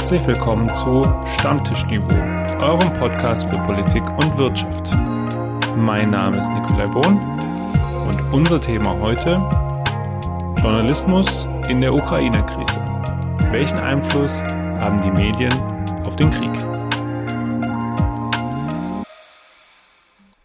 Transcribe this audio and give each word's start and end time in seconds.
Herzlich 0.00 0.26
willkommen 0.26 0.74
zu 0.74 1.04
Stammtischniveau, 1.26 2.08
eurem 2.58 2.90
Podcast 2.94 3.46
für 3.48 3.62
Politik 3.62 4.02
und 4.16 4.38
Wirtschaft. 4.38 4.92
Mein 5.76 6.10
Name 6.10 6.38
ist 6.38 6.48
Nikolai 6.48 6.86
Bohn 6.86 7.18
und 8.08 8.18
unser 8.32 8.58
Thema 8.62 8.98
heute 8.98 9.34
Journalismus 10.62 11.46
in 11.68 11.82
der 11.82 11.92
Ukraine-Krise. 11.92 12.80
Welchen 13.52 13.76
Einfluss 13.76 14.42
haben 14.42 15.02
die 15.02 15.10
Medien 15.10 15.52
auf 16.06 16.16
den 16.16 16.30
Krieg? 16.30 16.50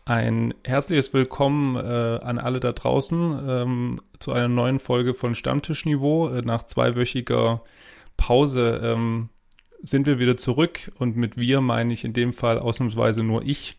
Ein 0.03 0.53
herzliches 0.65 1.13
Willkommen 1.13 1.77
äh, 1.77 2.19
an 2.21 2.39
alle 2.39 2.59
da 2.59 2.73
draußen 2.73 3.39
ähm, 3.47 4.01
zu 4.19 4.33
einer 4.33 4.49
neuen 4.49 4.79
Folge 4.79 5.13
von 5.13 5.33
Stammtischniveau. 5.33 6.27
Äh, 6.27 6.41
nach 6.41 6.63
zweiwöchiger 6.63 7.63
Pause 8.17 8.81
ähm, 8.83 9.29
sind 9.85 10.07
wir 10.07 10.19
wieder 10.19 10.35
zurück 10.35 10.91
und 10.97 11.15
mit 11.15 11.37
wir 11.37 11.61
meine 11.61 11.93
ich 11.93 12.03
in 12.03 12.13
dem 12.13 12.33
Fall 12.33 12.59
ausnahmsweise 12.59 13.23
nur 13.23 13.43
ich. 13.43 13.77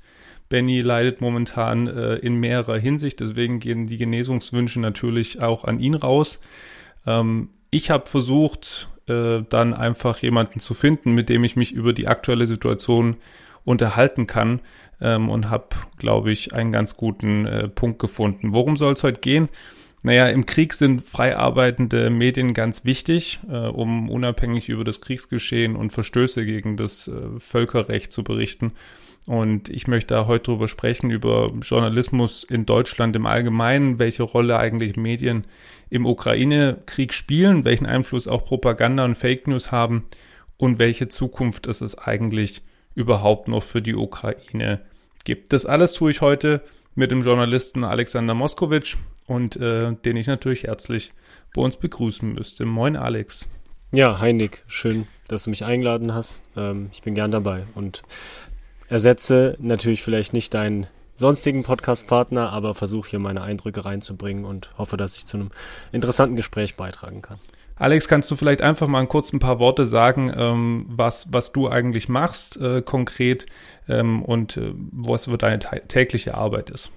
Benny 0.48 0.80
leidet 0.80 1.20
momentan 1.20 1.88
äh, 1.88 2.14
in 2.16 2.37
mehrerer 2.37 2.78
Hinsicht, 2.78 3.19
deswegen 3.19 3.59
gehen 3.59 3.87
die 3.87 3.97
Genesungswünsche 3.97 4.78
natürlich 4.78 5.42
auch 5.42 5.64
an 5.64 5.80
ihn 5.80 5.95
raus. 5.95 6.41
Ähm, 7.06 7.50
ich 7.70 7.91
habe 7.91 8.06
versucht, 8.06 8.88
äh, 9.09 9.42
dann 9.48 9.74
einfach 9.74 10.19
jemanden 10.19 10.61
zu 10.61 10.74
finden, 10.74 11.12
mit 11.12 11.28
dem 11.28 11.42
ich 11.42 11.56
mich 11.56 11.73
über 11.73 11.92
die 11.92 12.06
aktuelle 12.06 12.47
Situation 12.47 13.16
unterhalten 13.64 14.28
kann 14.28 14.61
ähm, 15.00 15.28
und 15.28 15.50
habe, 15.50 15.70
glaube 15.98 16.30
ich, 16.30 16.55
einen 16.55 16.70
ganz 16.70 16.97
guten 16.97 17.47
äh, 17.47 17.69
Punkt 17.69 17.98
gefunden. 17.98 18.52
Worum 18.52 18.77
soll 18.77 18.92
es 18.92 19.02
heute 19.02 19.20
gehen? 19.20 19.48
Naja, 20.06 20.28
im 20.28 20.46
Krieg 20.46 20.73
sind 20.73 21.02
frei 21.02 21.37
arbeitende 21.37 22.10
Medien 22.10 22.55
ganz 22.55 22.84
wichtig, 22.84 23.41
äh, 23.51 23.56
um 23.56 24.09
unabhängig 24.09 24.69
über 24.69 24.84
das 24.84 25.01
Kriegsgeschehen 25.01 25.75
und 25.75 25.92
Verstöße 25.92 26.47
gegen 26.47 26.77
das 26.77 27.08
äh, 27.08 27.41
Völkerrecht 27.41 28.12
zu 28.12 28.22
berichten. 28.22 28.72
Und 29.27 29.69
ich 29.69 29.89
möchte 29.89 30.14
da 30.14 30.28
heute 30.28 30.44
drüber 30.44 30.69
sprechen, 30.69 31.11
über 31.11 31.50
Journalismus 31.61 32.44
in 32.44 32.66
Deutschland 32.66 33.16
im 33.16 33.27
Allgemeinen, 33.27 33.98
welche 33.98 34.22
Rolle 34.22 34.61
eigentlich 34.61 34.94
Medien 34.94 35.44
im 35.91 36.06
Ukraine-Krieg 36.06 37.12
spielen, 37.12 37.64
welchen 37.64 37.86
Einfluss 37.86 38.28
auch 38.28 38.44
Propaganda 38.44 39.05
und 39.05 39.16
Fake 39.16 39.48
News 39.48 39.72
haben 39.72 40.05
und 40.56 40.78
welche 40.78 41.09
Zukunft 41.09 41.66
es 41.66 41.98
eigentlich 41.98 42.62
überhaupt 42.94 43.48
noch 43.48 43.64
für 43.64 43.83
die 43.83 43.97
Ukraine 43.97 44.83
gibt. 45.25 45.53
Das 45.53 45.66
alles 45.66 45.94
tue 45.94 46.12
ich 46.12 46.20
heute 46.20 46.62
mit 46.97 47.11
dem 47.11 47.22
Journalisten 47.22 47.84
Alexander 47.84 48.34
Moskowitsch 48.34 48.97
und 49.27 49.56
äh, 49.56 49.92
den 49.92 50.16
ich 50.16 50.27
natürlich 50.27 50.64
herzlich 50.64 51.12
bei 51.55 51.62
uns 51.62 51.77
begrüßen 51.77 52.33
müsste. 52.33 52.64
Moin 52.64 52.97
Alex. 52.97 53.48
Ja, 53.92 54.19
hi 54.19 54.33
Nick, 54.33 54.64
schön, 54.66 55.06
dass 55.28 55.44
du 55.44 55.50
mich 55.50 55.64
eingeladen 55.64 56.14
hast. 56.14 56.42
Ähm, 56.56 56.88
ich 56.92 57.03
bin 57.03 57.14
gern 57.14 57.30
dabei 57.30 57.64
und 57.75 58.03
ersetze 58.88 59.56
natürlich 59.61 60.03
vielleicht 60.03 60.33
nicht 60.33 60.55
deinen 60.55 60.86
sonstigen 61.14 61.64
Podcast-Partner, 61.64 62.50
aber 62.50 62.75
versuche 62.75 63.10
hier 63.10 63.19
meine 63.19 63.42
Eindrücke 63.42 63.84
reinzubringen 63.84 64.44
und 64.44 64.70
hoffe, 64.78 64.97
dass 64.97 65.19
ich 65.19 65.27
zu 65.27 65.36
einem 65.36 65.50
interessanten 65.92 66.36
Gespräch 66.36 66.77
beitragen 66.77 67.20
kann. 67.20 67.38
Alex, 67.78 68.08
kannst 68.08 68.31
du 68.31 68.36
vielleicht 68.36 68.62
einfach 68.62 68.88
mal 68.88 69.06
kurz 69.06 69.34
ein 69.34 69.38
paar 69.38 69.58
Worte 69.58 69.84
sagen, 69.84 70.33
ähm, 70.34 70.86
was, 70.88 71.31
was 71.34 71.53
du 71.53 71.69
eigentlich 71.69 72.08
machst 72.08 72.56
äh, 72.56 72.81
konkret 72.81 73.44
ähm, 73.89 74.23
und 74.23 74.56
äh, 74.56 74.73
was 74.75 75.27
für 75.27 75.39
deine 75.39 75.61
tägliche 75.61 76.34
Arbeit 76.34 76.70
ist? 76.70 76.91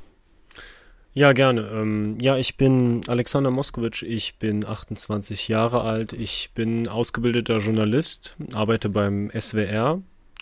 Ja, 1.13 1.33
gerne. 1.33 1.69
Ähm, 1.73 2.17
ja, 2.21 2.37
ich 2.37 2.55
bin 2.55 3.01
Alexander 3.07 3.51
Moskowitsch, 3.51 4.03
ich 4.03 4.37
bin 4.37 4.65
28 4.65 5.47
Jahre 5.47 5.81
alt, 5.81 6.13
ich 6.13 6.51
bin 6.53 6.87
ausgebildeter 6.87 7.57
Journalist, 7.57 8.35
arbeite 8.53 8.89
beim 8.89 9.31
SWR 9.37 10.01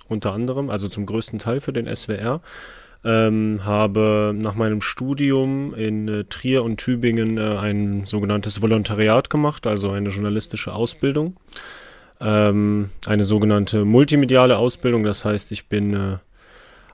unter 0.10 0.34
anderem, 0.34 0.70
also 0.70 0.88
zum 0.88 1.06
größten 1.06 1.40
Teil 1.40 1.62
für 1.62 1.74
den 1.74 1.94
SWR. 1.94 2.42
Ähm, 3.06 3.62
habe 3.64 4.34
nach 4.36 4.56
meinem 4.56 4.82
Studium 4.82 5.74
in 5.74 6.08
äh, 6.08 6.24
Trier 6.26 6.64
und 6.64 6.78
Tübingen 6.78 7.38
äh, 7.38 7.56
ein 7.58 8.06
sogenanntes 8.06 8.62
Volontariat 8.62 9.30
gemacht, 9.30 9.68
also 9.68 9.92
eine 9.92 10.10
journalistische 10.10 10.74
Ausbildung. 10.74 11.38
Ähm, 12.20 12.90
eine 13.06 13.24
sogenannte 13.24 13.86
multimediale 13.86 14.58
Ausbildung, 14.58 15.04
das 15.04 15.26
heißt, 15.26 15.52
ich 15.52 15.70
bin 15.70 15.94
äh, 15.94 16.18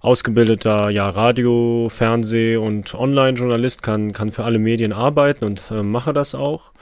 ausgebildeter 0.03 0.89
ja, 0.89 1.07
Radio, 1.07 1.87
Fernseh 1.89 2.57
und 2.57 2.93
Online-Journalist, 2.93 3.81
kann, 3.81 4.11
kann 4.11 4.31
für 4.31 4.43
alle 4.43 4.59
Medien 4.59 4.91
arbeiten 4.91 5.45
und 5.45 5.63
äh, 5.71 5.81
mache 5.81 6.11
das 6.11 6.35
auch. 6.35 6.73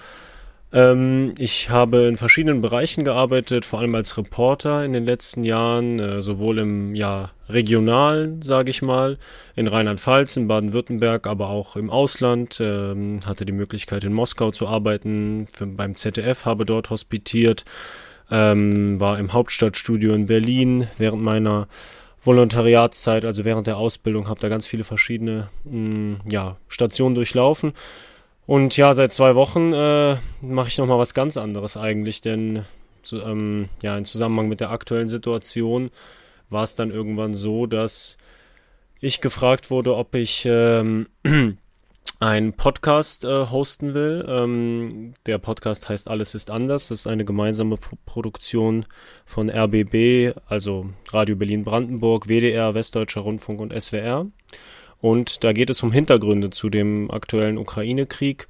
Ähm, 0.74 1.36
ich 1.38 1.70
habe 1.70 2.08
in 2.08 2.18
verschiedenen 2.18 2.62
Bereichen 2.62 3.04
gearbeitet, 3.04 3.64
vor 3.64 3.80
allem 3.80 3.94
als 3.94 4.18
Reporter 4.18 4.84
in 4.84 4.94
den 4.94 5.06
letzten 5.06 5.44
Jahren, 5.44 6.00
äh, 6.00 6.22
sowohl 6.24 6.58
im 6.58 6.96
ja, 6.96 7.30
regionalen, 7.48 8.42
sage 8.42 8.72
ich 8.72 8.82
mal, 8.82 9.20
in 9.56 9.68
Rheinland-Pfalz, 9.68 10.38
in 10.38 10.48
Baden-Württemberg, 10.48 11.28
aber 11.28 11.50
auch 11.50 11.76
im 11.76 11.92
Ausland. 11.92 12.60
Ähm, 12.60 13.20
hatte 13.24 13.46
die 13.46 13.52
Möglichkeit 13.52 14.04
in 14.04 14.14
Moskau 14.14 14.50
zu 14.50 14.68
arbeiten, 14.68 15.48
für, 15.54 15.68
beim 15.68 15.96
ZDF 15.96 16.46
habe 16.46 16.66
dort 16.66 16.90
hospitiert, 16.90 17.66
ähm, 18.32 19.00
war 19.00 19.20
im 19.20 19.34
Hauptstadtstudio 19.34 20.16
in 20.16 20.26
Berlin 20.26 20.88
während 20.98 21.22
meiner 21.22 21.68
Volontariatszeit, 22.24 23.26
also 23.26 23.46
während 23.46 23.68
der 23.68 23.78
Ausbildung, 23.78 24.28
habe 24.28 24.40
da 24.40 24.50
ganz 24.50 24.68
viele 24.68 24.84
verschiedene 24.84 25.50
mh, 25.64 25.78
mm, 25.78 26.18
ja, 26.30 26.58
Stationen 26.68 27.16
durchlaufen. 27.16 27.74
Und 28.46 28.76
ja, 28.78 28.94
seit 28.94 29.14
zwei 29.14 29.36
Wochen 29.36 29.72
äh, 29.74 30.18
mache 30.42 30.68
ich 30.68 30.78
nochmal 30.78 30.98
was 30.98 31.14
ganz 31.14 31.38
anderes 31.38 31.78
eigentlich, 31.78 32.22
denn 32.22 32.66
zu, 33.04 33.22
ähm, 33.22 33.70
ja, 33.82 33.98
in 33.98 34.06
Zusammenhang 34.06 34.48
mit 34.50 34.60
der 34.60 34.72
aktuellen 34.72 35.08
Situation 35.08 35.90
war 36.50 36.64
es 36.64 36.76
dann 36.76 36.92
irgendwann 36.92 37.34
so, 37.34 37.66
dass 37.66 38.18
ich 39.00 39.22
gefragt 39.22 39.72
wurde, 39.72 39.96
ob 39.96 40.14
ich 40.16 40.46
ähm, 40.46 41.08
einen 42.22 42.54
Podcast 42.54 43.26
äh, 43.26 43.48
hosten 43.48 43.96
will. 43.96 44.24
Ähm, 44.28 45.14
der 45.26 45.40
Podcast 45.40 45.90
heißt 45.90 46.08
Alles 46.08 46.36
ist 46.36 46.52
anders. 46.52 46.90
Das 46.90 47.02
ist 47.02 47.08
eine 47.08 47.26
gemeinsame 47.26 47.78
Pro 47.78 47.98
Produktion 48.06 48.86
von 49.26 49.50
RBB, 49.50 50.38
also 50.48 50.86
Radio 51.12 51.36
Berlin 51.36 51.64
Brandenburg, 51.64 52.28
WDR, 52.30 52.76
Westdeutscher 52.76 53.22
Rundfunk 53.22 53.60
und 53.60 53.74
SWR. 53.74 54.28
Und 55.00 55.44
da 55.44 55.52
geht 55.52 55.72
es 55.72 55.82
um 55.82 55.92
Hintergründe 55.92 56.52
zu 56.52 56.70
dem 56.70 57.10
aktuellen 57.10 57.58
Ukraine-Krieg. 57.58 58.46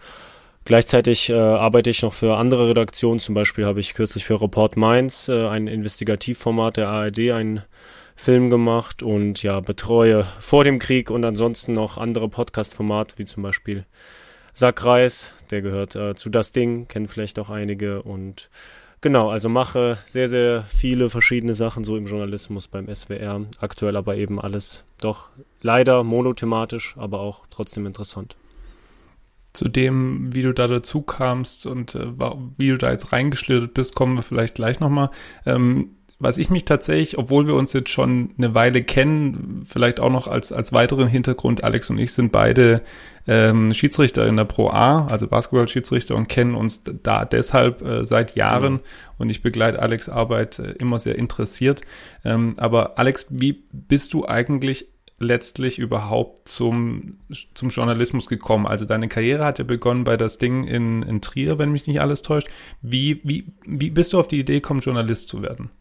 Gleichzeitig 0.65 1.29
äh, 1.29 1.33
arbeite 1.33 1.89
ich 1.89 2.01
noch 2.01 2.13
für 2.13 2.35
andere 2.35 2.67
Redaktionen. 2.67 3.21
Zum 3.21 3.35
Beispiel 3.35 3.65
habe 3.65 3.79
ich 3.79 3.93
kürzlich 3.93 4.25
für 4.25 4.41
Report 4.41 4.75
Mainz, 4.75 5.29
äh, 5.29 5.47
ein 5.47 5.67
Investigativformat 5.67 6.75
der 6.75 6.89
ARD, 6.89 7.31
einen 7.31 7.63
Film 8.15 8.49
gemacht 8.49 9.03
und 9.03 9.43
ja, 9.43 9.59
betreue 9.59 10.25
vor 10.39 10.63
dem 10.63 10.79
Krieg 10.79 11.09
und 11.09 11.23
ansonsten 11.23 11.73
noch 11.73 11.97
andere 11.97 12.29
Podcast-Formate, 12.29 13.17
wie 13.17 13.25
zum 13.25 13.43
Beispiel 13.43 13.85
Sackreis, 14.53 15.33
der 15.49 15.61
gehört 15.61 15.95
äh, 15.95 16.15
zu 16.15 16.29
Das 16.29 16.51
Ding, 16.51 16.87
kennen 16.87 17.07
vielleicht 17.07 17.39
auch 17.39 17.49
einige 17.49 18.01
und 18.03 18.49
genau, 19.01 19.29
also 19.29 19.49
mache 19.49 19.97
sehr, 20.05 20.29
sehr 20.29 20.63
viele 20.63 21.09
verschiedene 21.09 21.55
Sachen 21.55 21.83
so 21.83 21.97
im 21.97 22.05
Journalismus 22.05 22.67
beim 22.67 22.93
SWR, 22.93 23.41
aktuell 23.59 23.95
aber 23.95 24.15
eben 24.15 24.39
alles 24.39 24.83
doch 24.99 25.29
leider 25.61 26.03
monothematisch, 26.03 26.95
aber 26.97 27.19
auch 27.19 27.45
trotzdem 27.49 27.85
interessant 27.85 28.35
zu 29.53 29.67
dem, 29.67 30.33
wie 30.33 30.43
du 30.43 30.53
da 30.53 30.67
dazu 30.67 31.01
kamst 31.01 31.65
und 31.65 31.95
äh, 31.95 32.07
wie 32.57 32.69
du 32.69 32.77
da 32.77 32.91
jetzt 32.91 33.11
reingeschlittert 33.11 33.73
bist, 33.73 33.95
kommen 33.95 34.15
wir 34.15 34.23
vielleicht 34.23 34.55
gleich 34.55 34.79
nochmal. 34.79 35.09
Ähm, 35.45 35.95
was 36.21 36.37
ich 36.37 36.49
mich 36.49 36.65
tatsächlich, 36.65 37.17
obwohl 37.17 37.47
wir 37.47 37.55
uns 37.55 37.73
jetzt 37.73 37.89
schon 37.89 38.29
eine 38.37 38.53
Weile 38.53 38.83
kennen, 38.83 39.65
vielleicht 39.67 39.99
auch 39.99 40.11
noch 40.11 40.27
als, 40.27 40.51
als 40.51 40.71
weiteren 40.71 41.07
Hintergrund, 41.07 41.63
Alex 41.63 41.89
und 41.89 41.97
ich 41.97 42.13
sind 42.13 42.31
beide 42.31 42.81
ähm, 43.27 43.73
Schiedsrichter 43.73 44.27
in 44.27 44.37
der 44.37 44.45
Pro 44.45 44.69
A, 44.69 45.07
also 45.07 45.27
Basketball-Schiedsrichter 45.27 46.15
und 46.15 46.29
kennen 46.29 46.53
uns 46.53 46.83
da 46.83 47.25
deshalb 47.25 47.81
äh, 47.81 48.05
seit 48.05 48.35
Jahren 48.35 48.73
mhm. 48.73 48.79
und 49.17 49.29
ich 49.29 49.41
begleite 49.41 49.81
Alex 49.81 50.09
Arbeit 50.09 50.59
äh, 50.59 50.73
immer 50.73 50.99
sehr 50.99 51.17
interessiert. 51.17 51.81
Ähm, 52.23 52.53
aber 52.57 52.99
Alex, 52.99 53.25
wie 53.29 53.63
bist 53.71 54.13
du 54.13 54.27
eigentlich 54.27 54.87
letztlich 55.17 55.79
überhaupt 55.79 56.49
zum, 56.49 57.17
zum 57.55 57.69
Journalismus 57.69 58.27
gekommen? 58.27 58.67
Also 58.67 58.85
deine 58.85 59.07
Karriere 59.07 59.45
hat 59.45 59.59
ja 59.59 59.65
begonnen 59.65 60.03
bei 60.03 60.17
das 60.17 60.37
Ding 60.37 60.65
in, 60.65 61.01
in 61.03 61.21
Trier, 61.21 61.57
wenn 61.57 61.71
mich 61.71 61.87
nicht 61.87 62.01
alles 62.01 62.21
täuscht. 62.21 62.47
Wie, 62.81 63.21
wie, 63.23 63.45
wie 63.65 63.89
bist 63.89 64.13
du 64.13 64.19
auf 64.19 64.27
die 64.27 64.39
Idee 64.39 64.55
gekommen, 64.55 64.81
Journalist 64.81 65.27
zu 65.27 65.41
werden? 65.41 65.71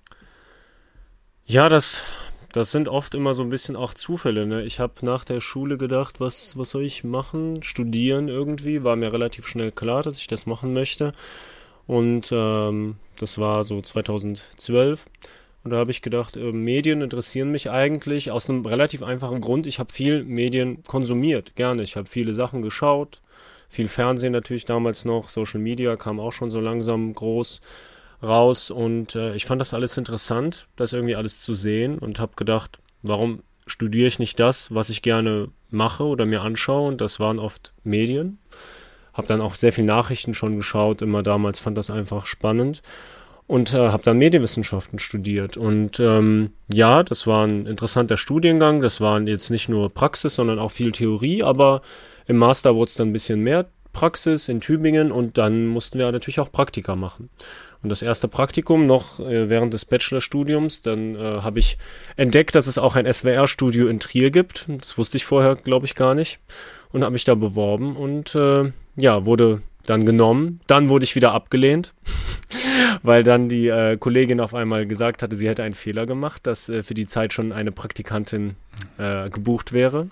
Ja, 1.51 1.69
das, 1.69 2.05
das 2.53 2.71
sind 2.71 2.87
oft 2.87 3.13
immer 3.17 3.35
so 3.35 3.43
ein 3.43 3.49
bisschen 3.49 3.75
auch 3.75 3.93
Zufälle. 3.93 4.47
Ne? 4.47 4.63
Ich 4.63 4.79
habe 4.79 4.93
nach 5.03 5.25
der 5.25 5.41
Schule 5.41 5.79
gedacht, 5.79 6.21
was, 6.21 6.57
was 6.57 6.71
soll 6.71 6.85
ich 6.85 7.03
machen? 7.03 7.65
Studieren 7.65 8.29
irgendwie. 8.29 8.85
War 8.85 8.95
mir 8.95 9.13
relativ 9.13 9.49
schnell 9.49 9.73
klar, 9.73 10.05
dass 10.05 10.19
ich 10.19 10.29
das 10.29 10.47
machen 10.47 10.73
möchte. 10.73 11.11
Und 11.89 12.31
ähm, 12.31 12.99
das 13.19 13.39
war 13.39 13.65
so 13.65 13.81
2012. 13.81 15.07
Und 15.65 15.73
da 15.73 15.79
habe 15.79 15.91
ich 15.91 16.03
gedacht, 16.03 16.37
äh, 16.37 16.53
Medien 16.53 17.01
interessieren 17.03 17.51
mich 17.51 17.69
eigentlich 17.69 18.31
aus 18.31 18.49
einem 18.49 18.65
relativ 18.65 19.03
einfachen 19.03 19.41
Grund. 19.41 19.67
Ich 19.67 19.81
habe 19.81 19.93
viel 19.93 20.23
Medien 20.23 20.85
konsumiert, 20.85 21.57
gerne. 21.57 21.83
Ich 21.83 21.97
habe 21.97 22.07
viele 22.07 22.33
Sachen 22.33 22.63
geschaut, 22.63 23.23
viel 23.69 23.89
Fernsehen 23.89 24.33
natürlich 24.33 24.67
damals 24.67 25.05
noch, 25.05 25.29
Social 25.29 25.59
Media 25.59 25.97
kam 25.97 26.21
auch 26.21 26.33
schon 26.33 26.49
so 26.51 26.61
langsam 26.61 27.13
groß. 27.13 27.61
Raus 28.23 28.71
und 28.71 29.15
äh, 29.15 29.35
ich 29.35 29.47
fand 29.47 29.61
das 29.61 29.75
alles 29.75 29.97
interessant, 29.97 30.67
das 30.77 30.93
irgendwie 30.93 31.17
alles 31.17 31.41
zu 31.41 31.55
sehen 31.55 31.99
und 31.99 32.21
habe 32.21 32.33
gedacht, 32.37 32.79
warum 33.03 33.43
studiere 33.67 34.09
ich 34.09 34.19
nicht 34.19 34.39
das, 34.41 34.75
was 34.75 34.91
ich 34.91 35.03
gerne 35.03 35.49
mache 35.71 36.05
oder 36.05 36.27
mir 36.27 36.43
anschaue 36.43 36.89
und 36.89 37.01
das 37.01 37.21
waren 37.21 37.39
oft 37.39 37.73
Medien. 37.85 38.39
Habe 39.13 39.27
dann 39.27 39.41
auch 39.41 39.55
sehr 39.55 39.73
viel 39.73 39.85
Nachrichten 39.85 40.35
schon 40.35 40.57
geschaut, 40.57 41.03
immer 41.03 41.23
damals 41.23 41.59
fand 41.59 41.79
das 41.79 41.91
einfach 41.91 42.27
spannend 42.27 42.83
und 43.51 43.75
äh, 43.75 43.89
habe 43.89 44.05
dann 44.05 44.19
Medienwissenschaften 44.19 45.01
studiert. 45.01 45.57
Und 45.57 45.99
ähm, 45.99 46.53
ja, 46.73 47.03
das 47.03 47.27
war 47.27 47.45
ein 47.45 47.67
interessanter 47.67 48.17
Studiengang. 48.17 48.81
Das 48.81 49.01
waren 49.01 49.27
jetzt 49.27 49.51
nicht 49.51 49.69
nur 49.69 49.93
Praxis, 49.93 50.37
sondern 50.37 50.61
auch 50.61 50.71
viel 50.71 50.93
Theorie, 50.93 51.43
aber 51.43 51.83
im 52.27 52.37
Master 52.37 52.77
wurde 52.77 52.91
es 52.91 52.95
dann 52.95 53.09
ein 53.09 53.13
bisschen 53.13 53.41
mehr 53.41 53.67
Praxis 53.93 54.49
in 54.49 54.61
Tübingen 54.61 55.11
und 55.11 55.37
dann 55.37 55.67
mussten 55.67 55.99
wir 55.99 56.13
natürlich 56.13 56.39
auch 56.39 56.53
Praktika 56.53 56.95
machen. 56.95 57.29
Und 57.83 57.89
das 57.89 58.03
erste 58.03 58.29
Praktikum 58.29 58.87
noch 58.87 59.21
äh, 59.21 59.49
während 59.49 59.73
des 59.73 59.85
Bachelorstudiums, 59.85 60.83
dann 60.83 61.15
äh, 61.15 61.19
habe 61.19 61.59
ich 61.59 61.79
entdeckt, 62.17 62.55
dass 62.55 62.67
es 62.67 62.77
auch 62.77 62.97
ein 62.97 63.11
SWR-Studio 63.11 63.89
in 63.89 64.01
Trier 64.01 64.31
gibt. 64.31 64.67
Das 64.69 64.99
wusste 64.99 65.17
ich 65.17 65.25
vorher, 65.25 65.57
glaube 65.57 65.87
ich, 65.87 65.95
gar 65.95 66.15
nicht. 66.15 66.39
Und 66.93 67.03
habe 67.03 67.13
mich 67.13 67.25
da 67.25 67.35
beworben 67.35 67.97
und 67.97 68.35
äh, 68.35 68.71
ja, 68.97 69.25
wurde 69.25 69.63
dann 69.87 70.05
genommen. 70.05 70.61
Dann 70.67 70.89
wurde 70.89 71.05
ich 71.05 71.15
wieder 71.15 71.33
abgelehnt, 71.33 71.95
weil 73.03 73.23
dann 73.23 73.49
die 73.49 73.69
äh, 73.69 73.97
Kollegin 73.97 74.41
auf 74.41 74.55
einmal 74.55 74.87
gesagt 74.87 75.23
hatte, 75.23 75.37
sie 75.37 75.49
hätte 75.49 75.63
einen 75.63 75.75
Fehler 75.75 76.05
gemacht, 76.07 76.47
dass 76.47 76.69
äh, 76.69 76.83
für 76.83 76.95
die 76.95 77.07
Zeit 77.07 77.33
schon 77.33 77.53
eine 77.53 77.73
Praktikantin 77.73 78.57
äh, 78.99 79.31
gebucht 79.31 79.73
wäre. 79.73 80.09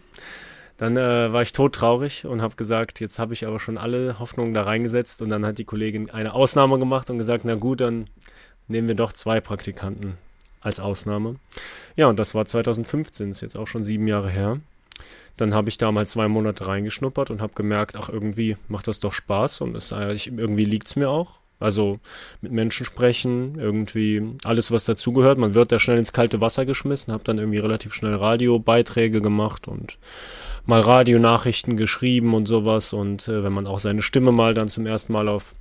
Dann 0.78 0.96
äh, 0.96 1.32
war 1.32 1.42
ich 1.42 1.52
todtraurig 1.52 2.24
und 2.24 2.40
habe 2.40 2.56
gesagt, 2.56 3.00
jetzt 3.00 3.18
habe 3.18 3.34
ich 3.34 3.46
aber 3.46 3.60
schon 3.60 3.76
alle 3.76 4.18
Hoffnungen 4.18 4.54
da 4.54 4.62
reingesetzt 4.62 5.20
und 5.22 5.28
dann 5.28 5.44
hat 5.44 5.58
die 5.58 5.64
Kollegin 5.64 6.10
eine 6.10 6.32
Ausnahme 6.32 6.78
gemacht 6.78 7.10
und 7.10 7.18
gesagt, 7.18 7.44
na 7.44 7.56
gut, 7.56 7.80
dann 7.80 8.08
nehmen 8.68 8.88
wir 8.88 8.94
doch 8.94 9.12
zwei 9.12 9.40
Praktikanten 9.40 10.14
als 10.60 10.78
Ausnahme. 10.78 11.36
Ja, 11.96 12.06
und 12.06 12.18
das 12.18 12.34
war 12.34 12.44
2015, 12.44 13.30
ist 13.30 13.40
jetzt 13.40 13.58
auch 13.58 13.66
schon 13.66 13.82
sieben 13.82 14.06
Jahre 14.06 14.30
her. 14.30 14.60
Dann 15.36 15.52
habe 15.52 15.68
ich 15.68 15.78
da 15.78 15.90
mal 15.90 16.06
zwei 16.06 16.28
Monate 16.28 16.66
reingeschnuppert 16.66 17.30
und 17.30 17.40
habe 17.40 17.54
gemerkt, 17.54 17.96
ach, 17.96 18.08
irgendwie 18.08 18.56
macht 18.68 18.86
das 18.86 19.00
doch 19.00 19.12
Spaß 19.12 19.60
und 19.62 19.74
es, 19.74 19.90
irgendwie 19.92 20.64
liegt 20.64 20.86
es 20.86 20.96
mir 20.96 21.10
auch. 21.10 21.40
Also 21.60 21.98
mit 22.40 22.52
Menschen 22.52 22.86
sprechen, 22.86 23.58
irgendwie 23.58 24.22
alles, 24.44 24.70
was 24.70 24.84
dazugehört. 24.84 25.38
Man 25.38 25.54
wird 25.54 25.72
da 25.72 25.80
schnell 25.80 25.98
ins 25.98 26.12
kalte 26.12 26.40
Wasser 26.40 26.66
geschmissen, 26.66 27.12
habe 27.12 27.24
dann 27.24 27.38
irgendwie 27.38 27.58
relativ 27.58 27.94
schnell 27.94 28.14
Radiobeiträge 28.14 29.20
gemacht 29.20 29.66
und 29.66 29.98
mal 30.68 30.80
Radionachrichten 30.80 31.76
geschrieben 31.76 32.34
und 32.34 32.46
sowas. 32.46 32.92
Und 32.92 33.26
äh, 33.26 33.42
wenn 33.42 33.52
man 33.52 33.66
auch 33.66 33.80
seine 33.80 34.02
Stimme 34.02 34.32
mal 34.32 34.54
dann 34.54 34.68
zum 34.68 34.86
ersten 34.86 35.14
Mal 35.14 35.28
auf, 35.28 35.54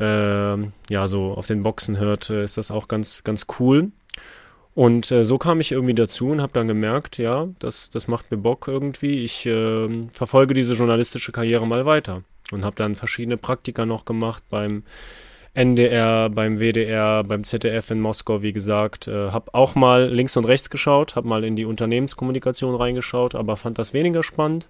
äh, 0.00 0.56
ja, 0.92 1.06
so 1.06 1.34
auf 1.34 1.46
den 1.46 1.62
Boxen 1.62 1.98
hört, 1.98 2.30
äh, 2.30 2.42
ist 2.42 2.56
das 2.56 2.70
auch 2.70 2.88
ganz, 2.88 3.22
ganz 3.22 3.46
cool. 3.60 3.92
Und 4.74 5.12
äh, 5.12 5.26
so 5.26 5.36
kam 5.36 5.60
ich 5.60 5.72
irgendwie 5.72 5.94
dazu 5.94 6.30
und 6.30 6.40
habe 6.40 6.54
dann 6.54 6.68
gemerkt, 6.68 7.18
ja, 7.18 7.48
das, 7.58 7.90
das 7.90 8.08
macht 8.08 8.30
mir 8.30 8.38
Bock 8.38 8.66
irgendwie. 8.66 9.24
Ich 9.24 9.44
äh, 9.44 10.08
verfolge 10.12 10.54
diese 10.54 10.72
journalistische 10.72 11.32
Karriere 11.32 11.66
mal 11.66 11.84
weiter 11.84 12.22
und 12.50 12.64
habe 12.64 12.76
dann 12.76 12.94
verschiedene 12.94 13.36
Praktika 13.36 13.84
noch 13.84 14.06
gemacht 14.06 14.42
beim 14.48 14.84
NDR, 15.54 16.30
beim 16.30 16.60
WDR, 16.60 17.24
beim 17.24 17.42
ZDF 17.42 17.90
in 17.90 18.00
Moskau, 18.00 18.42
wie 18.42 18.52
gesagt. 18.52 19.08
Äh, 19.08 19.30
habe 19.30 19.52
auch 19.54 19.74
mal 19.74 20.08
links 20.08 20.36
und 20.36 20.44
rechts 20.44 20.70
geschaut, 20.70 21.16
habe 21.16 21.26
mal 21.26 21.44
in 21.44 21.56
die 21.56 21.64
Unternehmenskommunikation 21.64 22.74
reingeschaut, 22.74 23.34
aber 23.34 23.56
fand 23.56 23.78
das 23.78 23.92
weniger 23.92 24.22
spannend. 24.22 24.68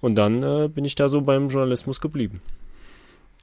Und 0.00 0.16
dann 0.16 0.42
äh, 0.42 0.68
bin 0.68 0.84
ich 0.84 0.94
da 0.94 1.08
so 1.08 1.20
beim 1.20 1.48
Journalismus 1.48 2.00
geblieben. 2.00 2.40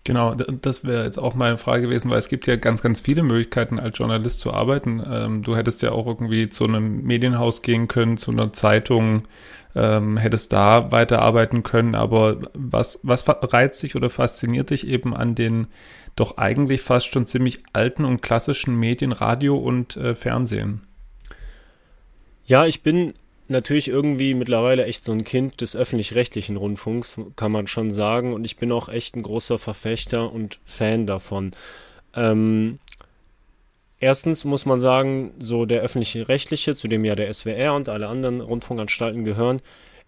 Genau, 0.04 0.36
das 0.36 0.86
wäre 0.86 1.04
jetzt 1.04 1.18
auch 1.18 1.36
meine 1.36 1.58
Frage 1.58 1.84
gewesen, 1.84 2.10
weil 2.10 2.18
es 2.18 2.30
gibt 2.30 2.48
ja 2.48 2.56
ganz, 2.56 2.82
ganz 2.82 3.02
viele 3.02 3.24
Möglichkeiten, 3.24 3.78
als 3.78 3.98
Journalist 3.98 4.40
zu 4.40 4.54
arbeiten. 4.54 5.04
Ähm, 5.06 5.44
du 5.44 5.56
hättest 5.56 5.82
ja 5.82 5.92
auch 5.92 6.08
irgendwie 6.08 6.50
zu 6.50 6.64
einem 6.64 7.04
Medienhaus 7.04 7.62
gehen 7.62 7.90
können, 7.90 8.16
zu 8.16 8.32
einer 8.32 8.54
Zeitung, 8.54 9.24
ähm, 9.76 10.16
hättest 10.16 10.54
da 10.54 10.92
weiterarbeiten 10.92 11.64
können. 11.64 11.94
Aber 11.94 12.38
was, 12.54 13.02
was 13.04 13.26
reizt 13.28 13.84
dich 13.84 13.98
oder 13.98 14.10
fasziniert 14.10 14.70
dich 14.70 14.88
eben 14.88 15.14
an 15.14 15.36
den 15.36 15.68
doch 16.18 16.38
eigentlich 16.38 16.82
fast 16.82 17.08
schon 17.08 17.26
ziemlich 17.26 17.64
alten 17.74 18.04
und 18.04 18.22
klassischen 18.22 18.76
Medien, 18.76 19.14
Radio 19.14 19.58
und 19.58 19.96
äh, 19.96 20.16
Fernsehen? 20.16 20.82
Ja, 22.46 22.66
ich 22.66 22.82
bin 22.82 23.14
natürlich 23.48 23.88
irgendwie 23.88 24.34
mittlerweile 24.34 24.86
echt 24.86 25.04
so 25.04 25.12
ein 25.12 25.24
Kind 25.24 25.62
des 25.62 25.76
öffentlich-rechtlichen 25.76 26.58
Rundfunks, 26.58 27.20
kann 27.36 27.52
man 27.52 27.68
schon 27.68 27.92
sagen. 27.92 28.34
Und 28.34 28.44
ich 28.44 28.58
bin 28.58 28.72
auch 28.72 28.90
echt 28.90 29.16
ein 29.16 29.24
großer 29.24 29.60
Verfechter 29.60 30.32
und 30.32 30.60
Fan 30.66 31.06
davon. 31.06 31.52
Ähm, 32.16 32.80
erstens 34.00 34.44
muss 34.44 34.66
man 34.66 34.80
sagen, 34.80 35.34
so 35.40 35.66
der 35.66 35.82
öffentlich-rechtliche, 35.82 36.76
zu 36.76 36.88
dem 36.88 37.06
ja 37.06 37.16
der 37.16 37.32
SWR 37.34 37.74
und 37.74 37.90
alle 37.90 38.08
anderen 38.08 38.42
Rundfunkanstalten 38.42 39.24
gehören, 39.24 39.62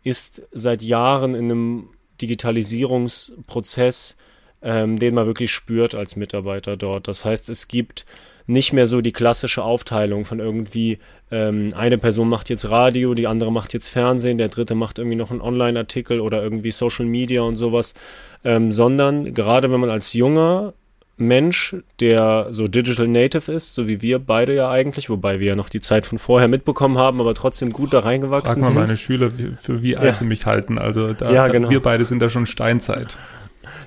ist 0.03 0.41
seit 0.51 0.81
Jahren 0.81 1.35
in 1.35 1.45
einem 1.45 1.89
Digitalisierungsprozess, 2.21 4.15
ähm, 4.61 4.97
den 4.97 5.15
man 5.15 5.25
wirklich 5.25 5.51
spürt 5.51 5.95
als 5.95 6.15
Mitarbeiter 6.15 6.77
dort. 6.77 7.07
Das 7.07 7.25
heißt, 7.25 7.49
es 7.49 7.67
gibt 7.67 8.05
nicht 8.49 8.73
mehr 8.73 8.87
so 8.87 9.01
die 9.01 9.11
klassische 9.11 9.63
Aufteilung 9.63 10.25
von 10.25 10.39
irgendwie, 10.39 10.97
ähm, 11.31 11.69
eine 11.75 11.99
Person 11.99 12.27
macht 12.29 12.49
jetzt 12.49 12.69
Radio, 12.69 13.13
die 13.13 13.27
andere 13.27 13.51
macht 13.51 13.73
jetzt 13.73 13.87
Fernsehen, 13.87 14.39
der 14.39 14.49
dritte 14.49 14.73
macht 14.73 14.97
irgendwie 14.97 15.17
noch 15.17 15.29
einen 15.29 15.41
Online-Artikel 15.41 16.19
oder 16.19 16.41
irgendwie 16.41 16.71
Social 16.71 17.05
Media 17.05 17.43
und 17.43 17.55
sowas, 17.55 17.93
ähm, 18.43 18.71
sondern 18.71 19.35
gerade 19.35 19.71
wenn 19.71 19.79
man 19.79 19.91
als 19.91 20.13
junger 20.13 20.73
Mensch, 21.19 21.75
der 21.99 22.47
so 22.49 22.67
Digital 22.67 23.07
Native 23.07 23.51
ist, 23.51 23.75
so 23.75 23.87
wie 23.87 24.01
wir 24.01 24.19
beide 24.19 24.55
ja 24.55 24.71
eigentlich, 24.71 25.09
wobei 25.09 25.39
wir 25.39 25.47
ja 25.47 25.55
noch 25.55 25.69
die 25.69 25.81
Zeit 25.81 26.05
von 26.05 26.17
vorher 26.17 26.47
mitbekommen 26.47 26.97
haben, 26.97 27.19
aber 27.19 27.35
trotzdem 27.35 27.71
gut 27.71 27.93
da 27.93 27.99
reingewachsen 27.99 28.55
Frag 28.55 28.61
mal 28.61 28.67
sind. 28.67 28.75
meine 28.77 28.97
Schüler, 28.97 29.29
für 29.29 29.83
wie 29.83 29.97
alt 29.97 30.07
ja. 30.07 30.15
sie 30.15 30.25
mich 30.25 30.45
halten. 30.45 30.79
Also 30.79 31.13
da, 31.13 31.31
ja, 31.31 31.47
genau. 31.49 31.69
wir 31.69 31.81
beide 31.81 32.05
sind 32.05 32.19
da 32.19 32.29
schon 32.29 32.45
Steinzeit. 32.45 33.19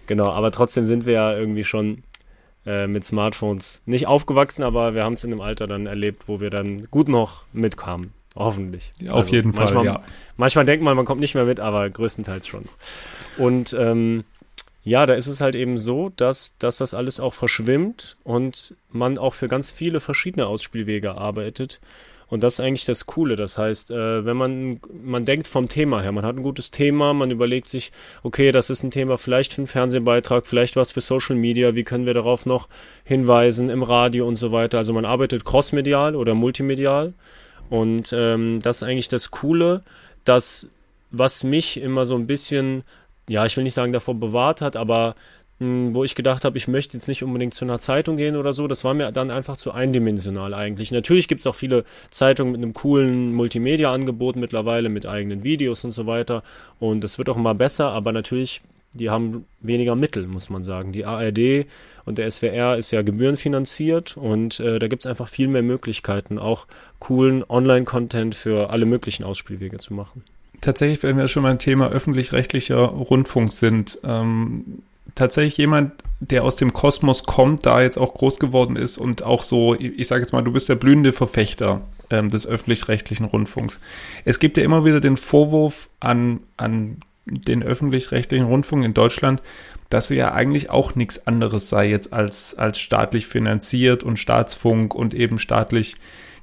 Genau, 0.07 0.31
aber 0.31 0.51
trotzdem 0.51 0.87
sind 0.87 1.07
wir 1.07 1.15
ja 1.15 1.37
irgendwie 1.37 1.65
schon 1.65 2.03
äh, 2.67 2.87
mit 2.87 3.05
Smartphones 3.05 3.83
nicht 3.87 4.07
aufgewachsen, 4.07 4.63
aber 4.63 4.95
wir 4.95 5.05
haben 5.05 5.15
es 5.15 5.25
in 5.25 5.33
einem 5.33 5.41
Alter 5.41 5.67
dann 5.67 5.87
erlebt, 5.87 6.29
wo 6.29 6.41
wir 6.41 6.51
dann 6.51 6.89
gut 6.91 7.09
noch 7.09 7.45
mitkamen. 7.53 8.13
Hoffentlich. 8.35 8.93
Ja, 8.99 9.13
auf 9.13 9.19
also 9.19 9.33
jeden 9.33 9.55
manchmal, 9.55 9.85
Fall, 9.85 9.85
ja. 9.85 10.03
Manchmal 10.37 10.65
denkt 10.65 10.85
man, 10.85 10.97
man 10.97 11.05
kommt 11.05 11.21
nicht 11.21 11.35
mehr 11.35 11.45
mit, 11.45 11.61
aber 11.61 11.89
größtenteils 11.91 12.47
schon. 12.47 12.65
Und 13.37 13.77
ähm, 13.79 14.25
ja, 14.85 15.07
da 15.07 15.15
ist 15.15 15.27
es 15.27 15.41
halt 15.41 15.55
eben 15.55 15.79
so, 15.79 16.11
dass, 16.17 16.57
dass 16.59 16.79
das 16.79 16.95
alles 16.95 17.21
auch 17.21 17.35
verschwimmt 17.35 18.17
und 18.25 18.75
man 18.91 19.19
auch 19.19 19.35
für 19.35 19.49
ganz 19.49 19.71
viele 19.71 20.01
verschiedene 20.01 20.47
Ausspielwege 20.47 21.15
arbeitet 21.15 21.81
und 22.33 22.43
das 22.43 22.55
ist 22.55 22.61
eigentlich 22.61 22.87
das 22.87 23.05
Coole. 23.05 23.37
Das 23.37 23.59
heißt, 23.59 23.91
äh, 23.91 24.25
wenn 24.25 24.39
man, 24.39 24.81
man 25.05 25.27
denkt 25.27 25.47
vom 25.47 25.69
Thema 25.69 26.01
her, 26.01 26.13
man 26.13 26.25
hat 26.25 26.35
ein 26.35 26.43
gutes 26.43 26.71
Thema, 26.71 27.13
man 27.13 27.31
überlegt 27.31 27.69
sich, 27.69 27.93
okay, 28.23 28.53
das 28.53 28.71
ist 28.71 28.83
ein 28.83 28.91
Thema 28.91 29.19
vielleicht 29.19 29.53
für 29.53 29.59
einen 29.59 29.67
Fernsehbeitrag, 29.67 30.47
vielleicht 30.47 30.75
was 30.75 30.93
für 30.93 31.03
Social 31.03 31.37
Media, 31.37 31.75
wie 31.75 31.85
können 31.85 32.07
wir 32.07 32.15
darauf 32.15 32.47
noch 32.47 32.71
hinweisen 33.05 33.69
im 33.69 33.83
Radio 33.83 34.27
und 34.27 34.37
so 34.37 34.51
weiter. 34.51 34.79
Also 34.79 34.95
man 34.95 35.05
arbeitet 35.05 35.45
crossmedial 35.45 36.17
oder 36.17 36.33
multimedial. 36.35 37.13
Und 37.69 38.15
ähm, 38.17 38.61
das 38.63 38.77
ist 38.79 38.89
eigentlich 38.89 39.09
das 39.09 39.31
Coole, 39.31 39.83
dass 40.25 40.69
was 41.11 41.45
mich 41.45 41.79
immer 41.79 42.07
so 42.07 42.15
ein 42.15 42.27
bisschen, 42.27 42.83
ja, 43.29 43.45
ich 43.45 43.59
will 43.59 43.65
nicht 43.65 43.75
sagen 43.75 43.93
davor 43.93 44.15
bewahrt 44.15 44.63
hat, 44.63 44.75
aber 44.75 45.17
wo 45.95 46.05
ich 46.05 46.15
gedacht 46.15 46.45
habe, 46.45 46.57
ich 46.57 46.69
möchte 46.69 46.97
jetzt 46.97 47.09
nicht 47.09 47.23
unbedingt 47.23 47.55
zu 47.55 47.65
einer 47.65 47.79
Zeitung 47.79 48.17
gehen 48.17 48.37
oder 48.37 48.53
so. 48.53 48.67
Das 48.67 48.85
war 48.85 48.95
mir 48.95 49.11
dann 49.13 49.31
einfach 49.31 49.57
zu 49.57 49.73
eindimensional 49.73 50.55
eigentlich. 50.55 50.91
Natürlich 50.93 51.29
gibt 51.29 51.41
es 51.41 51.47
auch 51.47 51.55
viele 51.55 51.85
Zeitungen 52.11 52.53
mit 52.53 52.63
einem 52.63 52.73
coolen 52.73 53.33
Multimedia-Angebot 53.35 54.37
mittlerweile, 54.37 54.89
mit 54.89 55.07
eigenen 55.07 55.45
Videos 55.45 55.85
und 55.85 55.91
so 55.91 56.07
weiter. 56.07 56.43
Und 56.79 57.05
das 57.05 57.19
wird 57.19 57.29
auch 57.29 57.37
immer 57.37 57.55
besser, 57.55 57.91
aber 57.91 58.13
natürlich, 58.13 58.61
die 58.93 59.11
haben 59.11 59.47
weniger 59.61 59.97
Mittel, 59.97 60.27
muss 60.27 60.51
man 60.51 60.65
sagen. 60.65 60.93
Die 60.93 61.05
ARD 61.05 61.67
und 62.05 62.19
der 62.19 62.31
SWR 62.31 62.77
ist 62.77 62.91
ja 62.91 63.03
gebührenfinanziert 63.03 64.17
und 64.17 64.61
äh, 64.61 64.79
da 64.79 64.89
gibt 64.89 65.05
es 65.05 65.07
einfach 65.07 65.29
viel 65.29 65.49
mehr 65.49 65.63
Möglichkeiten, 65.63 66.39
auch 66.39 66.67
coolen 66.99 67.45
Online-Content 67.49 68.35
für 68.35 68.71
alle 68.71 68.87
möglichen 68.87 69.25
Ausspielwege 69.25 69.79
zu 69.79 69.95
machen 69.95 70.25
tatsächlich, 70.63 71.03
wenn 71.03 71.19
wir 71.19 71.29
schon 71.29 71.43
beim 71.43 71.59
Thema 71.59 71.91
öffentlich-rechtlicher 71.91 72.77
Rundfunk 72.77 73.53
sind, 73.53 73.99
ähm, 74.05 74.83
tatsächlich 75.15 75.57
jemand, 75.59 75.93
der 76.21 76.45
aus 76.45 76.57
dem 76.57 76.73
Kosmos 76.73 77.25
kommt, 77.25 77.67
da 77.67 77.83
jetzt 77.83 77.99
auch 77.99 78.15
groß 78.15 78.39
geworden 78.39 78.77
ist 78.77 78.99
und 78.99 79.23
auch 79.23 79.43
so, 79.43 79.75
ich 79.75 80.07
sage 80.07 80.23
jetzt 80.23 80.33
mal, 80.33 80.43
du 80.43 80.53
bist 80.53 80.69
der 80.69 80.77
blühende 80.77 81.13
Verfechter 81.13 81.83
ähm, 82.11 82.29
des 82.29 82.47
öffentlich-rechtlichen 82.47 83.27
Rundfunks. 83.27 83.81
Es 84.25 84.39
gibt 84.39 84.57
ja 84.57 84.63
immer 84.65 84.85
wieder 84.85 85.01
den 85.01 85.17
Vorwurf 85.17 85.89
an, 86.01 86.41
an 86.57 86.99
den 87.27 87.63
öffentlich-rechtlichen 87.63 88.47
Rundfunk 88.47 88.85
in 88.85 88.95
Deutschland, 88.95 89.43
dass 89.91 90.11
er 90.11 90.17
ja 90.17 90.33
eigentlich 90.33 90.71
auch 90.71 90.95
nichts 90.95 91.27
anderes 91.27 91.69
sei 91.69 91.89
jetzt 91.89 92.13
als, 92.13 92.57
als 92.57 92.79
staatlich 92.79 93.27
finanziert 93.27 94.05
und 94.05 94.19
Staatsfunk 94.19 94.95
und 94.95 95.13
eben 95.13 95.39
staatlich 95.39 95.97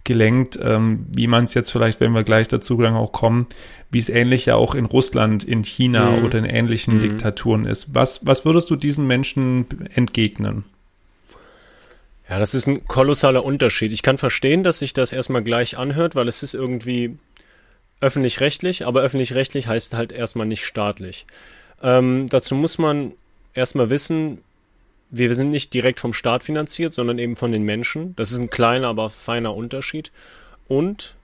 gelenkt, 0.09 0.57
ähm, 0.59 1.05
wie 1.15 1.27
man 1.27 1.43
es 1.43 1.53
jetzt 1.53 1.69
vielleicht, 1.69 1.99
wenn 1.99 2.13
wir 2.13 2.23
gleich 2.23 2.47
dazu 2.47 2.75
dann 2.81 2.95
auch 2.95 3.11
kommen, 3.11 3.45
wie 3.91 3.99
es 3.99 4.09
ähnlich 4.09 4.47
ja 4.47 4.55
auch 4.55 4.73
in 4.73 4.85
Russland, 4.85 5.43
in 5.43 5.63
China 5.63 6.09
mhm. 6.09 6.25
oder 6.25 6.39
in 6.39 6.45
ähnlichen 6.45 6.95
mhm. 6.95 7.01
Diktaturen 7.01 7.65
ist. 7.65 7.93
Was, 7.93 8.25
was 8.25 8.43
würdest 8.43 8.71
du 8.71 8.75
diesen 8.75 9.05
Menschen 9.05 9.67
entgegnen? 9.93 10.65
Ja, 12.27 12.39
das 12.39 12.55
ist 12.55 12.67
ein 12.67 12.87
kolossaler 12.87 13.45
Unterschied. 13.45 13.91
Ich 13.91 14.01
kann 14.01 14.17
verstehen, 14.17 14.63
dass 14.63 14.79
sich 14.79 14.93
das 14.93 15.13
erstmal 15.13 15.43
gleich 15.43 15.77
anhört, 15.77 16.15
weil 16.15 16.27
es 16.27 16.41
ist 16.41 16.55
irgendwie 16.55 17.17
öffentlich-rechtlich, 18.01 18.87
aber 18.87 19.01
öffentlich-rechtlich 19.01 19.67
heißt 19.67 19.93
halt 19.93 20.11
erstmal 20.11 20.47
nicht 20.47 20.65
staatlich. 20.65 21.27
Ähm, 21.83 22.29
dazu 22.29 22.55
muss 22.55 22.79
man 22.79 23.13
erstmal 23.53 23.91
wissen, 23.91 24.39
wir 25.09 25.33
sind 25.33 25.51
nicht 25.51 25.73
direkt 25.73 25.99
vom 25.99 26.13
Staat 26.13 26.43
finanziert, 26.43 26.93
sondern 26.93 27.17
eben 27.19 27.35
von 27.35 27.51
den 27.51 27.63
Menschen. 27.63 28.15
Das 28.15 28.31
ist 28.31 28.39
ein 28.39 28.49
kleiner, 28.49 28.87
aber 28.87 29.09
feiner 29.09 29.55
Unterschied. 29.55 30.11
Und 30.67 31.15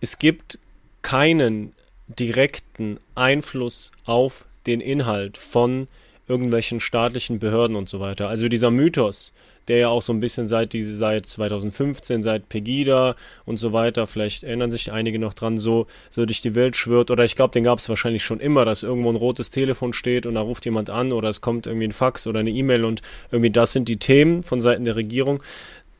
es 0.00 0.18
gibt 0.18 0.58
keinen 1.02 1.72
direkten 2.08 2.98
Einfluss 3.14 3.92
auf 4.04 4.46
den 4.66 4.80
Inhalt 4.80 5.36
von 5.36 5.88
irgendwelchen 6.26 6.80
staatlichen 6.80 7.38
Behörden 7.38 7.76
und 7.76 7.88
so 7.88 8.00
weiter. 8.00 8.28
Also 8.28 8.48
dieser 8.48 8.70
Mythos, 8.70 9.32
der 9.68 9.78
ja 9.78 9.88
auch 9.88 10.02
so 10.02 10.12
ein 10.12 10.20
bisschen 10.20 10.48
seit 10.48 10.72
diese 10.72 10.96
seit 10.96 11.26
2015, 11.26 12.22
seit 12.22 12.48
Pegida 12.48 13.16
und 13.44 13.58
so 13.58 13.72
weiter, 13.72 14.06
vielleicht 14.06 14.44
erinnern 14.44 14.70
sich 14.70 14.92
einige 14.92 15.18
noch 15.18 15.34
dran, 15.34 15.58
so, 15.58 15.86
so 16.10 16.26
durch 16.26 16.42
die 16.42 16.54
Welt 16.54 16.76
schwirrt. 16.76 17.10
Oder 17.10 17.24
ich 17.24 17.36
glaube, 17.36 17.52
den 17.52 17.64
gab 17.64 17.78
es 17.78 17.88
wahrscheinlich 17.88 18.24
schon 18.24 18.40
immer, 18.40 18.64
dass 18.64 18.82
irgendwo 18.82 19.10
ein 19.10 19.16
rotes 19.16 19.50
Telefon 19.50 19.92
steht 19.92 20.26
und 20.26 20.34
da 20.34 20.40
ruft 20.40 20.64
jemand 20.64 20.90
an 20.90 21.12
oder 21.12 21.28
es 21.28 21.40
kommt 21.40 21.66
irgendwie 21.66 21.86
ein 21.86 21.92
Fax 21.92 22.26
oder 22.26 22.40
eine 22.40 22.50
E-Mail 22.50 22.84
und 22.84 23.02
irgendwie 23.30 23.50
das 23.50 23.72
sind 23.72 23.88
die 23.88 23.98
Themen 23.98 24.42
von 24.42 24.60
Seiten 24.60 24.84
der 24.84 24.96
Regierung. 24.96 25.42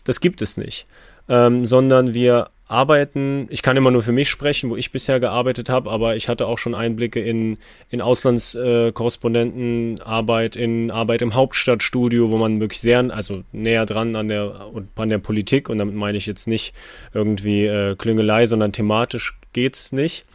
Das 0.04 0.20
gibt 0.20 0.40
es 0.40 0.56
nicht. 0.56 0.86
Ähm, 1.28 1.66
sondern 1.66 2.14
wir 2.14 2.46
arbeiten, 2.68 3.48
ich 3.50 3.62
kann 3.62 3.76
immer 3.78 3.90
nur 3.90 4.02
für 4.02 4.12
mich 4.12 4.28
sprechen, 4.28 4.68
wo 4.70 4.76
ich 4.76 4.92
bisher 4.92 5.18
gearbeitet 5.20 5.70
habe, 5.70 5.90
aber 5.90 6.16
ich 6.16 6.28
hatte 6.28 6.46
auch 6.46 6.58
schon 6.58 6.74
Einblicke 6.74 7.20
in, 7.20 7.56
in 7.88 8.02
Auslandskorrespondentenarbeit, 8.02 10.54
in 10.54 10.90
Arbeit 10.90 11.22
im 11.22 11.34
Hauptstadtstudio, 11.34 12.30
wo 12.30 12.36
man 12.36 12.60
wirklich 12.60 12.80
sehr, 12.80 12.98
also 13.14 13.42
näher 13.52 13.86
dran 13.86 14.14
an 14.16 14.28
der, 14.28 14.70
an 14.96 15.08
der 15.08 15.18
Politik, 15.18 15.70
und 15.70 15.78
damit 15.78 15.94
meine 15.94 16.18
ich 16.18 16.26
jetzt 16.26 16.46
nicht 16.46 16.74
irgendwie 17.14 17.64
äh, 17.64 17.96
Klüngelei, 17.96 18.44
sondern 18.44 18.72
thematisch 18.72 19.38
geht's 19.54 19.92
nicht. 19.92 20.26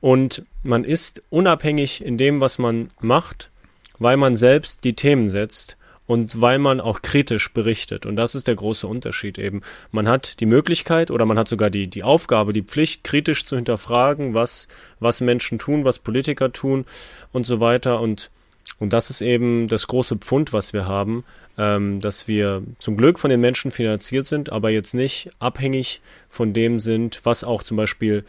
Und 0.00 0.44
man 0.62 0.84
ist 0.84 1.24
unabhängig 1.30 2.04
in 2.04 2.16
dem, 2.16 2.40
was 2.40 2.58
man 2.58 2.90
macht, 3.00 3.50
weil 3.98 4.16
man 4.16 4.36
selbst 4.36 4.84
die 4.84 4.94
Themen 4.94 5.28
setzt 5.28 5.76
und 6.06 6.40
weil 6.40 6.58
man 6.58 6.80
auch 6.80 7.02
kritisch 7.02 7.52
berichtet. 7.52 8.06
Und 8.06 8.16
das 8.16 8.34
ist 8.34 8.46
der 8.46 8.54
große 8.54 8.86
Unterschied 8.86 9.38
eben. 9.38 9.62
Man 9.90 10.08
hat 10.08 10.40
die 10.40 10.46
Möglichkeit 10.46 11.10
oder 11.10 11.26
man 11.26 11.38
hat 11.38 11.48
sogar 11.48 11.70
die, 11.70 11.88
die 11.88 12.04
Aufgabe, 12.04 12.52
die 12.52 12.62
Pflicht, 12.62 13.04
kritisch 13.04 13.44
zu 13.44 13.56
hinterfragen, 13.56 14.34
was, 14.34 14.68
was 15.00 15.20
Menschen 15.20 15.58
tun, 15.58 15.84
was 15.84 15.98
Politiker 15.98 16.52
tun 16.52 16.84
und 17.32 17.44
so 17.44 17.60
weiter. 17.60 18.00
Und, 18.00 18.30
und 18.78 18.92
das 18.92 19.10
ist 19.10 19.20
eben 19.20 19.68
das 19.68 19.88
große 19.88 20.16
Pfund, 20.16 20.52
was 20.52 20.72
wir 20.72 20.86
haben, 20.86 21.24
ähm, 21.58 22.00
dass 22.00 22.28
wir 22.28 22.62
zum 22.78 22.96
Glück 22.96 23.18
von 23.18 23.30
den 23.30 23.40
Menschen 23.40 23.72
finanziert 23.72 24.26
sind, 24.26 24.52
aber 24.52 24.70
jetzt 24.70 24.94
nicht 24.94 25.30
abhängig 25.40 26.00
von 26.28 26.52
dem 26.52 26.78
sind, 26.78 27.20
was 27.24 27.42
auch 27.42 27.62
zum 27.62 27.76
Beispiel 27.76 28.24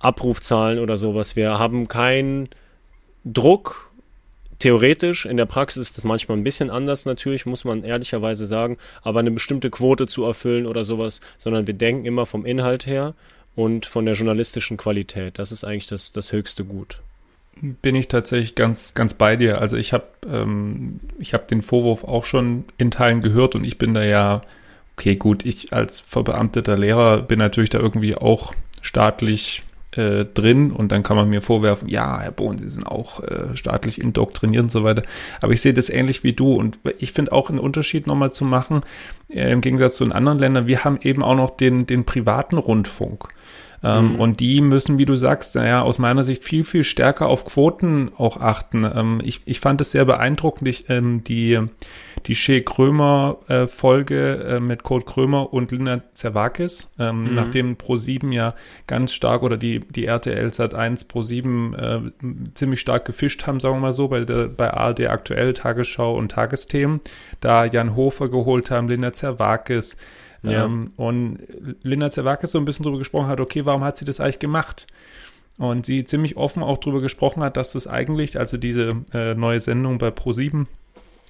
Abrufzahlen 0.00 0.80
oder 0.80 0.96
sowas. 0.96 1.36
Wir 1.36 1.58
haben 1.58 1.86
keinen 1.88 2.48
Druck 3.24 3.90
theoretisch, 4.64 5.26
in 5.26 5.36
der 5.36 5.44
Praxis 5.44 5.88
ist 5.88 5.98
das 5.98 6.04
manchmal 6.04 6.38
ein 6.38 6.42
bisschen 6.42 6.70
anders 6.70 7.04
natürlich, 7.04 7.44
muss 7.44 7.66
man 7.66 7.84
ehrlicherweise 7.84 8.46
sagen, 8.46 8.78
aber 9.02 9.20
eine 9.20 9.30
bestimmte 9.30 9.68
Quote 9.68 10.06
zu 10.06 10.24
erfüllen 10.24 10.64
oder 10.64 10.86
sowas, 10.86 11.20
sondern 11.36 11.66
wir 11.66 11.74
denken 11.74 12.06
immer 12.06 12.24
vom 12.24 12.46
Inhalt 12.46 12.86
her 12.86 13.12
und 13.56 13.84
von 13.84 14.06
der 14.06 14.14
journalistischen 14.14 14.78
Qualität. 14.78 15.38
Das 15.38 15.52
ist 15.52 15.64
eigentlich 15.64 15.88
das, 15.88 16.12
das 16.12 16.32
höchste 16.32 16.64
Gut. 16.64 17.02
Bin 17.60 17.94
ich 17.94 18.08
tatsächlich 18.08 18.54
ganz, 18.54 18.94
ganz 18.94 19.12
bei 19.12 19.36
dir. 19.36 19.60
Also 19.60 19.76
ich 19.76 19.92
habe 19.92 20.06
ähm, 20.26 20.98
ich 21.18 21.34
hab 21.34 21.46
den 21.46 21.60
Vorwurf 21.60 22.02
auch 22.02 22.24
schon 22.24 22.64
in 22.78 22.90
Teilen 22.90 23.20
gehört 23.20 23.54
und 23.54 23.64
ich 23.64 23.76
bin 23.76 23.92
da 23.92 24.02
ja, 24.02 24.40
okay, 24.96 25.16
gut, 25.16 25.44
ich 25.44 25.74
als 25.74 26.00
verbeamteter 26.00 26.78
Lehrer 26.78 27.20
bin 27.20 27.38
natürlich 27.38 27.70
da 27.70 27.80
irgendwie 27.80 28.14
auch 28.14 28.54
staatlich 28.80 29.62
äh, 29.96 30.24
drin 30.24 30.72
und 30.72 30.92
dann 30.92 31.02
kann 31.02 31.16
man 31.16 31.28
mir 31.28 31.42
vorwerfen, 31.42 31.88
ja, 31.88 32.20
Herr 32.20 32.32
Bohn, 32.32 32.58
Sie 32.58 32.68
sind 32.68 32.86
auch 32.86 33.22
äh, 33.22 33.54
staatlich 33.54 34.00
indoktriniert 34.00 34.64
und 34.64 34.70
so 34.70 34.84
weiter. 34.84 35.02
Aber 35.40 35.52
ich 35.52 35.60
sehe 35.60 35.74
das 35.74 35.90
ähnlich 35.90 36.24
wie 36.24 36.32
du 36.32 36.54
und 36.54 36.78
ich 36.98 37.12
finde 37.12 37.32
auch 37.32 37.50
einen 37.50 37.58
Unterschied 37.58 38.06
nochmal 38.06 38.32
zu 38.32 38.44
machen, 38.44 38.82
äh, 39.28 39.52
im 39.52 39.60
Gegensatz 39.60 39.96
zu 39.96 40.04
den 40.04 40.12
anderen 40.12 40.38
Ländern, 40.38 40.66
wir 40.66 40.84
haben 40.84 40.98
eben 41.02 41.22
auch 41.22 41.36
noch 41.36 41.50
den, 41.50 41.86
den 41.86 42.04
privaten 42.04 42.58
Rundfunk. 42.58 43.28
Ähm, 43.84 44.14
mhm. 44.14 44.20
Und 44.20 44.40
die 44.40 44.62
müssen, 44.62 44.96
wie 44.96 45.04
du 45.04 45.14
sagst, 45.14 45.54
naja, 45.56 45.82
aus 45.82 45.98
meiner 45.98 46.24
Sicht 46.24 46.42
viel, 46.42 46.64
viel 46.64 46.84
stärker 46.84 47.28
auf 47.28 47.44
Quoten 47.44 48.10
auch 48.16 48.40
achten. 48.40 48.84
Ähm, 48.84 49.20
ich, 49.22 49.42
ich 49.44 49.60
fand 49.60 49.80
es 49.82 49.90
sehr 49.90 50.06
beeindruckend, 50.06 50.66
ich, 50.68 50.88
ähm, 50.88 51.22
die, 51.22 51.60
die 52.24 52.34
Shea 52.34 52.60
Krömer 52.60 53.36
äh, 53.48 53.66
Folge 53.66 54.36
äh, 54.48 54.60
mit 54.60 54.84
Kurt 54.84 55.04
Krömer 55.04 55.52
und 55.52 55.70
Lina 55.70 56.00
Zerwakis, 56.14 56.92
ähm, 56.98 57.24
mhm. 57.24 57.34
nachdem 57.34 57.74
Pro7 57.74 58.32
ja 58.32 58.54
ganz 58.86 59.12
stark 59.12 59.42
oder 59.42 59.58
die, 59.58 59.80
die 59.80 60.06
RTL 60.06 60.52
Sat 60.54 60.74
1 60.74 61.10
Pro7 61.10 61.76
äh, 61.76 62.10
ziemlich 62.54 62.80
stark 62.80 63.04
gefischt 63.04 63.46
haben, 63.46 63.60
sagen 63.60 63.76
wir 63.76 63.80
mal 63.80 63.92
so, 63.92 64.08
bei, 64.08 64.24
der, 64.24 64.48
bei 64.48 64.72
ARD 64.72 65.08
aktuell 65.08 65.52
Tagesschau 65.52 66.16
und 66.16 66.30
Tagesthemen, 66.30 67.02
da 67.40 67.66
Jan 67.66 67.94
Hofer 67.94 68.30
geholt 68.30 68.70
haben, 68.70 68.88
Lina 68.88 69.12
Zerwakis, 69.12 69.98
ja. 70.44 70.64
Ähm, 70.64 70.92
und 70.96 71.38
Linda 71.82 72.10
Zerwakis 72.10 72.52
so 72.52 72.58
ein 72.58 72.64
bisschen 72.64 72.84
drüber 72.84 72.98
gesprochen 72.98 73.28
hat, 73.28 73.40
okay, 73.40 73.64
warum 73.64 73.82
hat 73.84 73.96
sie 73.96 74.04
das 74.04 74.20
eigentlich 74.20 74.38
gemacht? 74.38 74.86
Und 75.56 75.86
sie 75.86 76.04
ziemlich 76.04 76.36
offen 76.36 76.62
auch 76.62 76.78
drüber 76.78 77.00
gesprochen 77.00 77.42
hat, 77.42 77.56
dass 77.56 77.72
das 77.72 77.86
eigentlich, 77.86 78.38
also 78.38 78.56
diese 78.56 79.04
äh, 79.12 79.34
neue 79.34 79.60
Sendung 79.60 79.98
bei 79.98 80.08
Pro7, 80.08 80.66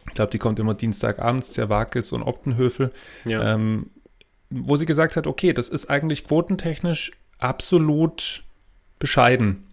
ich 0.09 0.15
glaube, 0.15 0.31
die 0.31 0.39
kommt 0.39 0.59
immer 0.59 0.75
Dienstagabends, 0.75 1.53
Zerwakis 1.53 2.13
und 2.13 2.23
Optenhöfel, 2.23 2.91
ja. 3.25 3.55
ähm, 3.55 3.91
wo 4.51 4.77
sie 4.77 4.87
gesagt 4.87 5.17
hat, 5.17 5.27
okay, 5.27 5.53
das 5.53 5.69
ist 5.69 5.91
eigentlich 5.91 6.25
quotentechnisch 6.25 7.13
absolut 7.39 8.45
bescheiden. 8.99 9.65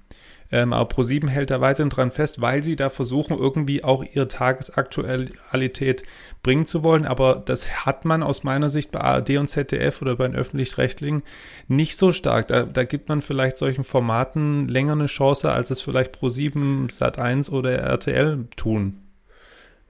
Ähm, 0.51 0.73
aber 0.73 0.93
Pro7 0.93 1.29
hält 1.29 1.49
da 1.49 1.61
weiterhin 1.61 1.89
dran 1.89 2.11
fest, 2.11 2.41
weil 2.41 2.61
sie 2.61 2.75
da 2.75 2.89
versuchen, 2.89 3.37
irgendwie 3.37 3.83
auch 3.83 4.03
ihre 4.03 4.27
Tagesaktualität 4.27 6.03
bringen 6.43 6.65
zu 6.65 6.83
wollen. 6.83 7.05
Aber 7.05 7.41
das 7.45 7.85
hat 7.85 8.03
man 8.03 8.21
aus 8.21 8.43
meiner 8.43 8.69
Sicht 8.69 8.91
bei 8.91 8.99
ARD 8.99 9.37
und 9.37 9.47
ZDF 9.47 10.01
oder 10.01 10.17
bei 10.17 10.27
den 10.27 10.35
Öffentlich-Rechtlichen 10.35 11.23
nicht 11.67 11.95
so 11.95 12.11
stark. 12.11 12.47
Da, 12.47 12.63
da 12.63 12.83
gibt 12.83 13.07
man 13.07 13.21
vielleicht 13.21 13.57
solchen 13.57 13.85
Formaten 13.85 14.67
länger 14.67 14.93
eine 14.93 15.05
Chance, 15.05 15.51
als 15.51 15.71
es 15.71 15.81
vielleicht 15.81 16.15
Pro7, 16.17 16.91
Sat1 16.91 17.49
oder 17.51 17.71
RTL 17.71 18.45
tun. 18.57 18.97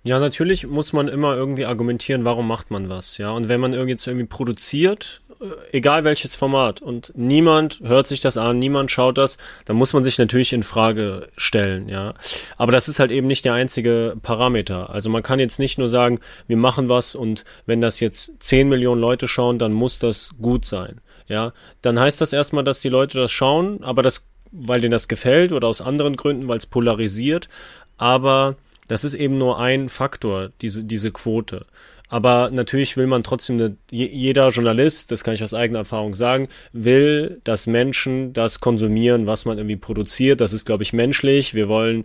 Ja, 0.03 0.19
natürlich 0.19 0.65
muss 0.67 0.93
man 0.93 1.07
immer 1.07 1.35
irgendwie 1.35 1.65
argumentieren, 1.65 2.25
warum 2.25 2.47
macht 2.47 2.71
man 2.71 2.89
was, 2.89 3.19
ja. 3.19 3.29
Und 3.31 3.49
wenn 3.49 3.61
man 3.61 3.73
jetzt 3.87 4.07
irgendwie 4.07 4.25
produziert 4.25 5.21
egal 5.71 6.03
welches 6.03 6.35
Format 6.35 6.81
und 6.81 7.11
niemand 7.15 7.79
hört 7.81 8.07
sich 8.07 8.19
das 8.19 8.37
an, 8.37 8.59
niemand 8.59 8.91
schaut 8.91 9.17
das, 9.17 9.37
dann 9.65 9.75
muss 9.75 9.93
man 9.93 10.03
sich 10.03 10.17
natürlich 10.17 10.53
in 10.53 10.63
Frage 10.63 11.27
stellen, 11.37 11.89
ja. 11.89 12.13
Aber 12.57 12.71
das 12.71 12.87
ist 12.87 12.99
halt 12.99 13.11
eben 13.11 13.27
nicht 13.27 13.45
der 13.45 13.53
einzige 13.53 14.15
Parameter. 14.21 14.89
Also 14.89 15.09
man 15.09 15.23
kann 15.23 15.39
jetzt 15.39 15.59
nicht 15.59 15.77
nur 15.77 15.89
sagen, 15.89 16.19
wir 16.47 16.57
machen 16.57 16.89
was 16.89 17.15
und 17.15 17.43
wenn 17.65 17.81
das 17.81 17.99
jetzt 17.99 18.43
10 18.43 18.69
Millionen 18.69 19.01
Leute 19.01 19.27
schauen, 19.27 19.59
dann 19.59 19.73
muss 19.73 19.99
das 19.99 20.31
gut 20.41 20.65
sein, 20.65 21.01
ja. 21.27 21.53
Dann 21.81 21.99
heißt 21.99 22.21
das 22.21 22.33
erstmal, 22.33 22.63
dass 22.63 22.79
die 22.79 22.89
Leute 22.89 23.17
das 23.17 23.31
schauen, 23.31 23.83
aber 23.83 24.03
das, 24.03 24.27
weil 24.51 24.81
denen 24.81 24.91
das 24.91 25.07
gefällt 25.07 25.51
oder 25.51 25.67
aus 25.67 25.81
anderen 25.81 26.15
Gründen, 26.15 26.47
weil 26.47 26.57
es 26.57 26.65
polarisiert, 26.65 27.49
aber 27.97 28.55
das 28.87 29.03
ist 29.03 29.13
eben 29.13 29.37
nur 29.37 29.59
ein 29.59 29.89
Faktor, 29.89 30.51
diese, 30.61 30.83
diese 30.83 31.11
Quote. 31.11 31.65
Aber 32.11 32.51
natürlich 32.51 32.97
will 32.97 33.07
man 33.07 33.23
trotzdem, 33.23 33.77
jeder 33.89 34.49
Journalist, 34.49 35.11
das 35.11 35.23
kann 35.23 35.33
ich 35.33 35.43
aus 35.45 35.53
eigener 35.53 35.79
Erfahrung 35.79 36.13
sagen, 36.13 36.49
will, 36.73 37.39
dass 37.45 37.67
Menschen 37.67 38.33
das 38.33 38.59
konsumieren, 38.59 39.27
was 39.27 39.45
man 39.45 39.57
irgendwie 39.57 39.77
produziert. 39.77 40.41
Das 40.41 40.51
ist, 40.51 40.65
glaube 40.65 40.83
ich, 40.83 40.91
menschlich. 40.91 41.55
Wir 41.55 41.69
wollen, 41.69 42.03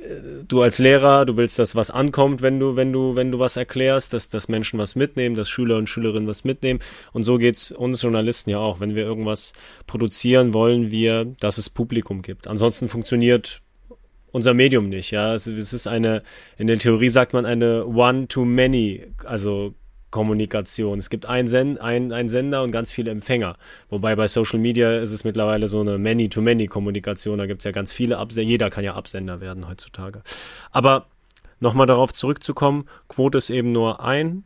äh, 0.00 0.42
du 0.48 0.62
als 0.62 0.78
Lehrer, 0.78 1.26
du 1.26 1.36
willst, 1.36 1.58
dass 1.58 1.76
was 1.76 1.90
ankommt, 1.90 2.40
wenn 2.40 2.58
du, 2.58 2.76
wenn 2.76 2.94
du, 2.94 3.14
wenn 3.14 3.30
du 3.30 3.38
was 3.38 3.58
erklärst, 3.58 4.14
dass, 4.14 4.30
dass 4.30 4.48
Menschen 4.48 4.78
was 4.78 4.96
mitnehmen, 4.96 5.34
dass 5.34 5.50
Schüler 5.50 5.76
und 5.76 5.90
Schülerinnen 5.90 6.26
was 6.26 6.44
mitnehmen. 6.44 6.80
Und 7.12 7.24
so 7.24 7.36
geht's 7.36 7.70
uns 7.70 8.00
Journalisten 8.00 8.48
ja 8.48 8.58
auch. 8.58 8.80
Wenn 8.80 8.94
wir 8.94 9.02
irgendwas 9.02 9.52
produzieren, 9.86 10.54
wollen 10.54 10.90
wir, 10.90 11.26
dass 11.40 11.58
es 11.58 11.68
Publikum 11.68 12.22
gibt. 12.22 12.48
Ansonsten 12.48 12.88
funktioniert 12.88 13.60
unser 14.32 14.54
Medium 14.54 14.88
nicht. 14.88 15.10
Ja, 15.10 15.34
es, 15.34 15.46
es 15.46 15.72
ist 15.72 15.86
eine, 15.86 16.22
in 16.58 16.66
der 16.66 16.78
Theorie 16.78 17.08
sagt 17.08 17.32
man 17.32 17.46
eine 17.46 17.86
One-to-Many, 17.86 19.06
also 19.24 19.74
Kommunikation. 20.10 20.98
Es 20.98 21.10
gibt 21.10 21.26
einen, 21.26 21.48
Send, 21.48 21.80
ein, 21.80 22.12
einen 22.12 22.28
Sender 22.28 22.62
und 22.62 22.70
ganz 22.70 22.92
viele 22.92 23.10
Empfänger. 23.10 23.56
Wobei 23.90 24.16
bei 24.16 24.28
Social 24.28 24.58
Media 24.58 24.98
ist 24.98 25.12
es 25.12 25.24
mittlerweile 25.24 25.66
so 25.66 25.80
eine 25.80 25.98
Many-to-Many-Kommunikation. 25.98 27.38
Da 27.38 27.46
gibt 27.46 27.60
es 27.60 27.64
ja 27.64 27.70
ganz 27.72 27.92
viele 27.92 28.18
Absender. 28.18 28.48
Jeder 28.48 28.70
kann 28.70 28.84
ja 28.84 28.94
Absender 28.94 29.40
werden 29.40 29.68
heutzutage. 29.68 30.22
Aber 30.70 31.06
nochmal 31.60 31.86
darauf 31.86 32.12
zurückzukommen, 32.12 32.88
Quote 33.08 33.38
ist 33.38 33.50
eben 33.50 33.72
nur 33.72 34.02
ein 34.02 34.44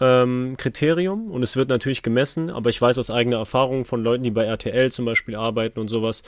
ähm, 0.00 0.56
Kriterium 0.56 1.30
und 1.30 1.42
es 1.42 1.56
wird 1.56 1.68
natürlich 1.68 2.02
gemessen, 2.02 2.50
aber 2.50 2.70
ich 2.70 2.80
weiß 2.80 2.98
aus 2.98 3.10
eigener 3.10 3.36
Erfahrung 3.36 3.84
von 3.84 4.02
Leuten, 4.02 4.24
die 4.24 4.30
bei 4.30 4.44
RTL 4.44 4.90
zum 4.90 5.04
Beispiel 5.04 5.36
arbeiten 5.36 5.78
und 5.78 5.88
sowas, 5.88 6.22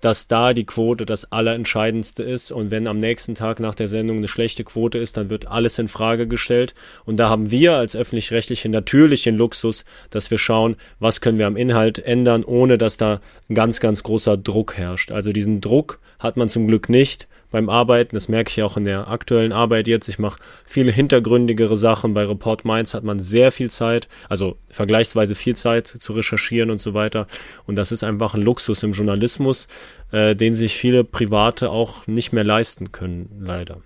dass 0.00 0.28
da 0.28 0.52
die 0.54 0.64
Quote 0.64 1.06
das 1.06 1.30
Allerentscheidendste 1.32 2.22
ist. 2.22 2.50
Und 2.50 2.70
wenn 2.70 2.86
am 2.86 2.98
nächsten 2.98 3.34
Tag 3.34 3.60
nach 3.60 3.74
der 3.74 3.88
Sendung 3.88 4.18
eine 4.18 4.28
schlechte 4.28 4.64
Quote 4.64 4.98
ist, 4.98 5.16
dann 5.16 5.30
wird 5.30 5.48
alles 5.48 5.78
in 5.78 5.88
Frage 5.88 6.26
gestellt. 6.26 6.74
Und 7.04 7.16
da 7.16 7.28
haben 7.28 7.50
wir 7.50 7.76
als 7.76 7.96
öffentlich-rechtliche 7.96 8.68
natürlich 8.68 9.22
den 9.22 9.36
Luxus, 9.36 9.84
dass 10.10 10.30
wir 10.30 10.38
schauen, 10.38 10.76
was 10.98 11.20
können 11.20 11.38
wir 11.38 11.46
am 11.46 11.56
Inhalt 11.56 11.98
ändern, 11.98 12.44
ohne 12.44 12.78
dass 12.78 12.96
da 12.96 13.20
ein 13.48 13.54
ganz, 13.54 13.80
ganz 13.80 14.02
großer 14.02 14.36
Druck 14.36 14.76
herrscht. 14.76 15.12
Also 15.12 15.32
diesen 15.32 15.60
Druck 15.60 15.98
hat 16.18 16.36
man 16.36 16.48
zum 16.48 16.66
Glück 16.66 16.88
nicht 16.88 17.28
beim 17.50 17.68
Arbeiten. 17.68 18.16
Das 18.16 18.28
merke 18.28 18.50
ich 18.50 18.62
auch 18.62 18.76
in 18.76 18.84
der 18.84 19.08
aktuellen 19.08 19.52
Arbeit 19.52 19.88
jetzt. 19.88 20.08
Ich 20.08 20.18
mache 20.18 20.40
viele 20.64 20.92
hintergründigere 20.92 21.76
Sachen. 21.76 22.14
Bei 22.14 22.24
Report 22.24 22.64
Minds 22.64 22.94
hat 22.94 23.04
man 23.04 23.18
sehr 23.18 23.52
viel 23.52 23.70
Zeit, 23.70 24.08
also 24.28 24.56
vergleichsweise 24.68 25.34
viel 25.34 25.56
Zeit 25.56 25.86
zu 25.86 26.12
recherchieren 26.12 26.70
und 26.70 26.80
so 26.80 26.94
weiter. 26.94 27.26
Und 27.66 27.76
das 27.76 27.92
ist 27.92 28.04
einfach 28.04 28.34
ein 28.34 28.42
Luxus 28.42 28.82
im 28.82 28.92
Journalismus, 28.92 29.68
äh, 30.12 30.34
den 30.34 30.54
sich 30.54 30.74
viele 30.74 31.04
Private 31.04 31.70
auch 31.70 32.06
nicht 32.06 32.32
mehr 32.32 32.44
leisten 32.44 32.92
können, 32.92 33.28
leider. 33.40 33.78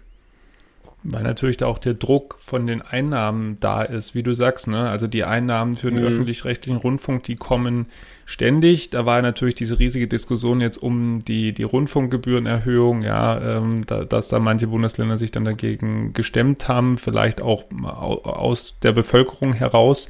Weil 1.06 1.22
natürlich 1.22 1.58
da 1.58 1.66
auch 1.66 1.78
der 1.78 1.92
Druck 1.92 2.38
von 2.40 2.66
den 2.66 2.80
Einnahmen 2.80 3.58
da 3.60 3.82
ist, 3.82 4.14
wie 4.14 4.22
du 4.22 4.32
sagst, 4.32 4.68
ne? 4.68 4.88
Also 4.88 5.06
die 5.06 5.24
Einnahmen 5.24 5.76
für 5.76 5.90
den 5.90 6.00
mhm. 6.00 6.06
öffentlich-rechtlichen 6.06 6.78
Rundfunk, 6.78 7.24
die 7.24 7.36
kommen 7.36 7.88
ständig. 8.24 8.90
Da 8.90 9.06
war 9.06 9.20
natürlich 9.22 9.54
diese 9.54 9.78
riesige 9.78 10.08
Diskussion 10.08 10.60
jetzt 10.60 10.78
um 10.78 11.24
die, 11.24 11.52
die 11.52 11.62
Rundfunkgebührenerhöhung, 11.62 13.02
ja, 13.02 13.58
ähm, 13.58 13.86
da, 13.86 14.04
dass 14.04 14.28
da 14.28 14.38
manche 14.38 14.68
Bundesländer 14.68 15.18
sich 15.18 15.30
dann 15.30 15.44
dagegen 15.44 16.12
gestemmt 16.12 16.68
haben, 16.68 16.96
vielleicht 16.96 17.42
auch 17.42 17.64
aus 17.82 18.78
der 18.82 18.92
Bevölkerung 18.92 19.52
heraus. 19.52 20.08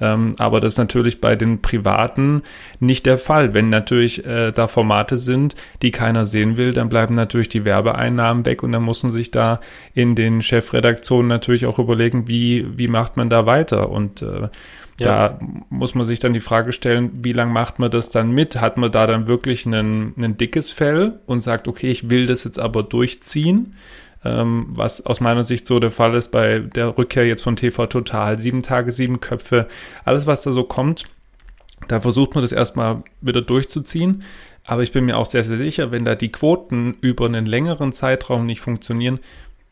Ähm, 0.00 0.34
aber 0.38 0.60
das 0.60 0.74
ist 0.74 0.78
natürlich 0.78 1.20
bei 1.20 1.36
den 1.36 1.62
Privaten 1.62 2.42
nicht 2.80 3.06
der 3.06 3.18
Fall. 3.18 3.54
Wenn 3.54 3.68
natürlich 3.68 4.26
äh, 4.26 4.52
da 4.52 4.66
Formate 4.66 5.16
sind, 5.16 5.54
die 5.82 5.92
keiner 5.92 6.26
sehen 6.26 6.56
will, 6.56 6.72
dann 6.72 6.88
bleiben 6.88 7.14
natürlich 7.14 7.48
die 7.48 7.64
Werbeeinnahmen 7.64 8.44
weg 8.44 8.62
und 8.62 8.72
dann 8.72 8.82
muss 8.82 9.02
man 9.02 9.12
sich 9.12 9.30
da 9.30 9.60
in 9.94 10.14
den 10.14 10.42
Chefredaktionen 10.42 11.28
natürlich 11.28 11.66
auch 11.66 11.78
überlegen, 11.78 12.28
wie, 12.28 12.66
wie 12.76 12.88
macht 12.88 13.16
man 13.16 13.30
da 13.30 13.46
weiter 13.46 13.88
und 13.90 14.22
äh, 14.22 14.48
ja. 14.98 15.28
Da 15.30 15.38
muss 15.70 15.94
man 15.94 16.06
sich 16.06 16.20
dann 16.20 16.32
die 16.32 16.40
Frage 16.40 16.72
stellen, 16.72 17.10
wie 17.24 17.32
lange 17.32 17.52
macht 17.52 17.78
man 17.78 17.90
das 17.90 18.10
dann 18.10 18.30
mit? 18.30 18.60
Hat 18.60 18.76
man 18.76 18.92
da 18.92 19.06
dann 19.06 19.26
wirklich 19.26 19.66
ein 19.66 20.36
dickes 20.36 20.70
Fell 20.70 21.20
und 21.26 21.42
sagt, 21.42 21.66
okay, 21.66 21.90
ich 21.90 22.10
will 22.10 22.26
das 22.26 22.44
jetzt 22.44 22.58
aber 22.58 22.82
durchziehen? 22.82 23.74
Ähm, 24.24 24.66
was 24.70 25.04
aus 25.04 25.20
meiner 25.20 25.44
Sicht 25.44 25.66
so 25.66 25.80
der 25.80 25.90
Fall 25.90 26.14
ist 26.14 26.30
bei 26.30 26.60
der 26.60 26.96
Rückkehr 26.96 27.26
jetzt 27.26 27.42
von 27.42 27.56
TV 27.56 27.86
Total. 27.86 28.38
Sieben 28.38 28.62
Tage, 28.62 28.92
sieben 28.92 29.20
Köpfe, 29.20 29.66
alles, 30.04 30.26
was 30.26 30.42
da 30.42 30.52
so 30.52 30.64
kommt, 30.64 31.04
da 31.88 32.00
versucht 32.00 32.34
man 32.34 32.42
das 32.42 32.52
erstmal 32.52 33.02
wieder 33.20 33.42
durchzuziehen. 33.42 34.24
Aber 34.66 34.82
ich 34.82 34.92
bin 34.92 35.04
mir 35.04 35.18
auch 35.18 35.26
sehr, 35.26 35.44
sehr 35.44 35.58
sicher, 35.58 35.90
wenn 35.92 36.06
da 36.06 36.14
die 36.14 36.32
Quoten 36.32 36.96
über 37.02 37.26
einen 37.26 37.44
längeren 37.44 37.92
Zeitraum 37.92 38.46
nicht 38.46 38.62
funktionieren, 38.62 39.20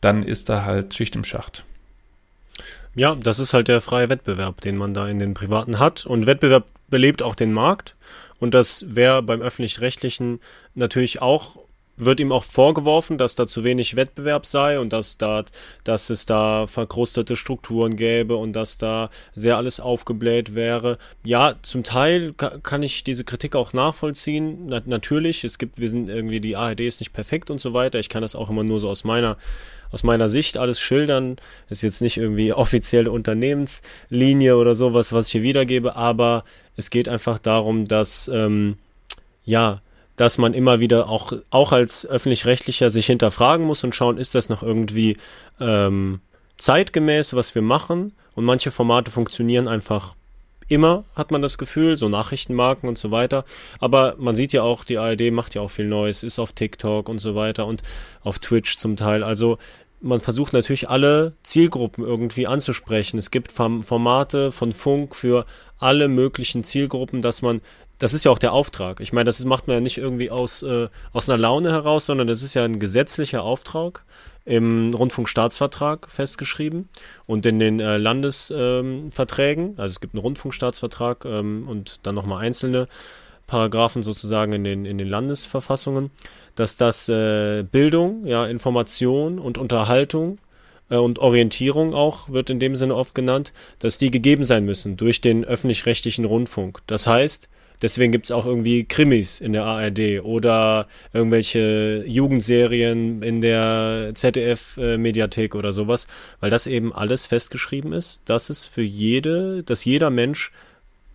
dann 0.01 0.21
ist 0.21 0.49
da 0.49 0.65
halt 0.65 0.93
Schicht 0.93 1.15
im 1.15 1.23
Schacht. 1.23 1.65
Ja, 2.95 3.15
das 3.15 3.39
ist 3.39 3.53
halt 3.53 3.67
der 3.67 3.81
freie 3.81 4.09
Wettbewerb, 4.09 4.61
den 4.61 4.77
man 4.77 4.93
da 4.93 5.07
in 5.07 5.19
den 5.19 5.33
privaten 5.33 5.79
hat. 5.79 6.05
Und 6.05 6.27
Wettbewerb 6.27 6.65
belebt 6.89 7.23
auch 7.23 7.35
den 7.35 7.51
Markt. 7.51 7.95
Und 8.39 8.53
das 8.53 8.95
wäre 8.95 9.23
beim 9.23 9.41
öffentlich-rechtlichen 9.41 10.39
natürlich 10.75 11.21
auch, 11.21 11.57
wird 11.95 12.19
ihm 12.19 12.31
auch 12.31 12.43
vorgeworfen, 12.43 13.17
dass 13.17 13.35
da 13.35 13.47
zu 13.47 13.63
wenig 13.63 13.95
Wettbewerb 13.95 14.45
sei 14.45 14.79
und 14.79 14.93
dass 14.93 15.17
da, 15.17 15.43
dass 15.83 16.09
es 16.09 16.25
da 16.25 16.67
verkrustete 16.67 17.35
Strukturen 17.35 17.95
gäbe 17.95 18.35
und 18.35 18.53
dass 18.53 18.77
da 18.77 19.09
sehr 19.33 19.57
alles 19.57 19.79
aufgebläht 19.79 20.53
wäre. 20.53 20.97
Ja, 21.25 21.55
zum 21.61 21.83
Teil 21.83 22.33
kann 22.33 22.83
ich 22.83 23.03
diese 23.03 23.23
Kritik 23.23 23.55
auch 23.55 23.73
nachvollziehen. 23.73 24.67
Na, 24.67 24.81
natürlich, 24.85 25.43
es 25.43 25.57
gibt, 25.57 25.79
wir 25.79 25.89
sind 25.89 26.09
irgendwie, 26.09 26.41
die 26.41 26.55
ARD 26.55 26.81
ist 26.81 26.99
nicht 26.99 27.13
perfekt 27.13 27.49
und 27.49 27.61
so 27.61 27.73
weiter. 27.73 27.99
Ich 27.99 28.09
kann 28.09 28.21
das 28.21 28.35
auch 28.35 28.49
immer 28.49 28.63
nur 28.63 28.79
so 28.79 28.89
aus 28.89 29.03
meiner 29.03 29.37
aus 29.93 30.03
meiner 30.03 30.27
Sicht 30.27 30.57
alles 30.57 30.81
schildern. 30.81 31.37
ist 31.69 31.83
jetzt 31.83 32.01
nicht 32.01 32.17
irgendwie 32.17 32.51
offizielle 32.51 33.11
Unternehmenslinie 33.11 34.57
oder 34.57 34.75
sowas, 34.75 35.13
was 35.13 35.27
ich 35.27 35.33
hier 35.33 35.43
wiedergebe, 35.43 35.95
aber 35.95 36.43
es 36.75 36.89
geht 36.89 37.07
einfach 37.07 37.37
darum, 37.39 37.87
dass, 37.87 38.27
ähm, 38.33 38.77
ja, 39.45 39.81
dass 40.15 40.37
man 40.39 40.53
immer 40.53 40.79
wieder 40.79 41.09
auch, 41.09 41.33
auch 41.51 41.71
als 41.71 42.05
öffentlich-rechtlicher 42.07 42.89
sich 42.89 43.05
hinterfragen 43.05 43.65
muss 43.65 43.83
und 43.83 43.95
schauen, 43.95 44.17
ist 44.17 44.35
das 44.35 44.49
noch 44.49 44.63
irgendwie 44.63 45.17
ähm, 45.59 46.21
zeitgemäß, 46.57 47.35
was 47.35 47.53
wir 47.55 47.61
machen? 47.61 48.13
Und 48.35 48.45
manche 48.45 48.71
Formate 48.71 49.11
funktionieren 49.11 49.67
einfach 49.67 50.15
immer, 50.67 51.03
hat 51.15 51.31
man 51.31 51.41
das 51.41 51.57
Gefühl, 51.57 51.97
so 51.97 52.09
Nachrichtenmarken 52.09 52.89
und 52.89 52.97
so 52.97 53.11
weiter. 53.11 53.45
Aber 53.79 54.15
man 54.17 54.35
sieht 54.35 54.53
ja 54.53 54.63
auch, 54.63 54.83
die 54.83 54.97
ARD 54.97 55.31
macht 55.31 55.55
ja 55.55 55.61
auch 55.61 55.71
viel 55.71 55.87
Neues, 55.87 56.23
ist 56.23 56.39
auf 56.39 56.53
TikTok 56.53 57.09
und 57.09 57.19
so 57.19 57.35
weiter 57.35 57.65
und 57.67 57.83
auf 58.23 58.39
Twitch 58.39 58.77
zum 58.77 58.95
Teil. 58.95 59.23
Also 59.23 59.57
man 60.03 60.19
versucht 60.19 60.53
natürlich 60.53 60.89
alle 60.89 61.33
Zielgruppen 61.43 62.03
irgendwie 62.03 62.45
anzusprechen. 62.45 63.17
Es 63.17 63.31
gibt 63.31 63.51
Formate 63.51 64.51
von 64.51 64.73
Funk 64.73 65.15
für 65.15 65.45
alle 65.79 66.09
möglichen 66.09 66.63
Zielgruppen, 66.63 67.21
dass 67.21 67.41
man, 67.41 67.61
das 67.99 68.13
ist 68.13 68.25
ja 68.25 68.31
auch 68.31 68.39
der 68.39 68.53
Auftrag. 68.53 68.99
Ich 68.99 69.13
meine, 69.13 69.25
das 69.25 69.43
macht 69.45 69.67
man 69.67 69.77
ja 69.77 69.81
nicht 69.81 69.97
irgendwie 69.97 70.29
aus, 70.29 70.61
äh, 70.61 70.89
aus 71.13 71.29
einer 71.29 71.37
Laune 71.37 71.71
heraus, 71.71 72.05
sondern 72.05 72.27
das 72.27 72.43
ist 72.43 72.53
ja 72.53 72.65
ein 72.65 72.79
gesetzlicher 72.79 73.43
Auftrag 73.43 74.03
im 74.45 74.93
Rundfunkstaatsvertrag 74.93 76.11
festgeschrieben 76.11 76.89
und 77.25 77.45
in 77.45 77.59
den 77.59 77.79
äh, 77.79 77.95
Landesverträgen. 77.95 79.65
Ähm, 79.65 79.73
also 79.77 79.93
es 79.93 80.01
gibt 80.01 80.15
einen 80.15 80.21
Rundfunkstaatsvertrag 80.21 81.23
ähm, 81.23 81.65
und 81.67 82.01
dann 82.03 82.15
nochmal 82.15 82.45
einzelne 82.45 82.89
Paragraphen 83.47 84.03
sozusagen 84.03 84.51
in 84.51 84.63
den, 84.65 84.85
in 84.85 84.97
den 84.97 85.07
Landesverfassungen 85.07 86.11
dass 86.55 86.77
das 86.77 87.09
äh, 87.09 87.63
Bildung, 87.63 88.25
ja, 88.25 88.45
Information 88.45 89.39
und 89.39 89.57
Unterhaltung 89.57 90.37
äh, 90.89 90.97
und 90.97 91.19
Orientierung 91.19 91.93
auch 91.93 92.29
wird 92.29 92.49
in 92.49 92.59
dem 92.59 92.75
Sinne 92.75 92.95
oft 92.95 93.15
genannt, 93.15 93.53
dass 93.79 93.97
die 93.97 94.11
gegeben 94.11 94.43
sein 94.43 94.65
müssen 94.65 94.97
durch 94.97 95.21
den 95.21 95.43
öffentlich-rechtlichen 95.43 96.25
Rundfunk. 96.25 96.79
Das 96.87 97.07
heißt, 97.07 97.49
deswegen 97.81 98.11
gibt 98.11 98.25
es 98.25 98.31
auch 98.31 98.45
irgendwie 98.45 98.85
Krimis 98.85 99.41
in 99.41 99.53
der 99.53 99.65
ARD 99.65 100.21
oder 100.23 100.87
irgendwelche 101.11 102.03
Jugendserien 102.07 103.23
in 103.23 103.41
der 103.41 104.11
ZDF-Mediathek 104.13 105.55
äh, 105.55 105.57
oder 105.57 105.73
sowas, 105.73 106.07
weil 106.39 106.49
das 106.49 106.67
eben 106.67 106.93
alles 106.93 107.25
festgeschrieben 107.25 107.93
ist, 107.93 108.21
dass 108.25 108.49
es 108.49 108.65
für 108.65 108.83
jede, 108.83 109.63
dass 109.63 109.85
jeder 109.85 110.09
Mensch 110.09 110.51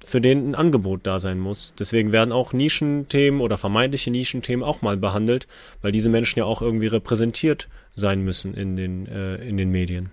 für 0.08 0.20
den 0.20 0.50
ein 0.50 0.54
Angebot 0.54 1.00
da 1.04 1.18
sein 1.18 1.38
muss. 1.38 1.74
Deswegen 1.78 2.12
werden 2.12 2.32
auch 2.32 2.52
Nischenthemen 2.52 3.40
oder 3.40 3.56
vermeintliche 3.56 4.10
Nischenthemen 4.10 4.64
auch 4.64 4.82
mal 4.82 4.96
behandelt, 4.96 5.46
weil 5.82 5.92
diese 5.92 6.08
Menschen 6.08 6.40
ja 6.40 6.44
auch 6.44 6.62
irgendwie 6.62 6.86
repräsentiert 6.86 7.68
sein 7.94 8.22
müssen 8.24 8.54
in 8.54 8.76
den, 8.76 9.06
äh, 9.06 9.36
in 9.36 9.56
den 9.56 9.70
Medien. 9.70 10.10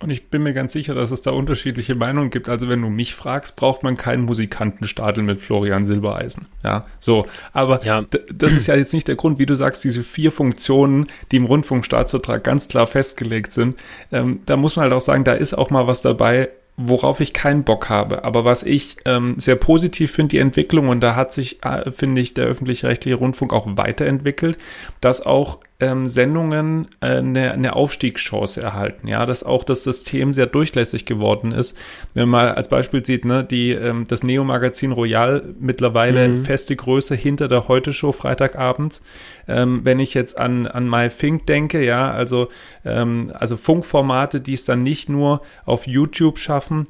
Und 0.00 0.10
ich 0.10 0.28
bin 0.28 0.44
mir 0.44 0.52
ganz 0.52 0.72
sicher, 0.72 0.94
dass 0.94 1.10
es 1.10 1.22
da 1.22 1.32
unterschiedliche 1.32 1.96
Meinungen 1.96 2.30
gibt. 2.30 2.48
Also 2.48 2.68
wenn 2.68 2.80
du 2.80 2.88
mich 2.88 3.16
fragst, 3.16 3.56
braucht 3.56 3.82
man 3.82 3.96
keinen 3.96 4.22
Musikantenstadel 4.26 5.24
mit 5.24 5.40
Florian 5.40 5.84
Silbereisen. 5.84 6.46
Ja, 6.62 6.84
so. 7.00 7.26
Aber 7.52 7.84
ja. 7.84 8.04
das 8.32 8.54
ist 8.54 8.68
ja 8.68 8.76
jetzt 8.76 8.94
nicht 8.94 9.08
der 9.08 9.16
Grund, 9.16 9.40
wie 9.40 9.46
du 9.46 9.56
sagst, 9.56 9.82
diese 9.82 10.04
vier 10.04 10.30
Funktionen, 10.30 11.08
die 11.32 11.36
im 11.36 11.46
Rundfunkstaatsvertrag 11.46 12.44
ganz 12.44 12.68
klar 12.68 12.86
festgelegt 12.86 13.52
sind. 13.52 13.76
Ähm, 14.12 14.40
da 14.46 14.56
muss 14.56 14.76
man 14.76 14.84
halt 14.84 14.92
auch 14.92 15.00
sagen, 15.00 15.24
da 15.24 15.32
ist 15.32 15.54
auch 15.54 15.70
mal 15.70 15.88
was 15.88 16.00
dabei, 16.00 16.50
worauf 16.78 17.18
ich 17.20 17.34
keinen 17.34 17.64
Bock 17.64 17.88
habe. 17.90 18.24
Aber 18.24 18.44
was 18.44 18.62
ich 18.62 18.96
ähm, 19.04 19.34
sehr 19.36 19.56
positiv 19.56 20.12
finde, 20.12 20.30
die 20.30 20.38
Entwicklung, 20.38 20.88
und 20.88 21.00
da 21.00 21.16
hat 21.16 21.32
sich, 21.32 21.62
äh, 21.64 21.90
finde 21.90 22.20
ich, 22.20 22.34
der 22.34 22.46
öffentlich-rechtliche 22.46 23.16
Rundfunk 23.16 23.52
auch 23.52 23.66
weiterentwickelt, 23.68 24.56
dass 25.00 25.26
auch 25.26 25.58
ähm, 25.80 26.08
Sendungen 26.08 26.88
äh, 27.00 27.18
eine, 27.18 27.52
eine 27.52 27.76
Aufstiegschance 27.76 28.60
erhalten. 28.60 29.06
Ja, 29.06 29.26
dass 29.26 29.44
auch 29.44 29.62
das 29.62 29.84
System 29.84 30.34
sehr 30.34 30.46
durchlässig 30.46 31.06
geworden 31.06 31.52
ist. 31.52 31.76
Wenn 32.14 32.28
man 32.28 32.46
mal 32.46 32.54
als 32.54 32.68
Beispiel 32.68 33.04
sieht, 33.04 33.24
ne, 33.24 33.44
die, 33.44 33.72
ähm, 33.72 34.06
das 34.08 34.24
Neo-Magazin 34.24 34.92
Royal 34.92 35.54
mittlerweile 35.60 36.28
mhm. 36.28 36.44
feste 36.44 36.74
Größe 36.74 37.14
hinter 37.14 37.46
der 37.46 37.68
Heute-Show 37.68 38.12
Freitagabends. 38.12 39.02
Ähm, 39.46 39.80
wenn 39.84 40.00
ich 40.00 40.14
jetzt 40.14 40.36
an, 40.36 40.66
an 40.66 40.88
MyFink 40.88 41.46
denke, 41.46 41.84
ja, 41.84 42.10
also, 42.10 42.48
ähm, 42.84 43.32
also 43.34 43.56
Funkformate, 43.56 44.40
die 44.40 44.54
es 44.54 44.64
dann 44.64 44.82
nicht 44.82 45.08
nur 45.08 45.42
auf 45.64 45.86
YouTube 45.86 46.38
schaffen, 46.38 46.88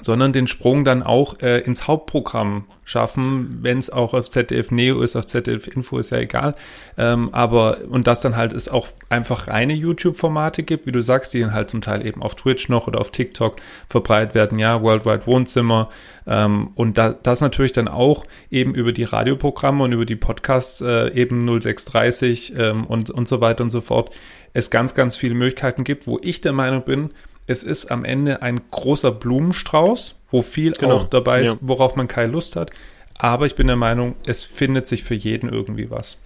sondern 0.00 0.32
den 0.32 0.46
Sprung 0.46 0.84
dann 0.84 1.02
auch 1.02 1.40
äh, 1.40 1.60
ins 1.60 1.86
Hauptprogramm 1.86 2.64
schaffen, 2.84 3.58
wenn 3.62 3.78
es 3.78 3.90
auch 3.90 4.14
auf 4.14 4.28
ZDF 4.30 4.70
Neo 4.70 5.02
ist, 5.02 5.14
auf 5.14 5.26
ZDF 5.26 5.68
Info 5.68 5.98
ist 5.98 6.10
ja 6.10 6.18
egal. 6.18 6.54
Ähm, 6.98 7.28
aber 7.32 7.78
und 7.88 8.06
das 8.06 8.20
dann 8.20 8.36
halt 8.36 8.52
es 8.52 8.68
auch 8.68 8.88
einfach 9.08 9.48
reine 9.48 9.74
YouTube-Formate 9.74 10.62
gibt, 10.62 10.86
wie 10.86 10.92
du 10.92 11.02
sagst, 11.02 11.34
die 11.34 11.40
dann 11.40 11.52
halt 11.52 11.70
zum 11.70 11.80
Teil 11.80 12.04
eben 12.04 12.22
auf 12.22 12.34
Twitch 12.34 12.68
noch 12.68 12.88
oder 12.88 13.00
auf 13.00 13.10
TikTok 13.10 13.56
verbreitet 13.88 14.34
werden, 14.34 14.58
ja, 14.58 14.82
Worldwide 14.82 15.26
Wohnzimmer. 15.26 15.90
Ähm, 16.26 16.70
und 16.74 16.98
da, 16.98 17.12
das 17.12 17.40
natürlich 17.40 17.72
dann 17.72 17.88
auch 17.88 18.24
eben 18.50 18.74
über 18.74 18.92
die 18.92 19.04
Radioprogramme 19.04 19.84
und 19.84 19.92
über 19.92 20.06
die 20.06 20.16
Podcasts 20.16 20.80
äh, 20.80 21.12
eben 21.14 21.40
0630 21.40 22.54
ähm, 22.56 22.84
und, 22.86 23.10
und 23.10 23.28
so 23.28 23.40
weiter 23.40 23.62
und 23.62 23.70
so 23.70 23.80
fort 23.80 24.10
es 24.54 24.70
ganz, 24.70 24.94
ganz 24.94 25.16
viele 25.16 25.34
Möglichkeiten 25.34 25.84
gibt, 25.84 26.06
wo 26.06 26.18
ich 26.22 26.40
der 26.40 26.52
Meinung 26.52 26.84
bin, 26.84 27.10
es 27.46 27.62
ist 27.62 27.90
am 27.90 28.04
Ende 28.04 28.42
ein 28.42 28.60
großer 28.70 29.12
Blumenstrauß, 29.12 30.16
wo 30.30 30.42
viel 30.42 30.72
genau. 30.72 30.96
auch 30.96 31.04
dabei 31.04 31.42
ist, 31.42 31.52
ja. 31.54 31.58
worauf 31.60 31.96
man 31.96 32.08
keine 32.08 32.32
Lust 32.32 32.56
hat. 32.56 32.70
aber 33.18 33.46
ich 33.46 33.54
bin 33.54 33.66
der 33.66 33.76
Meinung, 33.76 34.16
es 34.26 34.44
findet 34.44 34.86
sich 34.86 35.04
für 35.04 35.14
jeden 35.14 35.48
irgendwie 35.48 35.90
was. 35.90 36.16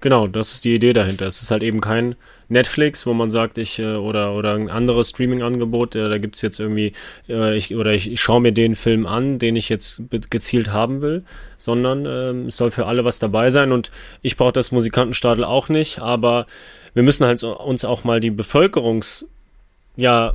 Genau, 0.00 0.28
das 0.28 0.52
ist 0.54 0.64
die 0.64 0.76
Idee 0.76 0.92
dahinter. 0.92 1.26
Es 1.26 1.42
ist 1.42 1.50
halt 1.50 1.64
eben 1.64 1.80
kein 1.80 2.14
Netflix, 2.48 3.04
wo 3.04 3.14
man 3.14 3.30
sagt, 3.30 3.58
ich 3.58 3.80
äh, 3.80 3.96
oder 3.96 4.32
oder 4.32 4.54
ein 4.54 4.70
anderes 4.70 5.08
Streaming-Angebot, 5.08 5.96
äh, 5.96 6.08
da 6.08 6.18
gibt's 6.18 6.40
jetzt 6.40 6.60
irgendwie, 6.60 6.92
äh, 7.28 7.56
ich 7.56 7.74
oder 7.74 7.92
ich, 7.92 8.10
ich 8.10 8.20
schaue 8.20 8.40
mir 8.40 8.52
den 8.52 8.76
Film 8.76 9.06
an, 9.06 9.40
den 9.40 9.56
ich 9.56 9.68
jetzt 9.68 10.02
gezielt 10.30 10.72
haben 10.72 11.02
will, 11.02 11.24
sondern 11.56 12.06
ähm, 12.06 12.46
es 12.46 12.56
soll 12.56 12.70
für 12.70 12.86
alle 12.86 13.04
was 13.04 13.18
dabei 13.18 13.50
sein 13.50 13.72
und 13.72 13.90
ich 14.22 14.36
brauche 14.36 14.52
das 14.52 14.70
Musikantenstadel 14.70 15.42
auch 15.42 15.68
nicht, 15.68 15.98
aber 15.98 16.46
wir 16.94 17.02
müssen 17.02 17.26
halt 17.26 17.42
uns 17.42 17.84
auch 17.84 18.04
mal 18.04 18.20
die 18.20 18.30
Bevölkerungs, 18.30 19.26
ja, 19.98 20.34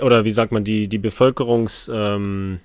oder 0.00 0.24
wie 0.24 0.30
sagt 0.30 0.52
man, 0.52 0.64
die, 0.64 0.88
die 0.88 0.98
Bevölkerungs, 0.98 1.90
ähm, 1.92 2.60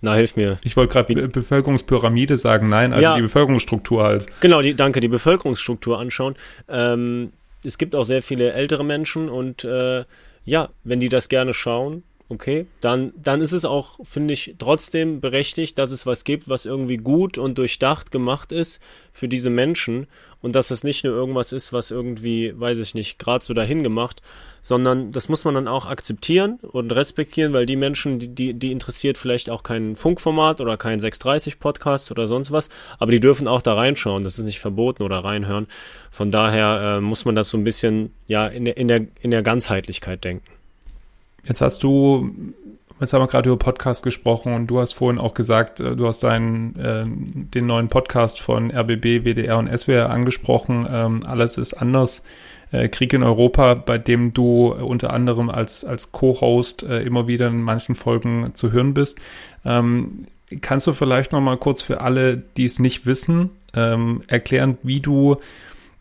na, 0.00 0.14
hilf 0.14 0.36
mir. 0.36 0.58
Ich 0.62 0.76
wollte 0.76 0.92
gerade 0.92 1.14
Be 1.14 1.28
Bevölkerungspyramide 1.28 2.36
sagen, 2.36 2.68
nein, 2.68 2.92
also 2.92 3.02
ja, 3.02 3.16
die 3.16 3.22
Bevölkerungsstruktur 3.22 4.02
halt. 4.04 4.26
Genau, 4.40 4.62
die, 4.62 4.74
danke, 4.74 5.00
die 5.00 5.08
Bevölkerungsstruktur 5.08 5.98
anschauen. 5.98 6.36
Ähm, 6.68 7.32
es 7.64 7.76
gibt 7.76 7.94
auch 7.94 8.04
sehr 8.04 8.22
viele 8.22 8.52
ältere 8.52 8.84
Menschen 8.84 9.28
und 9.28 9.64
äh, 9.64 10.04
ja, 10.44 10.68
wenn 10.84 11.00
die 11.00 11.08
das 11.08 11.28
gerne 11.28 11.54
schauen, 11.54 12.04
okay, 12.28 12.66
dann, 12.80 13.12
dann 13.20 13.40
ist 13.40 13.52
es 13.52 13.64
auch, 13.64 13.98
finde 14.04 14.34
ich, 14.34 14.54
trotzdem 14.58 15.20
berechtigt, 15.20 15.76
dass 15.78 15.90
es 15.90 16.06
was 16.06 16.24
gibt, 16.24 16.48
was 16.48 16.66
irgendwie 16.66 16.96
gut 16.96 17.36
und 17.36 17.58
durchdacht 17.58 18.10
gemacht 18.10 18.52
ist 18.52 18.80
für 19.12 19.28
diese 19.28 19.50
Menschen 19.50 20.06
und 20.42 20.54
dass 20.54 20.68
das 20.68 20.84
nicht 20.84 21.04
nur 21.04 21.14
irgendwas 21.14 21.52
ist, 21.52 21.72
was 21.72 21.90
irgendwie, 21.90 22.52
weiß 22.58 22.78
ich 22.78 22.94
nicht, 22.94 23.18
gerade 23.18 23.44
so 23.44 23.54
dahin 23.54 23.82
gemacht, 23.82 24.20
sondern 24.60 25.10
das 25.10 25.28
muss 25.28 25.44
man 25.44 25.54
dann 25.54 25.68
auch 25.68 25.86
akzeptieren 25.86 26.58
und 26.62 26.92
respektieren, 26.92 27.52
weil 27.52 27.66
die 27.66 27.76
Menschen, 27.76 28.18
die, 28.18 28.28
die, 28.28 28.54
die 28.54 28.70
interessiert 28.70 29.18
vielleicht 29.18 29.50
auch 29.50 29.62
kein 29.62 29.96
Funkformat 29.96 30.60
oder 30.60 30.76
kein 30.76 31.00
630 31.00 31.58
Podcast 31.58 32.10
oder 32.10 32.26
sonst 32.26 32.52
was, 32.52 32.68
aber 32.98 33.10
die 33.10 33.20
dürfen 33.20 33.48
auch 33.48 33.62
da 33.62 33.74
reinschauen, 33.74 34.22
das 34.24 34.38
ist 34.38 34.44
nicht 34.44 34.60
verboten 34.60 35.02
oder 35.02 35.24
reinhören. 35.24 35.66
Von 36.10 36.30
daher 36.30 36.98
äh, 36.98 37.00
muss 37.00 37.24
man 37.24 37.34
das 37.34 37.48
so 37.48 37.56
ein 37.56 37.64
bisschen 37.64 38.12
ja 38.26 38.46
in 38.46 38.64
der, 38.64 38.76
in 38.76 38.88
der, 38.88 39.06
in 39.20 39.30
der 39.30 39.42
Ganzheitlichkeit 39.42 40.24
denken. 40.24 40.46
Jetzt 41.44 41.60
hast 41.60 41.82
du 41.82 42.30
Jetzt 43.02 43.14
haben 43.14 43.22
wir 43.22 43.26
gerade 43.26 43.50
über 43.50 43.58
Podcast 43.58 44.04
gesprochen 44.04 44.54
und 44.54 44.68
du 44.68 44.78
hast 44.78 44.92
vorhin 44.92 45.20
auch 45.20 45.34
gesagt, 45.34 45.80
äh, 45.80 45.96
du 45.96 46.06
hast 46.06 46.22
deinen, 46.22 46.76
äh, 46.76 47.04
den 47.04 47.66
neuen 47.66 47.88
Podcast 47.88 48.40
von 48.40 48.70
RBB, 48.70 49.24
WDR 49.24 49.58
und 49.58 49.66
SWR 49.76 50.08
angesprochen. 50.08 50.86
Ähm, 50.88 51.18
alles 51.26 51.58
ist 51.58 51.74
anders. 51.74 52.22
Äh, 52.70 52.88
Krieg 52.88 53.12
in 53.12 53.24
Europa, 53.24 53.74
bei 53.74 53.98
dem 53.98 54.32
du 54.32 54.72
unter 54.72 55.12
anderem 55.12 55.50
als, 55.50 55.84
als 55.84 56.12
Co-Host 56.12 56.84
äh, 56.84 57.02
immer 57.02 57.26
wieder 57.26 57.48
in 57.48 57.60
manchen 57.60 57.96
Folgen 57.96 58.54
zu 58.54 58.70
hören 58.70 58.94
bist. 58.94 59.18
Ähm, 59.64 60.28
kannst 60.60 60.86
du 60.86 60.92
vielleicht 60.92 61.32
noch 61.32 61.40
mal 61.40 61.56
kurz 61.56 61.82
für 61.82 62.02
alle, 62.02 62.36
die 62.36 62.66
es 62.66 62.78
nicht 62.78 63.04
wissen, 63.04 63.50
ähm, 63.74 64.22
erklären, 64.28 64.78
wie 64.84 65.00
du, 65.00 65.38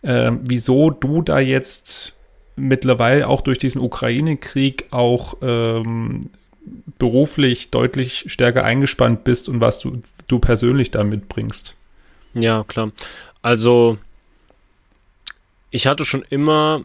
äh, 0.04 0.34
wieso 0.48 0.92
du 0.92 1.24
da 1.24 1.40
jetzt 1.40 2.14
mittlerweile 2.56 3.28
auch 3.28 3.42
durch 3.42 3.58
diesen 3.58 3.82
Ukraine-Krieg 3.82 4.86
auch 4.92 5.38
ähm, 5.42 6.30
beruflich 6.98 7.72
deutlich 7.72 8.26
stärker 8.28 8.64
eingespannt 8.64 9.24
bist 9.24 9.50
und 9.50 9.60
was 9.60 9.80
du, 9.80 10.02
du 10.28 10.40
persönlich 10.40 10.92
da 10.92 11.04
mitbringst? 11.04 11.76
Ja, 12.34 12.64
klar. 12.64 12.92
Also 13.42 13.98
ich 15.72 15.88
hatte 15.88 16.06
schon 16.06 16.24
immer, 16.30 16.84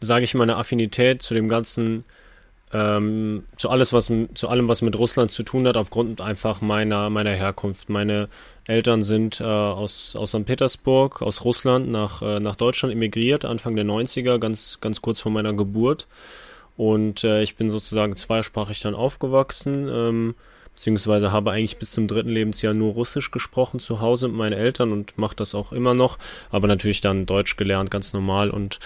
sage 0.00 0.24
ich 0.24 0.34
mal, 0.34 0.42
eine 0.42 0.56
Affinität 0.56 1.22
zu 1.22 1.34
dem 1.34 1.48
ganzen, 1.48 2.04
ähm, 2.72 3.44
zu 3.56 3.70
alles, 3.70 3.92
was 3.92 4.10
zu 4.34 4.48
allem, 4.48 4.68
was 4.68 4.82
mit 4.82 4.98
Russland 4.98 5.30
zu 5.30 5.42
tun 5.42 5.66
hat, 5.66 5.76
aufgrund 5.76 6.20
einfach 6.20 6.60
meiner 6.60 7.10
meiner 7.10 7.32
Herkunft. 7.32 7.88
Meine 7.88 8.28
Eltern 8.66 9.02
sind 9.02 9.40
äh, 9.40 9.44
aus 9.44 10.16
aus 10.16 10.30
St. 10.30 10.44
Petersburg, 10.44 11.22
aus 11.22 11.44
Russland 11.44 11.90
nach 11.90 12.22
äh, 12.22 12.40
nach 12.40 12.56
Deutschland 12.56 12.92
emigriert 12.92 13.44
Anfang 13.44 13.76
der 13.76 13.84
90er, 13.84 14.38
ganz 14.38 14.78
ganz 14.80 15.00
kurz 15.00 15.20
vor 15.20 15.32
meiner 15.32 15.52
Geburt. 15.52 16.06
Und 16.76 17.24
äh, 17.24 17.42
ich 17.42 17.56
bin 17.56 17.70
sozusagen 17.70 18.16
zweisprachig 18.16 18.80
dann 18.80 18.94
aufgewachsen. 18.94 19.88
Ähm, 19.92 20.34
beziehungsweise 20.74 21.32
habe 21.32 21.50
eigentlich 21.50 21.78
bis 21.78 21.90
zum 21.90 22.08
dritten 22.08 22.30
Lebensjahr 22.30 22.74
nur 22.74 22.92
Russisch 22.92 23.30
gesprochen 23.30 23.78
zu 23.78 24.00
Hause 24.00 24.28
mit 24.28 24.36
meinen 24.36 24.54
Eltern 24.54 24.92
und 24.92 25.18
mache 25.18 25.36
das 25.36 25.54
auch 25.54 25.72
immer 25.72 25.94
noch, 25.94 26.18
aber 26.50 26.66
natürlich 26.66 27.00
dann 27.00 27.26
Deutsch 27.26 27.56
gelernt, 27.56 27.90
ganz 27.90 28.12
normal 28.14 28.50
und 28.50 28.78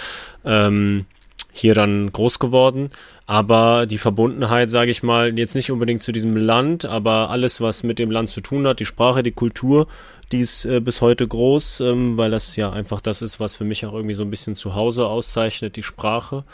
ähm, 0.45 1.07
hier 1.53 1.75
dann 1.75 2.13
groß 2.13 2.39
geworden. 2.39 2.91
Aber 3.27 3.87
die 3.87 3.99
Verbundenheit, 3.99 4.69
sage 4.69 4.91
ich 4.91 5.03
mal, 5.03 5.37
jetzt 5.39 5.55
nicht 5.55 5.71
unbedingt 5.71 6.03
zu 6.03 6.13
diesem 6.13 6.37
Land, 6.37 6.85
aber 6.85 7.31
alles, 7.31 7.61
was 7.61 7.83
mit 7.83 7.99
dem 7.99 8.11
Land 8.11 8.29
zu 8.29 8.41
tun 8.41 8.67
hat, 8.67 8.81
die 8.81 8.85
Sprache, 8.85 9.23
die 9.23 9.33
Kultur, 9.33 9.87
die 10.33 10.41
ist 10.41 10.65
äh, 10.65 10.81
bis 10.81 11.01
heute 11.01 11.27
groß, 11.27 11.81
ähm, 11.81 12.17
weil 12.17 12.31
das 12.31 12.57
ja 12.57 12.71
einfach 12.71 13.01
das 13.01 13.23
ist, 13.23 13.41
was 13.41 13.57
für 13.57 13.65
mich 13.65 13.87
auch 13.87 13.93
irgendwie 13.93 14.15
so 14.15 14.23
ein 14.23 14.31
bisschen 14.31 14.57
zu 14.57 14.75
Hause 14.75 15.07
auszeichnet, 15.07 15.77
die 15.77 15.83
Sprache. 15.85 16.45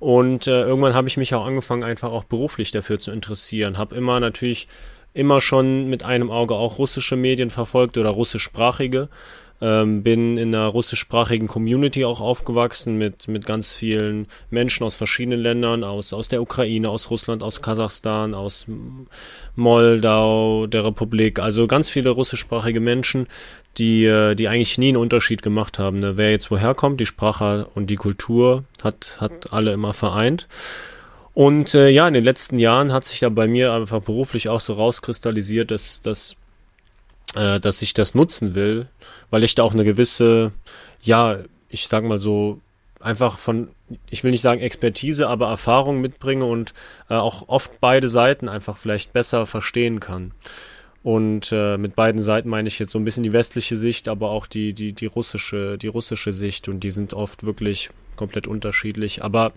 Und 0.00 0.46
äh, 0.46 0.62
irgendwann 0.62 0.94
habe 0.94 1.08
ich 1.08 1.18
mich 1.18 1.34
auch 1.34 1.44
angefangen, 1.44 1.84
einfach 1.84 2.10
auch 2.10 2.24
beruflich 2.24 2.70
dafür 2.72 2.98
zu 2.98 3.12
interessieren. 3.12 3.76
Habe 3.78 3.94
immer 3.94 4.18
natürlich 4.18 4.66
immer 5.12 5.40
schon 5.40 5.88
mit 5.88 6.04
einem 6.04 6.30
Auge 6.30 6.54
auch 6.54 6.78
russische 6.78 7.16
Medien 7.16 7.50
verfolgt 7.50 7.98
oder 7.98 8.10
russischsprachige. 8.10 9.08
Ähm, 9.62 10.02
bin 10.02 10.38
in 10.38 10.54
einer 10.54 10.68
russischsprachigen 10.68 11.46
Community 11.46 12.06
auch 12.06 12.20
aufgewachsen 12.20 12.96
mit, 12.96 13.28
mit 13.28 13.44
ganz 13.44 13.74
vielen 13.74 14.26
Menschen 14.48 14.84
aus 14.84 14.96
verschiedenen 14.96 15.40
Ländern, 15.40 15.84
aus, 15.84 16.14
aus 16.14 16.28
der 16.28 16.40
Ukraine, 16.40 16.88
aus 16.88 17.10
Russland, 17.10 17.42
aus 17.42 17.60
Kasachstan, 17.60 18.32
aus 18.32 18.66
Moldau, 19.56 20.66
der 20.66 20.84
Republik, 20.84 21.40
also 21.40 21.66
ganz 21.66 21.90
viele 21.90 22.10
russischsprachige 22.10 22.80
Menschen, 22.80 23.26
die, 23.78 24.04
äh, 24.04 24.34
die 24.34 24.48
eigentlich 24.48 24.78
nie 24.78 24.88
einen 24.88 24.96
Unterschied 24.96 25.42
gemacht 25.42 25.78
haben. 25.78 26.00
Ne? 26.00 26.16
Wer 26.16 26.30
jetzt 26.30 26.50
woher 26.50 26.74
kommt, 26.74 27.00
die 27.00 27.06
Sprache 27.06 27.68
und 27.74 27.88
die 27.90 27.96
Kultur 27.96 28.64
hat, 28.82 29.18
hat 29.20 29.52
alle 29.52 29.72
immer 29.72 29.92
vereint. 29.92 30.48
Und 31.32 31.74
äh, 31.74 31.88
ja, 31.88 32.08
in 32.08 32.14
den 32.14 32.24
letzten 32.24 32.58
Jahren 32.58 32.92
hat 32.92 33.04
sich 33.04 33.20
da 33.20 33.28
bei 33.28 33.46
mir 33.46 33.72
einfach 33.72 34.00
beruflich 34.00 34.48
auch 34.48 34.60
so 34.60 34.72
rauskristallisiert, 34.72 35.70
dass, 35.70 36.00
dass, 36.00 36.36
äh, 37.34 37.60
dass 37.60 37.82
ich 37.82 37.94
das 37.94 38.14
nutzen 38.14 38.54
will, 38.54 38.88
weil 39.30 39.44
ich 39.44 39.54
da 39.54 39.62
auch 39.62 39.74
eine 39.74 39.84
gewisse, 39.84 40.52
ja, 41.02 41.38
ich 41.68 41.88
sag 41.88 42.04
mal 42.04 42.18
so, 42.18 42.60
einfach 43.00 43.38
von, 43.38 43.68
ich 44.10 44.24
will 44.24 44.30
nicht 44.30 44.42
sagen 44.42 44.60
Expertise, 44.60 45.28
aber 45.28 45.48
Erfahrung 45.48 46.00
mitbringe 46.00 46.44
und 46.44 46.74
äh, 47.08 47.14
auch 47.14 47.48
oft 47.48 47.80
beide 47.80 48.08
Seiten 48.08 48.48
einfach 48.48 48.76
vielleicht 48.76 49.12
besser 49.12 49.46
verstehen 49.46 50.00
kann. 50.00 50.32
Und 51.02 51.50
äh, 51.50 51.78
mit 51.78 51.96
beiden 51.96 52.20
Seiten 52.20 52.50
meine 52.50 52.68
ich 52.68 52.78
jetzt 52.78 52.92
so 52.92 52.98
ein 52.98 53.04
bisschen 53.04 53.22
die 53.22 53.32
westliche 53.32 53.76
Sicht, 53.76 54.06
aber 54.06 54.30
auch 54.30 54.46
die, 54.46 54.74
die, 54.74 54.92
die 54.92 55.06
russische, 55.06 55.78
die 55.78 55.86
russische 55.86 56.32
Sicht. 56.32 56.68
Und 56.68 56.80
die 56.80 56.90
sind 56.90 57.14
oft 57.14 57.44
wirklich 57.44 57.88
komplett 58.16 58.46
unterschiedlich. 58.46 59.24
Aber 59.24 59.52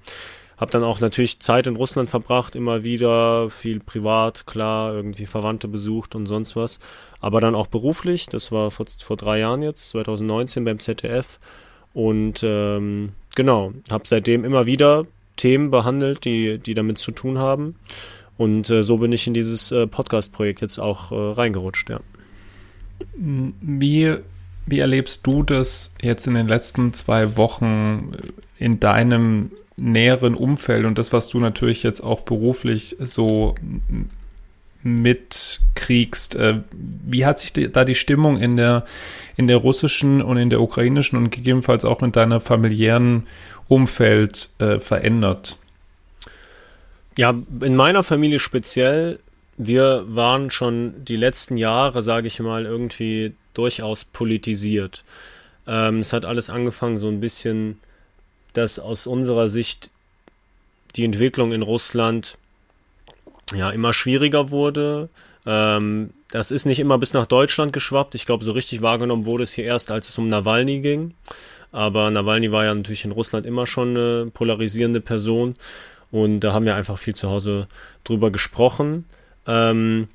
habe 0.57 0.71
dann 0.71 0.83
auch 0.83 0.99
natürlich 0.99 1.39
Zeit 1.39 1.67
in 1.67 1.75
Russland 1.75 2.09
verbracht, 2.09 2.55
immer 2.55 2.83
wieder, 2.83 3.49
viel 3.49 3.79
privat, 3.79 4.45
klar, 4.45 4.93
irgendwie 4.93 5.25
Verwandte 5.25 5.67
besucht 5.67 6.15
und 6.15 6.25
sonst 6.25 6.55
was. 6.55 6.79
Aber 7.19 7.41
dann 7.41 7.55
auch 7.55 7.67
beruflich, 7.67 8.27
das 8.27 8.51
war 8.51 8.71
vor, 8.71 8.85
vor 8.99 9.17
drei 9.17 9.39
Jahren 9.39 9.61
jetzt, 9.61 9.89
2019 9.89 10.65
beim 10.65 10.79
ZDF. 10.79 11.39
Und 11.93 12.41
ähm, 12.43 13.13
genau, 13.35 13.73
habe 13.91 14.07
seitdem 14.07 14.45
immer 14.45 14.65
wieder 14.65 15.05
Themen 15.37 15.71
behandelt, 15.71 16.25
die, 16.25 16.59
die 16.59 16.73
damit 16.73 16.97
zu 16.97 17.11
tun 17.11 17.39
haben. 17.39 17.75
Und 18.37 18.69
äh, 18.69 18.83
so 18.83 18.97
bin 18.97 19.11
ich 19.11 19.27
in 19.27 19.33
dieses 19.33 19.71
äh, 19.71 19.87
Podcast-Projekt 19.87 20.61
jetzt 20.61 20.79
auch 20.79 21.11
äh, 21.11 21.15
reingerutscht, 21.15 21.89
ja. 21.89 21.99
Wie, 23.15 24.15
wie 24.65 24.79
erlebst 24.79 25.25
du 25.27 25.43
das 25.43 25.93
jetzt 26.01 26.25
in 26.25 26.35
den 26.35 26.47
letzten 26.47 26.93
zwei 26.93 27.37
Wochen 27.37 28.11
in 28.57 28.79
deinem 28.79 29.51
näheren 29.75 30.35
Umfeld 30.35 30.85
und 30.85 30.97
das, 30.97 31.13
was 31.13 31.29
du 31.29 31.39
natürlich 31.39 31.83
jetzt 31.83 32.01
auch 32.01 32.21
beruflich 32.21 32.95
so 32.99 33.55
mitkriegst? 34.83 36.35
Äh, 36.35 36.59
wie 36.71 37.25
hat 37.25 37.39
sich 37.39 37.53
da 37.53 37.85
die 37.85 37.95
Stimmung 37.95 38.37
in 38.37 38.55
der, 38.55 38.85
in 39.35 39.47
der 39.47 39.57
russischen 39.57 40.21
und 40.21 40.37
in 40.37 40.49
der 40.49 40.61
ukrainischen 40.61 41.17
und 41.17 41.31
gegebenenfalls 41.31 41.85
auch 41.85 42.01
in 42.03 42.11
deiner 42.11 42.39
familiären 42.39 43.27
Umfeld 43.67 44.49
äh, 44.59 44.79
verändert? 44.79 45.57
Ja, 47.17 47.33
in 47.61 47.75
meiner 47.75 48.03
Familie 48.03 48.39
speziell, 48.39 49.19
wir 49.57 50.03
waren 50.07 50.51
schon 50.51 51.05
die 51.05 51.15
letzten 51.15 51.57
Jahre, 51.57 52.01
sage 52.01 52.27
ich 52.27 52.39
mal, 52.39 52.65
irgendwie 52.65 53.33
durchaus 53.53 54.03
politisiert. 54.03 55.03
Ähm, 55.67 55.99
es 55.99 56.11
hat 56.11 56.25
alles 56.25 56.49
angefangen 56.49 56.97
so 56.97 57.07
ein 57.07 57.19
bisschen, 57.19 57.79
dass 58.53 58.79
aus 58.79 59.07
unserer 59.07 59.49
Sicht 59.49 59.89
die 60.95 61.05
Entwicklung 61.05 61.51
in 61.51 61.61
Russland 61.61 62.37
ja 63.53 63.69
immer 63.69 63.93
schwieriger 63.93 64.51
wurde. 64.51 65.09
Ähm, 65.45 66.11
das 66.31 66.51
ist 66.51 66.65
nicht 66.65 66.79
immer 66.79 66.97
bis 66.97 67.13
nach 67.13 67.25
Deutschland 67.25 67.73
geschwappt. 67.73 68.15
Ich 68.15 68.25
glaube, 68.25 68.45
so 68.45 68.51
richtig 68.51 68.81
wahrgenommen 68.81 69.25
wurde 69.25 69.43
es 69.43 69.53
hier 69.53 69.65
erst, 69.65 69.91
als 69.91 70.09
es 70.09 70.17
um 70.17 70.29
Nawalny 70.29 70.79
ging. 70.79 71.13
Aber 71.71 72.11
Nawalny 72.11 72.51
war 72.51 72.65
ja 72.65 72.73
natürlich 72.73 73.05
in 73.05 73.11
Russland 73.11 73.45
immer 73.45 73.65
schon 73.65 73.89
eine 73.89 74.31
polarisierende 74.31 75.01
Person. 75.01 75.55
Und 76.11 76.41
da 76.41 76.53
haben 76.53 76.65
wir 76.65 76.75
einfach 76.75 76.97
viel 76.97 77.15
zu 77.15 77.29
Hause 77.29 77.67
drüber 78.03 78.31
gesprochen. 78.31 79.05
Ähm, 79.47 80.07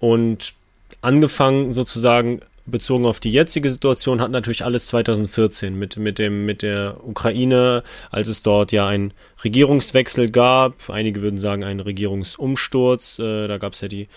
und 0.00 0.54
angefangen 1.00 1.72
sozusagen 1.72 2.40
bezogen 2.66 3.06
auf 3.06 3.20
die 3.20 3.30
jetzige 3.30 3.70
Situation 3.70 4.20
hat 4.20 4.30
natürlich 4.30 4.64
alles 4.64 4.86
2014 4.88 5.78
mit, 5.78 5.96
mit, 5.96 6.18
dem, 6.18 6.44
mit 6.44 6.62
der 6.62 6.96
Ukraine, 7.06 7.82
als 8.10 8.28
es 8.28 8.42
dort 8.42 8.72
ja 8.72 8.86
einen 8.86 9.12
Regierungswechsel 9.44 10.30
gab. 10.30 10.90
Einige 10.90 11.22
würden 11.22 11.38
sagen 11.38 11.64
einen 11.64 11.80
Regierungsumsturz. 11.80 13.18
Äh, 13.18 13.46
da 13.46 13.58
gab 13.58 13.74
es 13.74 13.80
ja 13.80 13.88
die 13.88 14.08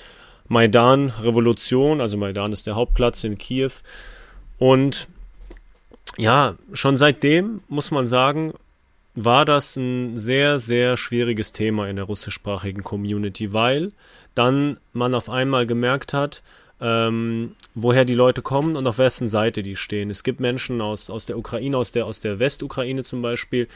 Maidan-Revolution. 0.48 2.02
Also 2.02 2.18
Maidan 2.18 2.52
ist 2.52 2.68
der 2.68 2.76
Hauptplatz 2.76 3.24
in 3.24 3.38
Kiew. 3.38 3.72
Und 4.58 5.08
ja, 6.18 6.56
schon 6.74 6.98
seitdem 6.98 7.62
muss 7.68 7.92
man 7.92 8.08
sagen, 8.08 8.54
war 9.16 9.46
das 9.46 9.76
ein 9.76 10.18
sehr, 10.18 10.60
sehr 10.60 10.98
schwieriges 10.98 11.52
Thema 11.52 11.88
in 11.88 11.96
der 11.96 12.06
russischsprachigen 12.06 12.84
Community, 12.84 13.54
weil 13.54 13.92
dann 14.36 14.80
man 14.94 15.16
auf 15.16 15.30
einmal 15.30 15.66
gemerkt 15.66 16.14
hat, 16.14 16.42
ähm, 16.82 17.56
woher 17.76 18.06
die 18.06 18.14
Leute 18.14 18.42
kommen 18.42 18.76
und 18.76 18.88
auf 18.88 18.98
wessen 18.98 19.28
Seite 19.28 19.64
die 19.64 19.76
stehen. 19.76 20.10
Es 20.10 20.24
gibt 20.24 20.40
Menschen 20.40 20.82
aus, 20.82 21.10
aus 21.10 21.26
der 21.26 21.38
Ukraine, 21.38 21.78
aus 21.78 21.92
der, 21.92 22.06
aus 22.06 22.20
der 22.20 22.40
Westukraine 22.40 23.04
zum 23.04 23.22
Beispiel, 23.22 23.68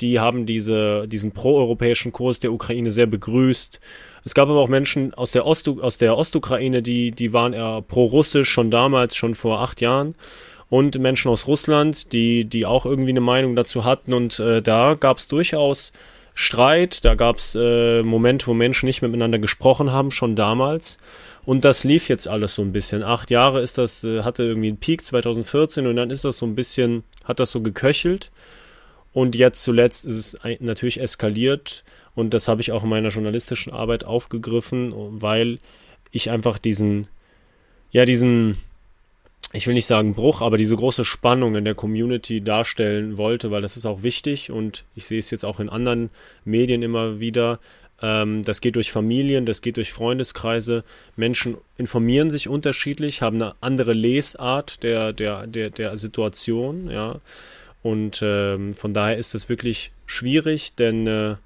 die 0.00 0.20
haben 0.20 0.46
diese, 0.46 1.08
diesen 1.08 1.32
proeuropäischen 1.32 2.12
Kurs 2.12 2.38
der 2.38 2.52
Ukraine 2.52 2.90
sehr 2.90 3.06
begrüßt. 3.06 3.80
Es 4.24 4.34
gab 4.34 4.48
aber 4.48 4.60
auch 4.60 4.68
Menschen 4.68 5.12
aus 5.14 5.32
der, 5.32 5.44
Ost, 5.46 5.68
aus 5.68 5.98
der 5.98 6.16
Ostukraine, 6.16 6.82
die, 6.82 7.10
die 7.10 7.32
waren 7.32 7.52
eher 7.52 7.82
pro-russisch 7.82 8.48
schon 8.48 8.70
damals, 8.70 9.16
schon 9.16 9.34
vor 9.34 9.60
acht 9.60 9.80
Jahren. 9.80 10.14
Und 10.70 10.98
Menschen 10.98 11.30
aus 11.30 11.46
Russland, 11.46 12.12
die, 12.12 12.44
die 12.44 12.66
auch 12.66 12.84
irgendwie 12.84 13.10
eine 13.10 13.22
Meinung 13.22 13.56
dazu 13.56 13.84
hatten. 13.84 14.12
Und 14.12 14.38
äh, 14.38 14.60
da 14.60 14.94
gab 14.94 15.16
es 15.16 15.26
durchaus 15.26 15.92
Streit, 16.34 17.04
da 17.04 17.14
gab 17.14 17.38
es 17.38 17.56
äh, 17.58 18.02
Momente, 18.02 18.46
wo 18.46 18.54
Menschen 18.54 18.86
nicht 18.86 19.02
miteinander 19.02 19.38
gesprochen 19.38 19.90
haben, 19.90 20.10
schon 20.10 20.36
damals. 20.36 20.98
Und 21.48 21.64
das 21.64 21.82
lief 21.82 22.10
jetzt 22.10 22.28
alles 22.28 22.56
so 22.56 22.60
ein 22.60 22.72
bisschen. 22.72 23.02
Acht 23.02 23.30
Jahre 23.30 23.62
ist 23.62 23.78
das, 23.78 24.04
äh, 24.04 24.22
hatte 24.22 24.42
irgendwie 24.42 24.68
einen 24.68 24.76
Peak 24.76 25.02
2014 25.02 25.86
und 25.86 25.96
dann 25.96 26.10
ist 26.10 26.26
das 26.26 26.36
so 26.36 26.44
ein 26.44 26.54
bisschen, 26.54 27.04
hat 27.24 27.40
das 27.40 27.52
so 27.52 27.62
geköchelt. 27.62 28.30
Und 29.14 29.34
jetzt 29.34 29.62
zuletzt 29.62 30.04
ist 30.04 30.34
es 30.44 30.60
natürlich 30.60 31.00
eskaliert 31.00 31.84
und 32.14 32.34
das 32.34 32.48
habe 32.48 32.60
ich 32.60 32.70
auch 32.70 32.82
in 32.82 32.90
meiner 32.90 33.08
journalistischen 33.08 33.72
Arbeit 33.72 34.04
aufgegriffen, 34.04 34.92
weil 34.94 35.58
ich 36.10 36.28
einfach 36.30 36.58
diesen, 36.58 37.08
ja, 37.92 38.04
diesen, 38.04 38.58
ich 39.54 39.66
will 39.66 39.72
nicht 39.72 39.86
sagen 39.86 40.12
Bruch, 40.12 40.42
aber 40.42 40.58
diese 40.58 40.76
große 40.76 41.06
Spannung 41.06 41.56
in 41.56 41.64
der 41.64 41.74
Community 41.74 42.42
darstellen 42.42 43.16
wollte, 43.16 43.50
weil 43.50 43.62
das 43.62 43.78
ist 43.78 43.86
auch 43.86 44.02
wichtig 44.02 44.50
und 44.50 44.84
ich 44.94 45.06
sehe 45.06 45.18
es 45.18 45.30
jetzt 45.30 45.46
auch 45.46 45.60
in 45.60 45.70
anderen 45.70 46.10
Medien 46.44 46.82
immer 46.82 47.20
wieder, 47.20 47.58
das 48.00 48.60
geht 48.60 48.76
durch 48.76 48.92
Familien, 48.92 49.44
das 49.44 49.60
geht 49.60 49.76
durch 49.76 49.92
Freundeskreise. 49.92 50.84
Menschen 51.16 51.56
informieren 51.76 52.30
sich 52.30 52.48
unterschiedlich, 52.48 53.22
haben 53.22 53.42
eine 53.42 53.54
andere 53.60 53.92
Lesart 53.92 54.82
der, 54.82 55.12
der, 55.12 55.46
der, 55.46 55.70
der 55.70 55.96
Situation, 55.96 56.90
ja. 56.90 57.20
Und 57.82 58.20
ähm, 58.22 58.74
von 58.74 58.92
daher 58.92 59.16
ist 59.16 59.34
das 59.34 59.48
wirklich 59.48 59.92
schwierig, 60.06 60.74
denn 60.74 61.06
äh, 61.06 61.36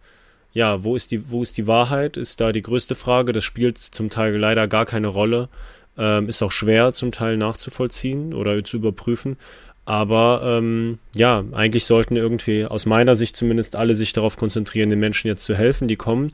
ja, 0.52 0.84
wo 0.84 0.96
ist 0.96 1.10
die, 1.10 1.30
wo 1.30 1.42
ist 1.42 1.56
die 1.56 1.66
Wahrheit, 1.66 2.16
ist 2.16 2.40
da 2.40 2.52
die 2.52 2.62
größte 2.62 2.94
Frage. 2.94 3.32
Das 3.32 3.44
spielt 3.44 3.78
zum 3.78 4.10
Teil 4.10 4.36
leider 4.36 4.68
gar 4.68 4.84
keine 4.86 5.08
Rolle. 5.08 5.48
Ähm, 5.96 6.28
ist 6.28 6.42
auch 6.42 6.52
schwer 6.52 6.92
zum 6.92 7.12
Teil 7.12 7.36
nachzuvollziehen 7.36 8.32
oder 8.34 8.62
zu 8.64 8.78
überprüfen. 8.78 9.36
Aber 9.85 10.42
ähm, 10.45 10.99
ja, 11.14 11.45
eigentlich 11.53 11.85
sollten 11.85 12.16
irgendwie 12.16 12.64
aus 12.64 12.87
meiner 12.87 13.16
Sicht 13.16 13.37
zumindest 13.37 13.75
alle 13.75 13.95
sich 13.95 14.12
darauf 14.12 14.37
konzentrieren, 14.37 14.90
den 14.90 15.01
Menschen 15.01 15.29
jetzt 15.29 15.45
zu 15.45 15.57
helfen, 15.57 15.88
die 15.88 15.97
kommen. 15.97 16.31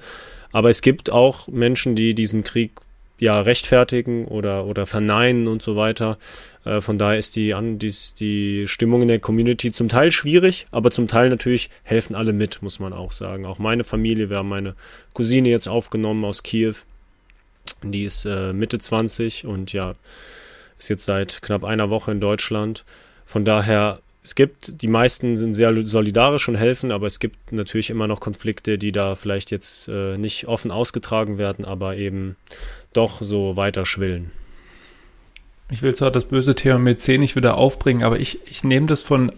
Aber 0.53 0.71
es 0.71 0.83
gibt 0.83 1.11
auch 1.11 1.49
Menschen, 1.49 1.95
die 1.95 2.15
diesen 2.15 2.45
Krieg 2.45 2.73
ja 3.19 3.41
rechtfertigen 3.41 4.27
oder, 4.27 4.67
oder 4.67 4.87
verneinen 4.87 5.49
und 5.49 5.63
so 5.63 5.77
weiter. 5.77 6.19
Äh, 6.65 6.81
von 6.81 6.99
daher 6.99 7.19
ist 7.19 7.37
die, 7.37 7.55
an, 7.55 7.79
die, 7.79 7.93
die 8.19 8.67
Stimmung 8.67 9.03
in 9.03 9.09
der 9.09 9.19
Community 9.19 9.73
zum 9.73 9.89
Teil 9.89 10.13
schwierig, 10.13 10.67
aber 10.71 10.91
zum 10.91 11.09
Teil 11.09 11.29
natürlich 11.29 11.71
helfen 11.83 12.15
alle 12.15 12.33
mit, 12.33 12.63
muss 12.63 12.79
man 12.79 12.93
auch 12.93 13.13
sagen. 13.13 13.47
Auch 13.47 13.59
meine 13.59 13.85
Familie, 13.85 14.31
wir 14.31 14.39
haben 14.39 14.49
meine 14.49 14.75
Cousine 15.15 15.49
jetzt 15.49 15.69
aufgenommen 15.69 16.25
aus 16.25 16.43
Kiew. 16.43 16.75
Die 17.83 18.05
ist 18.05 18.25
äh, 18.25 18.53
Mitte 18.53 18.79
20 18.79 19.47
und 19.47 19.73
ja, 19.73 19.95
ist 20.79 20.89
jetzt 20.89 21.05
seit 21.05 21.43
knapp 21.43 21.65
einer 21.65 21.91
Woche 21.91 22.13
in 22.13 22.21
Deutschland. 22.21 22.85
Von 23.29 23.45
daher, 23.45 24.01
es 24.23 24.35
gibt, 24.35 24.81
die 24.81 24.89
meisten 24.89 25.37
sind 25.37 25.53
sehr 25.53 25.85
solidarisch 25.85 26.49
und 26.49 26.55
helfen, 26.55 26.91
aber 26.91 27.07
es 27.07 27.21
gibt 27.21 27.53
natürlich 27.53 27.91
immer 27.91 28.07
noch 28.07 28.21
Konflikte, 28.21 28.79
die 28.79 28.91
da 28.91 29.17
vielleicht 29.17 29.51
jetzt 29.51 29.87
äh, 29.87 30.17
nicht 30.17 30.49
offen 30.49 30.71
ausgetragen 30.71 31.37
werden, 31.37 31.67
aber 31.67 31.97
eben 31.97 32.37
doch 32.95 33.21
so 33.21 33.55
weiter 33.55 33.85
schwillen. 33.85 34.31
Ich 35.71 35.83
will 35.83 35.95
zwar 35.95 36.11
das 36.11 36.25
böse 36.25 36.55
Thema 36.55 36.97
10 36.97 37.21
nicht 37.21 37.37
wieder 37.37 37.59
aufbringen, 37.59 38.03
aber 38.03 38.19
ich, 38.19 38.39
ich 38.47 38.65
nehme 38.65 38.87
das 38.87 39.03
von 39.03 39.31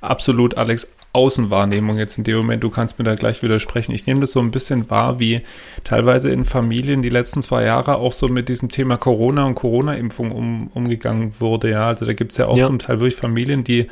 absolut, 0.00 0.56
Alex, 0.56 0.90
Außenwahrnehmung 1.14 1.96
jetzt 1.96 2.18
in 2.18 2.24
dem 2.24 2.36
Moment, 2.38 2.64
du 2.64 2.70
kannst 2.70 2.98
mir 2.98 3.04
da 3.04 3.14
gleich 3.14 3.42
widersprechen. 3.42 3.94
Ich 3.94 4.06
nehme 4.06 4.20
das 4.20 4.32
so 4.32 4.40
ein 4.40 4.50
bisschen 4.50 4.90
wahr, 4.90 5.20
wie 5.20 5.42
teilweise 5.84 6.28
in 6.28 6.44
Familien 6.44 7.02
die 7.02 7.08
letzten 7.08 7.40
zwei 7.40 7.64
Jahre 7.64 7.96
auch 7.96 8.12
so 8.12 8.26
mit 8.26 8.48
diesem 8.48 8.68
Thema 8.68 8.96
Corona 8.96 9.46
und 9.46 9.54
Corona-Impfung 9.54 10.32
um, 10.32 10.68
umgegangen 10.74 11.32
wurde. 11.38 11.70
Ja, 11.70 11.86
also 11.86 12.04
da 12.04 12.14
gibt 12.14 12.32
es 12.32 12.38
ja 12.38 12.46
auch 12.46 12.56
ja. 12.56 12.66
zum 12.66 12.80
Teil 12.80 12.98
wirklich 12.98 13.14
Familien, 13.14 13.62
die, 13.62 13.86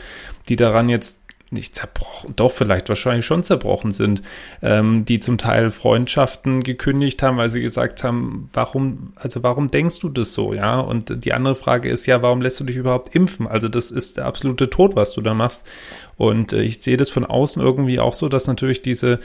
die 0.48 0.56
daran 0.56 0.88
jetzt 0.88 1.21
nicht 1.52 1.76
zerbrochen, 1.76 2.34
doch 2.36 2.52
vielleicht 2.52 2.88
wahrscheinlich 2.88 3.26
schon 3.26 3.42
zerbrochen 3.42 3.92
sind, 3.92 4.22
ähm, 4.62 5.04
die 5.04 5.20
zum 5.20 5.38
Teil 5.38 5.70
Freundschaften 5.70 6.62
gekündigt 6.62 7.22
haben, 7.22 7.36
weil 7.36 7.50
sie 7.50 7.60
gesagt 7.60 8.04
haben, 8.04 8.48
warum, 8.52 9.12
also 9.16 9.42
warum 9.42 9.68
denkst 9.68 10.00
du 10.00 10.08
das 10.08 10.32
so, 10.32 10.52
ja? 10.52 10.80
Und 10.80 11.24
die 11.24 11.32
andere 11.32 11.54
Frage 11.54 11.88
ist 11.88 12.06
ja, 12.06 12.22
warum 12.22 12.40
lässt 12.40 12.60
du 12.60 12.64
dich 12.64 12.76
überhaupt 12.76 13.14
impfen? 13.14 13.46
Also 13.46 13.68
das 13.68 13.90
ist 13.90 14.16
der 14.16 14.26
absolute 14.26 14.70
Tod, 14.70 14.96
was 14.96 15.12
du 15.12 15.20
da 15.20 15.34
machst. 15.34 15.64
Und 16.16 16.52
äh, 16.52 16.62
ich 16.62 16.82
sehe 16.82 16.96
das 16.96 17.10
von 17.10 17.24
außen 17.24 17.60
irgendwie 17.60 17.98
auch 18.00 18.14
so, 18.14 18.28
dass 18.28 18.46
natürlich 18.46 18.82
diese 18.82 19.20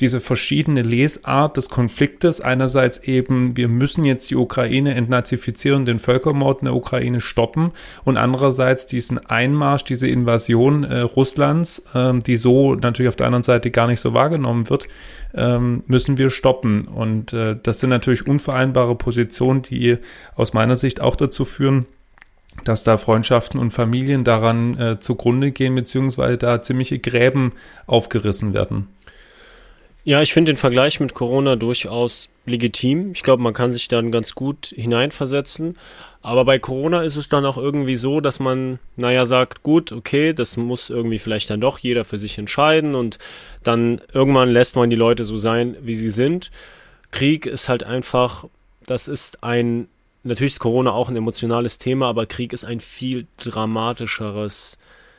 diese 0.00 0.20
verschiedene 0.20 0.82
Lesart 0.82 1.56
des 1.56 1.68
Konfliktes. 1.68 2.40
Einerseits 2.40 2.98
eben, 2.98 3.56
wir 3.56 3.68
müssen 3.68 4.04
jetzt 4.04 4.30
die 4.30 4.36
Ukraine 4.36 4.94
entnazifizieren, 4.94 5.84
den 5.84 5.98
Völkermord 5.98 6.60
in 6.62 6.66
der 6.66 6.74
Ukraine 6.74 7.20
stoppen 7.20 7.72
und 8.04 8.16
andererseits 8.16 8.86
diesen 8.86 9.18
Einmarsch, 9.18 9.84
diese 9.84 10.08
Invasion 10.08 10.84
äh, 10.84 11.00
Russlands, 11.00 11.84
ähm, 11.94 12.20
die 12.20 12.36
so 12.36 12.74
natürlich 12.74 13.08
auf 13.08 13.16
der 13.16 13.26
anderen 13.26 13.42
Seite 13.42 13.70
gar 13.70 13.86
nicht 13.86 14.00
so 14.00 14.14
wahrgenommen 14.14 14.70
wird, 14.70 14.88
ähm, 15.34 15.82
müssen 15.86 16.18
wir 16.18 16.30
stoppen. 16.30 16.86
Und 16.88 17.32
äh, 17.32 17.56
das 17.62 17.80
sind 17.80 17.90
natürlich 17.90 18.26
unvereinbare 18.26 18.94
Positionen, 18.94 19.62
die 19.62 19.98
aus 20.34 20.52
meiner 20.52 20.76
Sicht 20.76 21.00
auch 21.00 21.16
dazu 21.16 21.44
führen, 21.44 21.86
dass 22.64 22.84
da 22.84 22.98
Freundschaften 22.98 23.58
und 23.58 23.70
Familien 23.70 24.24
daran 24.24 24.78
äh, 24.78 25.00
zugrunde 25.00 25.52
gehen, 25.52 25.74
beziehungsweise 25.74 26.38
da 26.38 26.62
ziemliche 26.62 26.98
Gräben 26.98 27.52
aufgerissen 27.86 28.52
werden. 28.52 28.88
Ja, 30.04 30.20
ich 30.20 30.32
finde 30.32 30.52
den 30.52 30.56
Vergleich 30.56 30.98
mit 30.98 31.14
Corona 31.14 31.54
durchaus 31.54 32.28
legitim. 32.44 33.12
Ich 33.12 33.22
glaube, 33.22 33.40
man 33.40 33.54
kann 33.54 33.72
sich 33.72 33.86
dann 33.86 34.10
ganz 34.10 34.34
gut 34.34 34.72
hineinversetzen. 34.74 35.76
Aber 36.22 36.44
bei 36.44 36.58
Corona 36.58 37.02
ist 37.02 37.14
es 37.14 37.28
dann 37.28 37.46
auch 37.46 37.56
irgendwie 37.56 37.94
so, 37.94 38.20
dass 38.20 38.40
man, 38.40 38.80
naja, 38.96 39.26
sagt, 39.26 39.62
gut, 39.62 39.92
okay, 39.92 40.32
das 40.32 40.56
muss 40.56 40.90
irgendwie 40.90 41.18
vielleicht 41.18 41.50
dann 41.50 41.60
doch 41.60 41.78
jeder 41.78 42.04
für 42.04 42.18
sich 42.18 42.36
entscheiden 42.36 42.96
und 42.96 43.18
dann 43.62 44.00
irgendwann 44.12 44.50
lässt 44.50 44.74
man 44.74 44.90
die 44.90 44.96
Leute 44.96 45.22
so 45.22 45.36
sein, 45.36 45.76
wie 45.82 45.94
sie 45.94 46.10
sind. 46.10 46.50
Krieg 47.12 47.46
ist 47.46 47.68
halt 47.68 47.84
einfach, 47.84 48.46
das 48.86 49.06
ist 49.06 49.44
ein, 49.44 49.86
natürlich 50.24 50.54
ist 50.54 50.60
Corona 50.60 50.90
auch 50.90 51.10
ein 51.10 51.16
emotionales 51.16 51.78
Thema, 51.78 52.08
aber 52.08 52.26
Krieg 52.26 52.52
ist 52.52 52.64
ein 52.64 52.80
viel 52.80 53.26
dramatischeres 53.36 54.78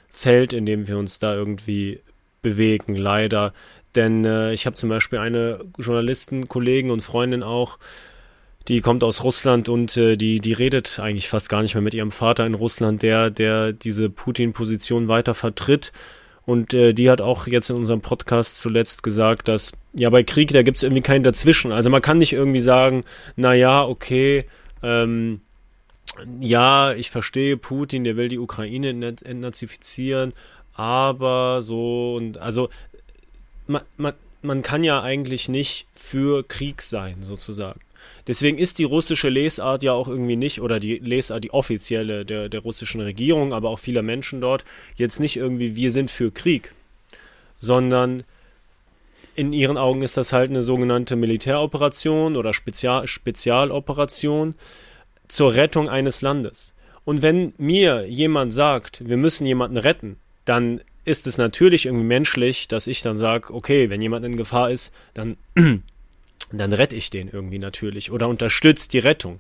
Feld, 0.10 0.52
in 0.52 0.66
dem 0.66 0.88
wir 0.90 0.98
uns 0.98 1.20
da 1.20 1.34
irgendwie 1.34 2.02
bewegen, 2.42 2.96
leider. 2.96 3.54
Denn 3.96 4.26
äh, 4.26 4.54
ich 4.54 4.66
habe 4.66 4.76
zum 4.76 4.90
Beispiel 4.90 5.20
eine 5.20 5.60
Journalisten, 5.78 6.48
Kollegen 6.48 6.90
und 6.90 7.02
Freundin 7.02 7.44
auch, 7.44 7.78
die 8.68 8.82
kommt 8.82 9.04
aus 9.04 9.24
Russland 9.24 9.68
und 9.68 9.98
äh, 9.98 10.16
die, 10.16 10.40
die 10.40 10.54
redet 10.54 11.00
eigentlich 11.00 11.28
fast 11.28 11.50
gar 11.50 11.62
nicht 11.62 11.76
mehr 11.76 11.82
mit 11.82 11.94
ihrem 11.94 12.12
Vater 12.12 12.46
in 12.46 12.54
Russland, 12.54 13.02
der, 13.02 13.30
der 13.30 13.74
diese 13.74 14.10
Putin-Position 14.10 15.08
weiter 15.08 15.34
vertritt. 15.34 15.92
Und 16.46 16.74
äh, 16.74 16.94
die 16.94 17.10
hat 17.10 17.22
auch 17.22 17.48
jetzt 17.48 17.70
in 17.70 17.76
unserem 17.76 18.02
Podcast 18.02 18.60
zuletzt 18.60 19.04
gesagt, 19.04 19.48
dass 19.48 19.74
ja 19.94 20.10
bei 20.10 20.24
Krieg, 20.24 20.52
da 20.52 20.62
gibt 20.62 20.78
es 20.78 20.84
irgendwie 20.84 21.02
keinen 21.02 21.24
dazwischen. 21.24 21.72
Also 21.72 21.90
man 21.90 22.02
kann 22.02 22.18
nicht 22.18 22.34
irgendwie 22.34 22.60
sagen, 22.60 23.04
na 23.36 23.54
ja, 23.54 23.86
okay, 23.86 24.46
ähm, 24.82 25.42
ja, 26.40 26.94
ich 26.94 27.12
verstehe 27.12 27.58
Putin, 27.58 28.04
der 28.04 28.18
will 28.18 28.28
die 28.28 28.40
Ukraine 28.40 28.90
entnazifizieren, 28.90 30.34
aber 30.74 31.62
so 31.62 32.16
und 32.16 32.38
also 32.38 32.70
man, 33.68 33.82
man, 33.98 34.14
man 34.42 34.62
kann 34.62 34.84
ja 34.84 35.02
eigentlich 35.02 35.50
nicht 35.50 35.88
für 35.94 36.44
Krieg 36.44 36.82
sein, 36.82 37.18
sozusagen. 37.22 37.80
Deswegen 38.28 38.58
ist 38.58 38.80
die 38.80 38.84
russische 38.84 39.30
Lesart 39.30 39.84
ja 39.84 39.94
auch 39.94 40.08
irgendwie 40.08 40.36
nicht, 40.36 40.62
oder 40.62 40.80
die 40.80 40.98
Lesart, 40.98 41.44
die 41.44 41.52
offizielle 41.52 42.26
der, 42.26 42.50
der 42.50 42.60
russischen 42.62 43.02
Regierung, 43.02 43.54
aber 43.54 43.70
auch 43.70 43.80
vieler 43.80 44.02
Menschen 44.02 44.42
dort, 44.42 44.66
jetzt 44.96 45.20
nicht 45.20 45.38
irgendwie, 45.38 45.76
wir 45.76 45.92
sind 45.92 46.12
für 46.12 46.32
Krieg, 46.32 46.74
sondern 47.60 48.24
in 49.36 49.52
ihren 49.52 49.78
Augen 49.78 50.04
ist 50.04 50.18
das 50.18 50.32
halt 50.32 50.52
eine 50.52 50.64
sogenannte 50.64 51.16
Militäroperation 51.16 52.36
oder 52.36 52.54
Spezial 52.54 53.08
Spezialoperation. 53.08 54.56
zur 55.28 55.54
Rettung 55.56 55.90
eines 55.90 56.22
Landes. 56.22 56.74
Und 57.06 57.22
wenn 57.22 57.54
mir 57.58 58.06
jemand 58.08 58.54
sagt, 58.54 59.08
wir 59.08 59.18
müssen 59.18 59.48
jemanden 59.48 59.78
retten, 59.78 60.18
dann 60.46 60.82
ist 61.06 61.28
es 61.28 61.38
natürlich 61.38 61.86
irgendwie 61.86 62.06
menschlich, 62.06 62.68
dass 62.68 62.88
ich 62.88 63.02
dann 63.02 63.18
sage, 63.18 63.54
okay, 63.54 63.90
wenn 63.90 64.02
jemand 64.02 64.26
in 64.26 64.38
Gefahr 64.38 64.72
ist, 64.72 64.94
dann, 65.14 65.38
dann 66.52 66.74
rette 66.74 66.96
ich 66.96 67.10
den 67.10 67.30
irgendwie 67.30 67.60
natürlich 67.60 68.12
oder 68.12 68.28
unterstützt 68.28 68.94
die 68.94 69.00
Rettung. 69.00 69.40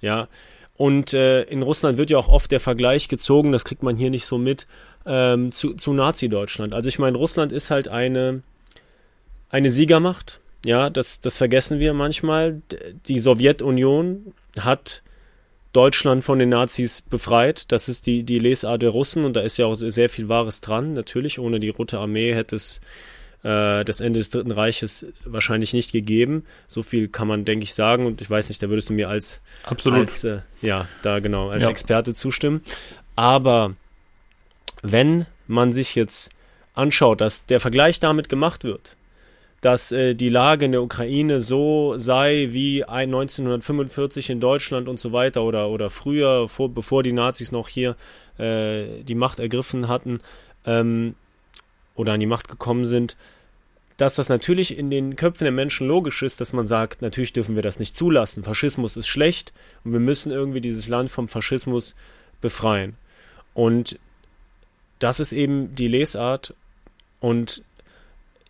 Ja. 0.00 0.28
Und 0.76 1.14
äh, 1.14 1.42
in 1.42 1.62
Russland 1.62 1.98
wird 1.98 2.10
ja 2.10 2.18
auch 2.18 2.28
oft 2.28 2.50
der 2.50 2.58
Vergleich 2.58 3.08
gezogen, 3.08 3.52
das 3.52 3.64
kriegt 3.64 3.84
man 3.84 3.96
hier 3.96 4.10
nicht 4.10 4.26
so 4.26 4.38
mit, 4.38 4.66
ähm, 5.06 5.52
zu, 5.52 5.74
zu 5.74 5.92
Nazi-Deutschland. 5.92 6.72
Also 6.72 6.88
ich 6.88 6.98
meine, 6.98 7.16
Russland 7.16 7.52
ist 7.52 7.70
halt 7.70 7.86
eine, 7.86 8.42
eine 9.50 9.70
Siegermacht. 9.70 10.40
Ja, 10.64 10.90
das, 10.90 11.20
das 11.20 11.36
vergessen 11.36 11.78
wir 11.78 11.94
manchmal. 11.94 12.62
Die 13.06 13.18
Sowjetunion 13.18 14.32
hat 14.58 15.02
Deutschland 15.74 16.24
von 16.24 16.38
den 16.38 16.48
Nazis 16.48 17.02
befreit. 17.02 17.70
Das 17.72 17.88
ist 17.88 18.06
die, 18.06 18.22
die 18.22 18.38
Lesart 18.38 18.80
der 18.80 18.90
Russen 18.90 19.24
und 19.24 19.34
da 19.34 19.40
ist 19.40 19.58
ja 19.58 19.66
auch 19.66 19.74
sehr 19.74 20.08
viel 20.08 20.28
Wahres 20.28 20.60
dran. 20.60 20.94
Natürlich, 20.94 21.38
ohne 21.38 21.60
die 21.60 21.68
Rote 21.68 21.98
Armee 21.98 22.32
hätte 22.32 22.56
es 22.56 22.80
äh, 23.42 23.84
das 23.84 24.00
Ende 24.00 24.20
des 24.20 24.30
Dritten 24.30 24.52
Reiches 24.52 25.06
wahrscheinlich 25.24 25.74
nicht 25.74 25.92
gegeben. 25.92 26.44
So 26.66 26.82
viel 26.82 27.08
kann 27.08 27.28
man, 27.28 27.44
denke 27.44 27.64
ich, 27.64 27.74
sagen 27.74 28.06
und 28.06 28.22
ich 28.22 28.30
weiß 28.30 28.48
nicht, 28.48 28.62
da 28.62 28.68
würdest 28.68 28.88
du 28.88 28.94
mir 28.94 29.08
als, 29.08 29.40
Absolut. 29.64 29.98
als 30.00 30.24
äh, 30.24 30.40
ja, 30.62 30.88
da 31.02 31.18
genau, 31.18 31.50
als 31.50 31.64
ja. 31.64 31.70
Experte 31.70 32.14
zustimmen. 32.14 32.62
Aber 33.16 33.74
wenn 34.82 35.26
man 35.46 35.72
sich 35.72 35.94
jetzt 35.94 36.30
anschaut, 36.74 37.20
dass 37.20 37.46
der 37.46 37.60
Vergleich 37.60 38.00
damit 38.00 38.28
gemacht 38.28 38.64
wird, 38.64 38.96
dass 39.64 39.92
äh, 39.92 40.14
die 40.14 40.28
Lage 40.28 40.66
in 40.66 40.72
der 40.72 40.82
Ukraine 40.82 41.40
so 41.40 41.96
sei 41.96 42.48
wie 42.50 42.84
1945 42.84 44.28
in 44.28 44.38
Deutschland 44.38 44.90
und 44.90 45.00
so 45.00 45.12
weiter 45.12 45.42
oder, 45.42 45.70
oder 45.70 45.88
früher, 45.88 46.50
vor, 46.50 46.68
bevor 46.68 47.02
die 47.02 47.12
Nazis 47.12 47.50
noch 47.50 47.68
hier 47.68 47.96
äh, 48.36 49.02
die 49.02 49.14
Macht 49.14 49.38
ergriffen 49.38 49.88
hatten 49.88 50.20
ähm, 50.66 51.14
oder 51.94 52.12
an 52.12 52.20
die 52.20 52.26
Macht 52.26 52.48
gekommen 52.48 52.84
sind, 52.84 53.16
dass 53.96 54.16
das 54.16 54.28
natürlich 54.28 54.76
in 54.76 54.90
den 54.90 55.16
Köpfen 55.16 55.44
der 55.44 55.52
Menschen 55.52 55.88
logisch 55.88 56.22
ist, 56.22 56.42
dass 56.42 56.52
man 56.52 56.66
sagt, 56.66 57.00
natürlich 57.00 57.32
dürfen 57.32 57.54
wir 57.54 57.62
das 57.62 57.78
nicht 57.78 57.96
zulassen. 57.96 58.44
Faschismus 58.44 58.98
ist 58.98 59.08
schlecht 59.08 59.54
und 59.82 59.94
wir 59.94 60.00
müssen 60.00 60.30
irgendwie 60.30 60.60
dieses 60.60 60.88
Land 60.88 61.10
vom 61.10 61.26
Faschismus 61.26 61.94
befreien. 62.42 62.98
Und 63.54 63.98
das 64.98 65.20
ist 65.20 65.32
eben 65.32 65.74
die 65.74 65.88
Lesart 65.88 66.52
und 67.20 67.62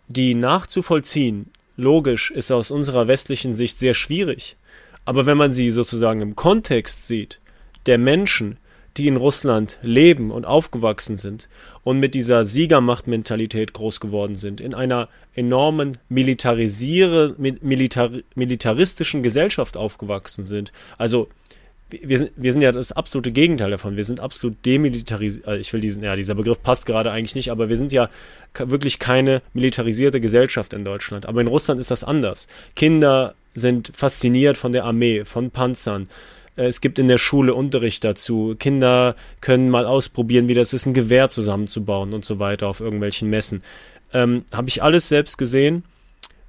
die 0.07 0.35
nachzuvollziehen, 0.35 1.51
logisch, 1.77 2.31
ist 2.31 2.51
aus 2.51 2.71
unserer 2.71 3.07
westlichen 3.07 3.55
Sicht 3.55 3.79
sehr 3.79 3.93
schwierig. 3.93 4.57
Aber 5.05 5.25
wenn 5.25 5.37
man 5.37 5.51
sie 5.51 5.69
sozusagen 5.69 6.21
im 6.21 6.35
Kontext 6.35 7.07
sieht, 7.07 7.39
der 7.85 7.97
Menschen, 7.97 8.57
die 8.97 9.07
in 9.07 9.17
Russland 9.17 9.77
leben 9.81 10.31
und 10.31 10.45
aufgewachsen 10.45 11.17
sind 11.17 11.49
und 11.83 11.99
mit 11.99 12.15
dieser 12.15 12.45
Siegermachtmentalität 12.45 13.73
groß 13.73 13.99
geworden 13.99 14.35
sind, 14.35 14.61
in 14.61 14.73
einer 14.73 15.09
enormen 15.33 15.97
militarisiere, 16.07 17.35
militar, 17.37 18.11
militaristischen 18.35 19.21
Gesellschaft 19.21 19.75
aufgewachsen 19.75 20.45
sind. 20.45 20.71
Also 20.97 21.27
wir 21.89 22.17
sind, 22.17 22.31
wir 22.35 22.51
sind 22.51 22.61
ja 22.61 22.71
das 22.71 22.91
absolute 22.91 23.31
Gegenteil 23.31 23.71
davon. 23.71 23.95
Wir 23.95 24.03
sind 24.03 24.19
absolut 24.19 24.57
demilitarisiert. 24.65 25.47
Also 25.47 25.59
ich 25.59 25.71
will 25.71 25.81
diesen, 25.81 26.03
ja, 26.03 26.15
dieser 26.15 26.35
Begriff 26.35 26.61
passt 26.61 26.85
gerade 26.85 27.11
eigentlich 27.11 27.35
nicht, 27.35 27.51
aber 27.51 27.69
wir 27.69 27.77
sind 27.77 27.91
ja 27.91 28.09
wirklich 28.57 28.99
keine 28.99 29.41
militarisierte 29.53 30.19
Gesellschaft 30.19 30.73
in 30.73 30.83
Deutschland. 30.83 31.25
Aber 31.27 31.41
in 31.41 31.47
Russland 31.47 31.79
ist 31.79 31.91
das 31.91 32.03
anders. 32.03 32.47
Kinder 32.75 33.35
sind 33.53 33.91
fasziniert 33.95 34.57
von 34.57 34.71
der 34.71 34.85
Armee, 34.85 35.25
von 35.25 35.51
Panzern. 35.51 36.09
Äh, 36.55 36.65
es 36.65 36.81
gibt 36.81 36.97
in 36.97 37.07
der 37.07 37.19
Schule 37.19 37.53
Unterricht 37.53 38.03
dazu. 38.03 38.55
Kinder 38.57 39.15
können 39.41 39.69
mal 39.69 39.85
ausprobieren, 39.85 40.47
wie 40.47 40.55
das 40.55 40.73
ist, 40.73 40.87
ein 40.87 40.93
Gewehr 40.93 41.29
zusammenzubauen 41.29 42.13
und 42.13 42.25
so 42.25 42.39
weiter 42.39 42.67
auf 42.67 42.81
irgendwelchen 42.81 43.29
Messen. 43.29 43.61
Ähm, 44.11 44.43
Habe 44.51 44.69
ich 44.69 44.81
alles 44.81 45.07
selbst 45.07 45.37
gesehen 45.37 45.83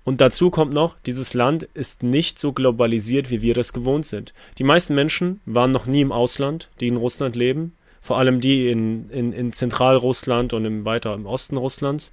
und 0.07 0.21
dazu 0.21 0.51
kommt 0.51 0.73
noch, 0.73 0.97
dieses 1.05 1.35
Land 1.35 1.65
ist 1.65 2.05
nicht 2.05 2.39
so 2.39 2.53
globalisiert, 2.53 3.29
wie 3.29 3.43
wir 3.43 3.55
das 3.55 3.73
gewohnt 3.73 4.07
sind. 4.07 4.35
Die 4.57 4.63
meisten 4.63 4.95
Menschen 4.95 5.41
waren 5.47 5.73
noch 5.73 5.87
nie 5.87 6.01
im 6.01 6.13
Ausland, 6.13 6.71
die 6.79 6.87
in 6.87 6.97
Russland 6.97 7.35
leben, 7.35 7.75
vor 8.01 8.17
allem 8.17 8.41
die 8.41 8.71
in, 8.71 9.11
in, 9.11 9.33
in 9.33 9.53
Zentralrussland 9.53 10.53
und 10.53 10.65
im, 10.65 10.87
weiter 10.87 11.13
im 11.13 11.27
Osten 11.27 11.57
Russlands 11.57 12.13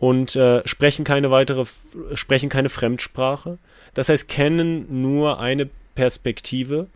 und 0.00 0.34
äh, 0.34 0.66
sprechen 0.66 1.04
keine 1.04 1.30
weitere, 1.30 1.64
sprechen 2.14 2.48
keine 2.48 2.68
Fremdsprache. 2.68 3.58
Das 3.94 4.08
heißt, 4.08 4.28
kennen 4.28 5.00
nur 5.00 5.38
eine 5.38 5.70
Perspektive 5.94 6.88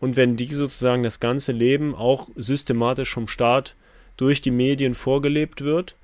und 0.00 0.16
wenn 0.16 0.36
die 0.36 0.54
sozusagen 0.54 1.02
das 1.02 1.20
ganze 1.20 1.52
Leben 1.52 1.94
auch 1.94 2.30
systematisch 2.36 3.12
vom 3.12 3.28
Staat 3.28 3.76
durch 4.16 4.40
die 4.40 4.50
Medien 4.50 4.94
vorgelebt 4.94 5.60
wird, 5.60 5.96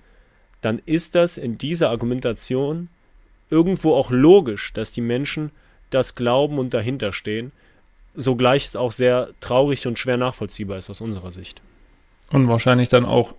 dann 0.61 0.83
ist 0.85 1.15
das 1.15 1.39
in 1.39 1.57
dieser 1.57 1.89
Argumentation 1.89 2.91
irgendwo 3.51 3.95
auch 3.95 4.11
logisch, 4.11 4.73
dass 4.73 4.93
die 4.93 5.01
Menschen 5.01 5.51
das 5.91 6.15
glauben 6.15 6.59
und 6.59 6.73
dahinter 6.73 7.13
stehen, 7.13 7.53
sogleich 8.15 8.67
es 8.67 8.77
auch 8.77 8.93
sehr 8.93 9.29
traurig 9.41 9.87
und 9.87 9.99
schwer 9.99 10.17
nachvollziehbar 10.17 10.79
ist 10.79 10.91
aus 10.91 11.01
unserer 11.01 11.33
Sicht. 11.33 11.61
Und 12.31 12.49
wahrscheinlich 12.49 12.89
dann 12.89 13.05
auch, 13.05 13.35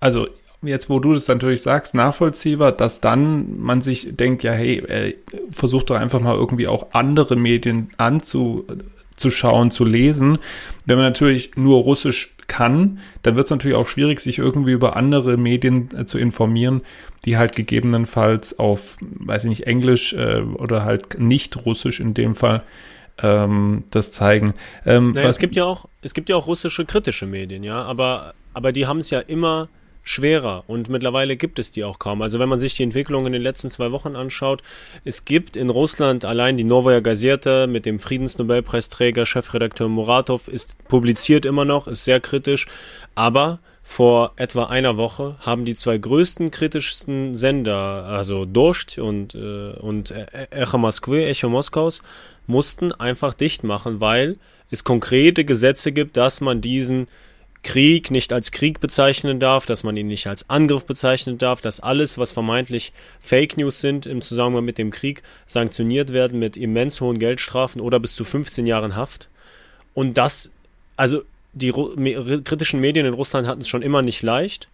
also 0.00 0.28
jetzt, 0.62 0.88
wo 0.88 1.00
du 1.00 1.14
das 1.14 1.28
natürlich 1.28 1.62
sagst, 1.62 1.94
nachvollziehbar, 1.94 2.72
dass 2.72 3.00
dann 3.00 3.60
man 3.60 3.82
sich 3.82 4.16
denkt, 4.16 4.42
ja, 4.42 4.52
hey, 4.52 4.78
äh, 4.78 5.14
versuch 5.50 5.82
doch 5.82 5.96
einfach 5.96 6.20
mal 6.20 6.34
irgendwie 6.34 6.68
auch 6.68 6.88
andere 6.92 7.36
Medien 7.36 7.88
anzuschauen, 7.96 9.70
zu 9.70 9.84
lesen. 9.84 10.38
Wenn 10.86 10.96
man 10.96 11.06
natürlich 11.06 11.56
nur 11.56 11.82
Russisch 11.82 12.33
kann, 12.46 12.98
dann 13.22 13.36
wird 13.36 13.46
es 13.46 13.50
natürlich 13.50 13.76
auch 13.76 13.88
schwierig, 13.88 14.20
sich 14.20 14.38
irgendwie 14.38 14.72
über 14.72 14.96
andere 14.96 15.36
Medien 15.36 15.88
äh, 15.96 16.04
zu 16.04 16.18
informieren, 16.18 16.82
die 17.24 17.36
halt 17.36 17.56
gegebenenfalls 17.56 18.58
auf, 18.58 18.96
weiß 19.00 19.44
ich 19.44 19.50
nicht, 19.50 19.66
Englisch 19.66 20.12
äh, 20.12 20.40
oder 20.40 20.84
halt 20.84 21.18
nicht 21.18 21.64
Russisch 21.64 22.00
in 22.00 22.14
dem 22.14 22.34
Fall 22.34 22.62
ähm, 23.22 23.84
das 23.90 24.12
zeigen. 24.12 24.54
Ähm, 24.84 25.12
naja, 25.12 25.28
es 25.28 25.38
gibt 25.38 25.56
ja 25.56 25.64
auch, 25.64 25.86
es 26.02 26.14
gibt 26.14 26.28
ja 26.28 26.36
auch 26.36 26.46
russische 26.46 26.84
kritische 26.84 27.26
Medien, 27.26 27.62
ja, 27.62 27.82
aber, 27.82 28.34
aber 28.52 28.72
die 28.72 28.86
haben 28.86 28.98
es 28.98 29.10
ja 29.10 29.20
immer 29.20 29.68
schwerer 30.04 30.64
und 30.66 30.88
mittlerweile 30.88 31.36
gibt 31.36 31.58
es 31.58 31.72
die 31.72 31.82
auch 31.82 31.98
kaum. 31.98 32.22
Also 32.22 32.38
wenn 32.38 32.48
man 32.48 32.58
sich 32.58 32.74
die 32.74 32.82
Entwicklung 32.82 33.26
in 33.26 33.32
den 33.32 33.42
letzten 33.42 33.70
zwei 33.70 33.90
Wochen 33.90 34.14
anschaut, 34.14 34.62
es 35.04 35.24
gibt 35.24 35.56
in 35.56 35.70
Russland 35.70 36.24
allein 36.24 36.56
die 36.56 36.64
Novaya 36.64 37.00
Gazeta 37.00 37.66
mit 37.66 37.86
dem 37.86 37.98
Friedensnobelpreisträger, 37.98 39.26
Chefredakteur 39.26 39.88
Muratov, 39.88 40.46
ist 40.46 40.76
publiziert 40.88 41.46
immer 41.46 41.64
noch, 41.64 41.88
ist 41.88 42.04
sehr 42.04 42.20
kritisch, 42.20 42.66
aber 43.14 43.58
vor 43.82 44.32
etwa 44.36 44.64
einer 44.64 44.96
Woche 44.96 45.36
haben 45.40 45.64
die 45.64 45.74
zwei 45.74 45.98
größten 45.98 46.50
kritischsten 46.50 47.34
Sender, 47.34 48.06
also 48.06 48.44
Dorscht 48.44 48.98
und, 48.98 49.34
äh, 49.34 49.72
und 49.78 50.12
Echo 50.50 50.78
Moskwy, 50.78 51.24
Echo 51.24 51.48
Moskaus, 51.48 52.02
mussten 52.46 52.92
einfach 52.92 53.34
dicht 53.34 53.62
machen, 53.62 54.00
weil 54.00 54.36
es 54.70 54.84
konkrete 54.84 55.44
Gesetze 55.44 55.92
gibt, 55.92 56.16
dass 56.16 56.40
man 56.40 56.60
diesen 56.60 57.08
Krieg 57.64 58.12
nicht 58.12 58.32
als 58.32 58.52
Krieg 58.52 58.78
bezeichnen 58.78 59.40
darf, 59.40 59.66
dass 59.66 59.82
man 59.82 59.96
ihn 59.96 60.06
nicht 60.06 60.28
als 60.28 60.48
Angriff 60.48 60.84
bezeichnen 60.84 61.38
darf, 61.38 61.60
dass 61.60 61.80
alles, 61.80 62.18
was 62.18 62.30
vermeintlich 62.30 62.92
Fake 63.20 63.56
News 63.56 63.80
sind 63.80 64.06
im 64.06 64.22
Zusammenhang 64.22 64.64
mit 64.64 64.78
dem 64.78 64.92
Krieg, 64.92 65.22
sanktioniert 65.46 66.12
werden 66.12 66.38
mit 66.38 66.56
immens 66.56 67.00
hohen 67.00 67.18
Geldstrafen 67.18 67.80
oder 67.80 67.98
bis 67.98 68.14
zu 68.14 68.24
15 68.24 68.66
Jahren 68.66 68.94
Haft. 68.94 69.28
Und 69.94 70.16
das, 70.18 70.52
also 70.96 71.22
die 71.52 71.72
kritischen 71.72 72.80
Medien 72.80 73.06
in 73.06 73.14
Russland 73.14 73.48
hatten 73.48 73.62
es 73.62 73.68
schon 73.68 73.82
immer 73.82 74.02
nicht 74.02 74.22
leicht, 74.22 74.68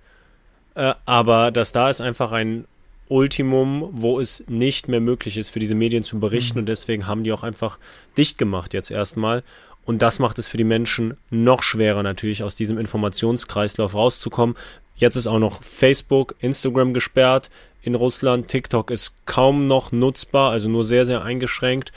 äh, 0.75 0.95
aber 1.07 1.51
das 1.51 1.73
da 1.73 1.89
ist 1.89 2.01
einfach 2.01 2.33
ein 2.33 2.67
Ultimum, 3.09 3.89
wo 3.93 4.21
es 4.21 4.45
nicht 4.47 4.87
mehr 4.87 5.01
möglich 5.01 5.37
ist, 5.37 5.51
für 5.51 5.59
diese 5.59 5.75
Medien 5.75 6.05
zu 6.05 6.21
berichten 6.21 6.59
mhm. 6.59 6.63
und 6.63 6.69
deswegen 6.69 7.07
haben 7.07 7.25
die 7.25 7.33
auch 7.33 7.43
einfach 7.43 7.79
dicht 8.17 8.39
gemacht 8.39 8.73
jetzt 8.73 8.91
erstmal 8.91 9.43
und 9.85 10.03
das 10.03 10.19
macht 10.19 10.39
es 10.39 10.49
für 10.49 10.57
die 10.57 10.65
Menschen 10.65 11.17
noch 11.31 11.63
schwerer 11.63 12.03
natürlich, 12.03 12.43
aus 12.43 12.57
diesem 12.57 12.79
Informationskreislauf 12.79 13.95
rauszukommen. 13.95 14.57
Jetzt 14.97 15.17
ist 15.17 15.27
auch 15.27 15.39
noch 15.39 15.63
Facebook, 15.63 16.35
Instagram 16.41 16.95
gesperrt 16.95 17.51
in 17.83 17.95
Russland. 17.95 18.49
TikTok 18.49 18.91
ist 18.91 19.15
kaum 19.27 19.67
noch 19.67 19.93
nutzbar, 19.93 20.53
also 20.53 20.69
nur 20.69 20.85
sehr, 20.85 21.07
sehr 21.07 21.23
eingeschränkt. 21.23 21.93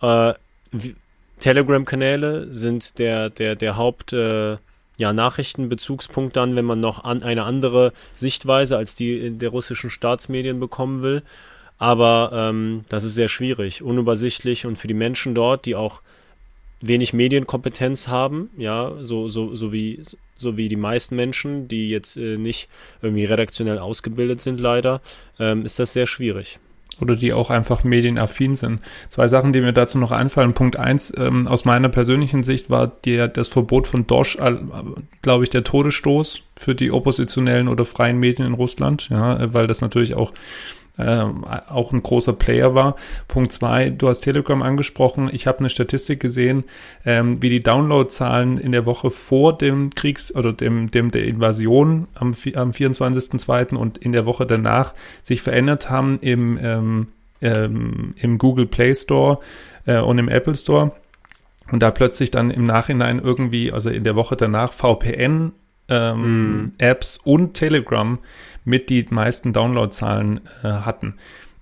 Äh, 0.00 0.34
Telegram-Kanäle 1.40 2.52
sind 2.52 2.98
der, 2.98 3.30
der, 3.30 3.56
der 3.56 3.76
Haupt, 3.76 4.12
äh, 4.12 4.56
ja, 4.98 5.12
Nachrichtenbezugspunkt 5.12 6.36
dann, 6.36 6.54
wenn 6.54 6.64
man 6.64 6.80
noch 6.80 7.04
an 7.04 7.22
eine 7.22 7.44
andere 7.44 7.92
Sichtweise 8.14 8.76
als 8.76 8.94
die 8.94 9.30
der 9.30 9.48
russischen 9.48 9.90
Staatsmedien 9.90 10.60
bekommen 10.60 11.02
will. 11.02 11.22
Aber 11.78 12.30
ähm, 12.32 12.84
das 12.88 13.02
ist 13.02 13.14
sehr 13.14 13.28
schwierig, 13.28 13.82
unübersichtlich 13.82 14.66
und 14.66 14.76
für 14.76 14.86
die 14.86 14.94
Menschen 14.94 15.34
dort, 15.34 15.66
die 15.66 15.74
auch 15.74 16.02
wenig 16.82 17.12
Medienkompetenz 17.12 18.08
haben, 18.08 18.50
ja, 18.56 18.92
so, 19.00 19.28
so, 19.28 19.54
so 19.54 19.72
wie 19.72 20.02
so 20.36 20.56
wie 20.56 20.68
die 20.68 20.76
meisten 20.76 21.16
Menschen, 21.16 21.68
die 21.68 21.88
jetzt 21.88 22.16
äh, 22.16 22.36
nicht 22.36 22.68
irgendwie 23.00 23.24
redaktionell 23.24 23.78
ausgebildet 23.78 24.40
sind, 24.40 24.60
leider, 24.60 25.00
ähm, 25.38 25.64
ist 25.64 25.78
das 25.78 25.92
sehr 25.92 26.06
schwierig. 26.06 26.58
oder 27.00 27.16
die 27.16 27.32
auch 27.32 27.50
einfach 27.50 27.84
medienaffin 27.84 28.54
sind. 28.54 28.80
Zwei 29.08 29.28
Sachen, 29.28 29.52
die 29.52 29.60
mir 29.60 29.72
dazu 29.72 29.98
noch 29.98 30.12
einfallen. 30.12 30.52
Punkt 30.54 30.76
eins, 30.76 31.12
ähm, 31.16 31.46
aus 31.48 31.64
meiner 31.64 31.88
persönlichen 31.88 32.42
Sicht 32.42 32.70
war 32.70 32.86
der, 33.04 33.28
das 33.28 33.48
Verbot 33.48 33.86
von 33.86 34.06
Dosh, 34.06 34.36
äh, 34.36 34.56
glaube 35.22 35.44
ich, 35.44 35.50
der 35.50 35.64
Todesstoß 35.64 36.42
für 36.56 36.74
die 36.74 36.90
oppositionellen 36.90 37.68
oder 37.68 37.84
freien 37.84 38.18
Medien 38.18 38.46
in 38.46 38.54
Russland, 38.54 39.08
ja, 39.10 39.52
weil 39.52 39.66
das 39.66 39.80
natürlich 39.80 40.14
auch 40.14 40.32
ähm, 40.98 41.44
auch 41.44 41.92
ein 41.92 42.02
großer 42.02 42.34
Player 42.34 42.74
war. 42.74 42.96
Punkt 43.28 43.52
zwei, 43.52 43.90
du 43.90 44.08
hast 44.08 44.20
Telegram 44.20 44.62
angesprochen. 44.62 45.30
Ich 45.32 45.46
habe 45.46 45.60
eine 45.60 45.70
Statistik 45.70 46.20
gesehen, 46.20 46.64
ähm, 47.04 47.40
wie 47.42 47.48
die 47.48 47.60
Downloadzahlen 47.60 48.58
in 48.58 48.72
der 48.72 48.84
Woche 48.84 49.10
vor 49.10 49.56
dem 49.56 49.90
Kriegs- 49.90 50.34
oder 50.34 50.52
dem, 50.52 50.90
dem 50.90 51.10
der 51.10 51.24
Invasion 51.24 52.08
am, 52.14 52.34
am 52.54 52.70
24.02. 52.70 53.74
und 53.74 53.98
in 53.98 54.12
der 54.12 54.26
Woche 54.26 54.46
danach 54.46 54.94
sich 55.22 55.40
verändert 55.42 55.88
haben 55.88 56.18
im, 56.20 56.58
ähm, 56.62 57.08
ähm, 57.40 58.14
im 58.16 58.38
Google 58.38 58.66
Play 58.66 58.94
Store 58.94 59.38
äh, 59.86 59.98
und 59.98 60.18
im 60.18 60.28
Apple 60.28 60.54
Store. 60.54 60.92
Und 61.70 61.82
da 61.82 61.90
plötzlich 61.90 62.30
dann 62.30 62.50
im 62.50 62.64
Nachhinein 62.64 63.18
irgendwie, 63.18 63.72
also 63.72 63.88
in 63.88 64.04
der 64.04 64.14
Woche 64.14 64.36
danach, 64.36 64.74
VPN 64.74 65.52
ähm, 65.92 66.62
mm. 66.62 66.72
Apps 66.78 67.18
und 67.22 67.54
Telegram 67.54 68.18
mit 68.64 68.88
die 68.88 69.06
meisten 69.10 69.52
Downloadzahlen 69.52 70.40
äh, 70.62 70.68
hatten. 70.68 71.14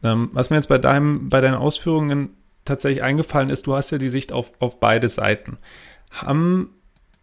Ähm, 0.02 0.30
was 0.32 0.50
mir 0.50 0.56
jetzt 0.56 0.68
bei 0.68 0.78
deinem, 0.78 1.28
bei 1.28 1.40
deinen 1.40 1.54
Ausführungen 1.54 2.30
tatsächlich 2.64 3.02
eingefallen 3.02 3.50
ist, 3.50 3.66
du 3.66 3.74
hast 3.74 3.90
ja 3.90 3.98
die 3.98 4.08
Sicht 4.08 4.32
auf, 4.32 4.52
auf 4.60 4.78
beide 4.78 5.08
Seiten. 5.08 5.58
Haben, 6.10 6.70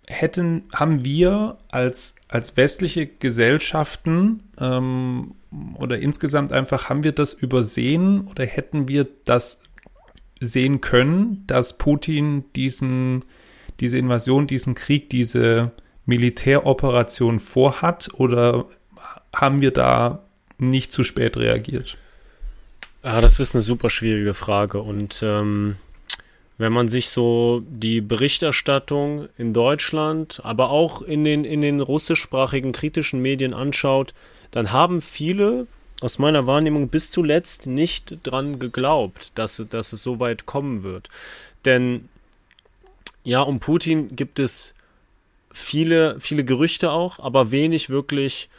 hätten, 0.08 0.64
haben 0.74 1.06
wir 1.06 1.58
als, 1.70 2.16
als 2.28 2.58
westliche 2.58 3.08
Gesellschaften 3.08 4.44
ähm, 4.60 5.36
oder 5.76 6.00
insgesamt 6.00 6.52
einfach, 6.52 6.90
haben 6.90 7.04
wir 7.04 7.14
das 7.14 7.34
übersehen 7.34 8.28
oder 8.28 8.46
hätten 8.46 8.88
wir 8.88 9.08
das 9.26 9.64
sehen 10.40 10.82
können, 10.82 11.44
dass 11.48 11.78
Putin 11.78 12.46
diesen, 12.56 13.24
diese 13.80 13.98
Invasion, 13.98 14.46
diesen 14.46 14.76
Krieg, 14.76 15.10
diese 15.10 15.72
Militäroperation 16.08 17.40
vorhat 17.40 18.10
oder 18.14 18.66
haben 19.36 19.62
wir 19.62 19.72
da 19.72 20.24
nicht 20.58 20.92
zu 20.92 21.04
spät 21.04 21.38
reagiert? 21.38 21.98
Ja, 23.04 23.22
das 23.22 23.40
ist 23.40 23.54
eine 23.54 23.62
super 23.62 23.90
schwierige 23.90 24.34
Frage. 24.34 24.82
Und 24.82 25.22
ähm, 25.22 25.76
wenn 26.58 26.74
man 26.74 26.88
sich 26.88 27.10
so 27.10 27.62
die 27.70 28.02
Berichterstattung 28.02 29.28
in 29.38 29.54
Deutschland, 29.54 30.42
aber 30.44 30.72
auch 30.72 31.02
in 31.02 31.24
den, 31.24 31.44
in 31.44 31.62
den 31.62 31.82
russischsprachigen 31.82 32.72
kritischen 32.72 33.22
Medien 33.22 33.54
anschaut, 33.54 34.14
dann 34.52 34.72
haben 34.72 35.02
viele 35.02 35.68
aus 36.00 36.20
meiner 36.20 36.48
Wahrnehmung 36.48 36.90
bis 36.90 37.12
zuletzt 37.12 37.66
nicht 37.66 38.20
dran 38.24 38.60
geglaubt, 38.60 39.32
dass, 39.36 39.64
dass 39.70 39.94
es 39.94 40.02
so 40.02 40.20
weit 40.20 40.46
kommen 40.46 40.84
wird. 40.84 41.10
Denn 41.66 42.08
ja, 43.24 43.42
um 43.42 43.60
Putin 43.60 44.16
gibt 44.16 44.40
es 44.40 44.74
viele, 45.58 46.20
viele 46.20 46.44
Gerüchte 46.44 46.92
auch, 46.92 47.20
aber 47.20 47.52
wenig 47.52 47.90
wirklich 47.90 48.50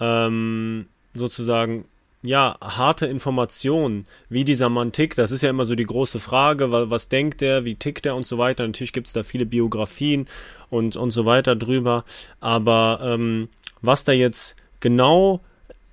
ähm, 0.00 0.86
sozusagen 1.14 1.84
ja, 2.22 2.56
harte 2.60 3.06
Informationen, 3.06 4.06
wie 4.28 4.44
dieser 4.44 4.68
Mann 4.68 4.92
tickt. 4.92 5.18
Das 5.18 5.30
ist 5.30 5.42
ja 5.42 5.50
immer 5.50 5.64
so 5.64 5.74
die 5.74 5.84
große 5.84 6.18
Frage, 6.18 6.72
was, 6.72 6.90
was 6.90 7.08
denkt 7.08 7.40
er, 7.40 7.64
wie 7.64 7.76
tickt 7.76 8.06
er 8.06 8.16
und 8.16 8.26
so 8.26 8.38
weiter. 8.38 8.66
Natürlich 8.66 8.92
gibt 8.92 9.06
es 9.06 9.12
da 9.12 9.22
viele 9.22 9.46
Biografien 9.46 10.26
und, 10.70 10.96
und 10.96 11.10
so 11.12 11.24
weiter 11.24 11.54
drüber. 11.54 12.04
Aber 12.40 12.98
ähm, 13.02 13.48
was 13.80 14.04
da 14.04 14.12
jetzt 14.12 14.56
genau 14.80 15.40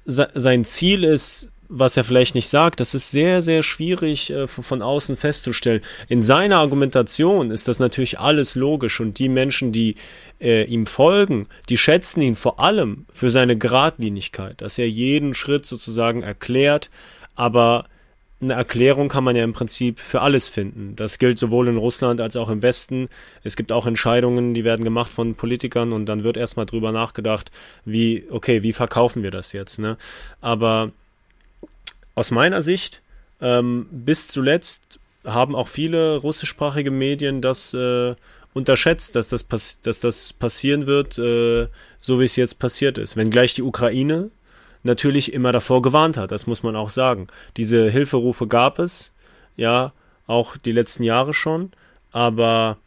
se 0.05 0.27
sein 0.33 0.65
Ziel 0.65 1.03
ist, 1.03 1.51
was 1.69 1.97
er 1.97 2.03
vielleicht 2.03 2.35
nicht 2.35 2.47
sagt, 2.47 2.79
das 2.79 2.93
ist 2.93 3.11
sehr, 3.11 3.41
sehr 3.41 3.63
schwierig 3.63 4.29
äh, 4.29 4.47
von 4.47 4.81
außen 4.81 5.17
festzustellen. 5.17 5.81
In 6.07 6.21
seiner 6.21 6.59
Argumentation 6.59 7.51
ist 7.51 7.67
das 7.67 7.79
natürlich 7.79 8.19
alles 8.19 8.55
logisch 8.55 8.99
und 8.99 9.19
die 9.19 9.29
Menschen, 9.29 9.71
die 9.71 9.95
äh, 10.41 10.63
ihm 10.65 10.85
folgen, 10.85 11.47
die 11.69 11.77
schätzen 11.77 12.21
ihn 12.21 12.35
vor 12.35 12.59
allem 12.59 13.05
für 13.11 13.29
seine 13.29 13.57
Gradlinigkeit, 13.57 14.61
dass 14.61 14.77
er 14.77 14.89
jeden 14.89 15.33
Schritt 15.33 15.65
sozusagen 15.65 16.23
erklärt, 16.23 16.89
aber 17.35 17.85
eine 18.43 18.53
Erklärung 18.53 19.07
kann 19.07 19.23
man 19.23 19.35
ja 19.35 19.43
im 19.43 19.53
Prinzip 19.53 19.99
für 19.99 20.21
alles 20.21 20.49
finden. 20.49 20.95
Das 20.95 21.17
gilt 21.17 21.39
sowohl 21.39 21.67
in 21.67 21.77
Russland 21.77 22.21
als 22.21 22.35
auch 22.35 22.49
im 22.49 22.61
Westen. 22.61 23.07
Es 23.43 23.55
gibt 23.55 23.71
auch 23.71 23.87
Entscheidungen, 23.87 24.53
die 24.53 24.63
werden 24.63 24.83
gemacht 24.83 25.13
von 25.13 25.35
Politikern 25.35 25.93
und 25.93 26.05
dann 26.07 26.23
wird 26.23 26.37
erstmal 26.37 26.65
drüber 26.65 26.91
nachgedacht, 26.91 27.51
wie, 27.85 28.25
okay, 28.29 28.61
wie 28.61 28.73
verkaufen 28.73 29.23
wir 29.23 29.31
das 29.31 29.53
jetzt, 29.53 29.79
ne? 29.79 29.97
Aber 30.41 30.91
aus 32.15 32.31
meiner 32.31 32.61
Sicht, 32.61 33.01
ähm, 33.41 33.87
bis 33.91 34.27
zuletzt 34.27 34.99
haben 35.25 35.55
auch 35.55 35.67
viele 35.67 36.17
russischsprachige 36.17 36.91
Medien 36.91 37.41
das 37.41 37.73
äh, 37.73 38.15
unterschätzt, 38.53 39.15
dass 39.15 39.29
das, 39.29 39.47
dass 39.81 39.99
das 39.99 40.33
passieren 40.33 40.85
wird, 40.85 41.17
äh, 41.17 41.67
so 41.99 42.19
wie 42.19 42.25
es 42.25 42.35
jetzt 42.35 42.59
passiert 42.59 42.97
ist. 42.97 43.15
Wenngleich 43.15 43.53
die 43.53 43.63
Ukraine 43.63 44.31
natürlich 44.83 45.33
immer 45.33 45.51
davor 45.51 45.81
gewarnt 45.81 46.17
hat, 46.17 46.31
das 46.31 46.45
muss 46.45 46.61
man 46.61 46.75
auch 46.75 46.89
sagen. 46.89 47.27
Diese 47.57 47.89
Hilferufe 47.89 48.47
gab 48.47 48.79
es, 48.79 49.13
ja, 49.55 49.93
auch 50.27 50.57
die 50.57 50.71
letzten 50.71 51.03
Jahre 51.03 51.33
schon, 51.33 51.71
aber 52.11 52.77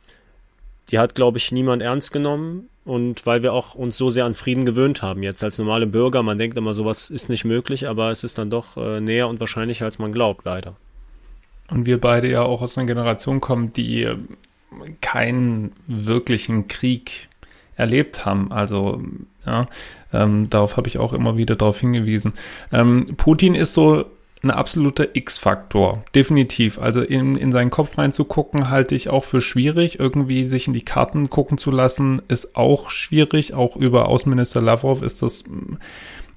die 0.91 0.99
hat, 0.99 1.15
glaube 1.15 1.39
ich, 1.39 1.53
niemand 1.53 1.83
ernst 1.83 2.13
genommen 2.13 2.69
und 2.87 3.27
weil 3.27 3.43
wir 3.43 3.53
auch 3.53 3.75
uns 3.75 3.99
so 3.99 4.09
sehr 4.11 4.25
an 4.25 4.35
Frieden 4.35 4.65
gewöhnt 4.65 5.03
haben. 5.03 5.23
Jetzt 5.23 5.43
als 5.45 5.59
normale 5.59 5.87
Bürger, 5.87 6.23
man 6.23 6.39
denkt 6.39 6.57
immer, 6.57 6.73
sowas 6.73 7.11
ist 7.11 7.29
nicht 7.29 7.45
möglich, 7.45 7.89
aber 7.89 8.11
es 8.11 8.25
ist 8.25 8.39
dann 8.39 8.49
doch 8.49 8.77
äh, 8.77 9.01
näher 9.01 9.29
und 9.29 9.41
wahrscheinlicher, 9.41 9.85
als 9.85 9.99
man 9.99 10.13
glaubt, 10.13 10.45
leider. 10.45 10.77
Und 11.69 11.85
wir 11.85 12.01
beide 12.01 12.31
ja 12.31 12.43
auch 12.43 12.63
aus 12.63 12.79
einer 12.79 12.87
Generation 12.87 13.41
kommen, 13.41 13.73
die 13.73 14.09
keinen 15.01 15.73
wirklichen 15.89 16.69
Krieg 16.69 17.29
erlebt 17.75 18.25
haben. 18.25 18.53
Also 18.53 19.03
ja, 19.45 19.67
ähm, 20.13 20.49
darauf 20.49 20.77
habe 20.77 20.89
ich 20.89 20.99
auch 20.99 21.13
immer 21.13 21.37
wieder 21.37 21.57
darauf 21.57 21.81
hingewiesen. 21.81 22.35
Ähm, 22.73 23.15
Putin 23.17 23.55
ist 23.55 23.75
so 23.75 24.05
ein 24.47 24.51
absoluter 24.51 25.15
X-Faktor, 25.15 26.05
definitiv. 26.15 26.79
Also 26.79 27.03
in, 27.03 27.37
in 27.37 27.53
seinen 27.53 27.71
Kopf 27.71 27.99
reinzugucken, 27.99 28.71
halte 28.71 28.95
ich 28.95 29.09
auch 29.09 29.25
für 29.25 29.41
schwierig. 29.41 29.99
Irgendwie 29.99 30.45
sich 30.45 30.67
in 30.67 30.75
die 30.75 30.85
Karten 30.85 31.31
gucken 31.31 31.59
zu 31.59 31.71
lassen, 31.71 32.23
ist 32.29 32.57
auch 32.57 32.91
schwierig. 32.91 33.55
Auch 33.55 33.77
über 33.77 34.09
Außenminister 34.09 34.61
Lavrov 34.61 35.03
ist 35.03 35.23
das 35.23 35.45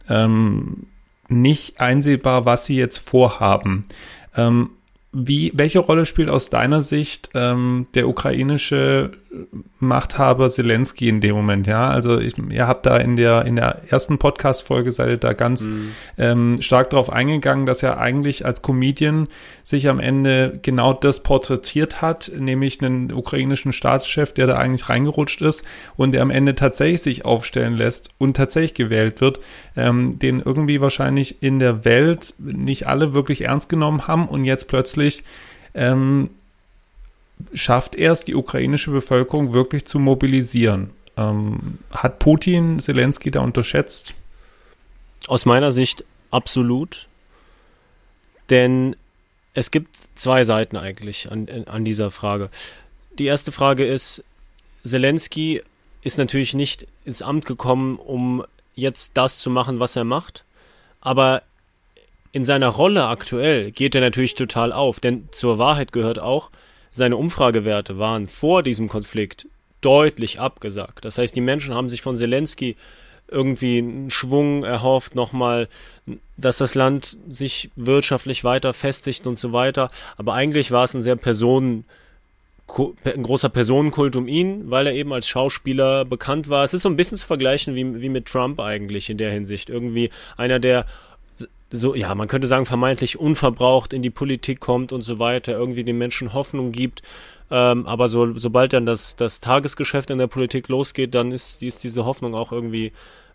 ähm, 0.09 0.87
nicht 1.29 1.79
einsehbar, 1.79 2.45
was 2.45 2.65
sie 2.65 2.75
jetzt 2.75 2.97
vorhaben. 2.97 3.85
Ähm, 4.35 4.71
wie, 5.11 5.51
welche 5.55 5.79
Rolle 5.79 6.05
spielt 6.05 6.29
aus 6.29 6.49
deiner 6.49 6.81
Sicht 6.81 7.31
ähm, 7.33 7.87
der 7.95 8.07
ukrainische 8.07 9.11
Machthaber 9.79 10.49
Zelensky 10.49 11.07
in 11.07 11.21
dem 11.21 11.35
Moment? 11.35 11.67
Ja, 11.67 11.89
also 11.89 12.19
ich, 12.19 12.37
ihr 12.37 12.67
habt 12.67 12.85
da 12.85 12.97
in 12.97 13.15
der 13.15 13.45
in 13.45 13.55
der 13.55 13.81
ersten 13.89 14.17
Podcast-Folge 14.17 14.91
seid 14.91 15.09
ihr 15.09 15.17
da 15.17 15.33
ganz 15.33 15.65
mhm. 15.65 15.91
ähm, 16.17 16.61
stark 16.61 16.89
darauf 16.89 17.11
eingegangen, 17.11 17.65
dass 17.65 17.83
er 17.83 17.99
eigentlich 17.99 18.45
als 18.45 18.61
Comedian 18.61 19.27
sich 19.63 19.87
am 19.87 19.99
Ende 19.99 20.59
genau 20.61 20.93
das 20.93 21.23
porträtiert 21.23 22.01
hat, 22.01 22.31
nämlich 22.37 22.81
einen 22.81 23.11
ukrainischen 23.13 23.71
Staatschef, 23.71 24.33
der 24.33 24.47
da 24.47 24.55
eigentlich 24.55 24.89
reingerutscht 24.89 25.41
ist 25.41 25.63
und 25.95 26.11
der 26.11 26.21
am 26.21 26.31
Ende 26.31 26.55
tatsächlich 26.55 27.01
sich 27.01 27.25
aufstellen 27.25 27.77
lässt 27.77 28.09
und 28.17 28.35
tatsächlich 28.35 28.73
gewählt 28.73 29.21
wird, 29.21 29.39
ähm, 29.75 30.19
den 30.19 30.39
irgendwie 30.39 30.81
wahrscheinlich 30.81 31.41
in 31.41 31.59
der 31.59 31.85
Welt 31.85 32.33
nicht 32.37 32.87
alle 32.87 33.13
wirklich 33.13 33.41
ernst 33.41 33.69
genommen 33.69 34.07
haben 34.07 34.27
und 34.27 34.43
jetzt 34.43 34.67
plötzlich 34.67 34.89
plötzlich 34.89 35.23
ähm, 35.75 36.29
schafft 37.53 37.95
er 37.95 38.11
es, 38.11 38.23
die 38.25 38.35
ukrainische 38.35 38.91
Bevölkerung 38.91 39.53
wirklich 39.53 39.85
zu 39.85 39.99
mobilisieren. 39.99 40.91
Ähm, 41.17 41.79
hat 41.91 42.19
Putin 42.19 42.79
Zelensky 42.79 43.31
da 43.31 43.41
unterschätzt? 43.41 44.13
Aus 45.27 45.45
meiner 45.45 45.71
Sicht 45.71 46.03
absolut. 46.31 47.07
Denn 48.49 48.95
es 49.53 49.71
gibt 49.71 49.95
zwei 50.15 50.43
Seiten 50.43 50.77
eigentlich 50.77 51.31
an, 51.31 51.47
an 51.67 51.85
dieser 51.85 52.11
Frage. 52.11 52.49
Die 53.17 53.25
erste 53.25 53.51
Frage 53.51 53.85
ist, 53.85 54.23
Zelensky 54.83 55.61
ist 56.01 56.17
natürlich 56.17 56.53
nicht 56.53 56.87
ins 57.05 57.21
Amt 57.21 57.45
gekommen, 57.45 57.97
um 57.97 58.43
jetzt 58.75 59.17
das 59.17 59.39
zu 59.39 59.49
machen, 59.49 59.79
was 59.79 59.95
er 59.95 60.05
macht, 60.05 60.45
aber 61.01 61.43
in 62.31 62.45
seiner 62.45 62.69
Rolle 62.69 63.07
aktuell 63.07 63.71
geht 63.71 63.95
er 63.95 64.01
natürlich 64.01 64.35
total 64.35 64.71
auf, 64.71 64.99
denn 64.99 65.27
zur 65.31 65.57
Wahrheit 65.57 65.91
gehört 65.91 66.19
auch, 66.19 66.51
seine 66.91 67.17
Umfragewerte 67.17 67.97
waren 67.97 68.27
vor 68.27 68.63
diesem 68.63 68.87
Konflikt 68.87 69.47
deutlich 69.81 70.39
abgesagt. 70.39 71.05
Das 71.05 71.17
heißt, 71.17 71.35
die 71.35 71.41
Menschen 71.41 71.73
haben 71.73 71.89
sich 71.89 72.01
von 72.01 72.15
Zelensky 72.15 72.75
irgendwie 73.31 73.77
einen 73.77 74.09
Schwung 74.09 74.63
erhofft, 74.63 75.15
nochmal, 75.15 75.67
dass 76.37 76.57
das 76.57 76.75
Land 76.75 77.17
sich 77.29 77.69
wirtschaftlich 77.75 78.43
weiter 78.43 78.73
festigt 78.73 79.27
und 79.27 79.37
so 79.37 79.53
weiter. 79.53 79.91
Aber 80.17 80.33
eigentlich 80.33 80.71
war 80.71 80.83
es 80.83 80.93
ein 80.95 81.01
sehr 81.01 81.15
Personen, 81.15 81.85
ein 83.03 83.23
großer 83.23 83.49
Personenkult 83.49 84.15
um 84.15 84.27
ihn, 84.27 84.69
weil 84.69 84.87
er 84.87 84.93
eben 84.93 85.13
als 85.13 85.27
Schauspieler 85.27 86.05
bekannt 86.05 86.49
war. 86.49 86.63
Es 86.63 86.73
ist 86.73 86.83
so 86.83 86.89
ein 86.89 86.97
bisschen 86.97 87.17
zu 87.17 87.25
vergleichen 87.25 87.75
wie, 87.75 88.01
wie 88.01 88.09
mit 88.09 88.25
Trump 88.25 88.59
eigentlich 88.59 89.09
in 89.09 89.17
der 89.17 89.31
Hinsicht. 89.31 89.69
Irgendwie 89.69 90.09
einer, 90.37 90.59
der 90.59 90.85
so, 91.71 91.95
ja, 91.95 92.13
man 92.15 92.27
könnte 92.27 92.47
sagen, 92.47 92.65
vermeintlich 92.65 93.19
unverbraucht 93.19 93.93
in 93.93 94.01
die 94.01 94.09
Politik 94.09 94.59
kommt 94.59 94.91
und 94.91 95.01
so 95.01 95.19
weiter, 95.19 95.53
irgendwie 95.53 95.83
den 95.83 95.97
Menschen 95.97 96.33
Hoffnung 96.33 96.71
gibt. 96.71 97.01
Ähm, 97.51 97.85
aber 97.85 98.07
so, 98.07 98.37
sobald 98.37 98.73
dann 98.73 98.85
das, 98.85 99.15
das 99.15 99.41
Tagesgeschäft 99.41 100.11
in 100.11 100.17
der 100.17 100.27
Politik 100.27 100.67
losgeht, 100.67 101.15
dann 101.15 101.31
ist, 101.31 101.63
ist 101.63 101.83
diese 101.83 102.05
Hoffnung 102.05 102.35
auch 102.35 102.51
irgendwie 102.51 102.91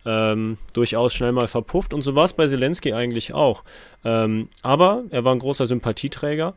ähm, 0.07 0.59
durchaus 0.73 1.15
schnell 1.15 1.33
mal 1.33 1.49
verpufft. 1.49 1.95
Und 1.95 2.03
so 2.03 2.15
war 2.15 2.25
es 2.25 2.35
bei 2.35 2.47
Zelensky 2.47 2.93
eigentlich 2.93 3.35
auch. 3.35 3.65
Ähm, 4.05 4.49
aber 4.63 5.05
er 5.11 5.25
war 5.25 5.35
ein 5.35 5.41
großer 5.41 5.67
Sympathieträger. 5.67 6.55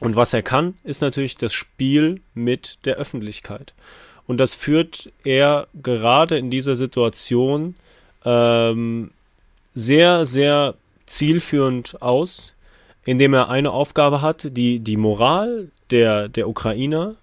Und 0.00 0.16
was 0.16 0.32
er 0.32 0.42
kann, 0.42 0.74
ist 0.84 1.02
natürlich 1.02 1.36
das 1.36 1.52
Spiel 1.52 2.20
mit 2.34 2.84
der 2.86 2.96
Öffentlichkeit. 2.96 3.74
Und 4.26 4.38
das 4.38 4.54
führt 4.54 5.12
er 5.24 5.66
gerade 5.74 6.38
in 6.38 6.50
dieser 6.50 6.76
Situation 6.76 7.74
ähm, 8.24 9.10
sehr, 9.74 10.26
sehr 10.26 10.74
zielführend 11.06 12.00
aus, 12.02 12.54
indem 13.04 13.34
er 13.34 13.48
eine 13.48 13.70
Aufgabe 13.70 14.22
hat, 14.22 14.56
die 14.56 14.78
die 14.80 14.96
Moral 14.96 15.68
der, 15.90 16.28
der 16.28 16.48
Ukrainer 16.48 17.16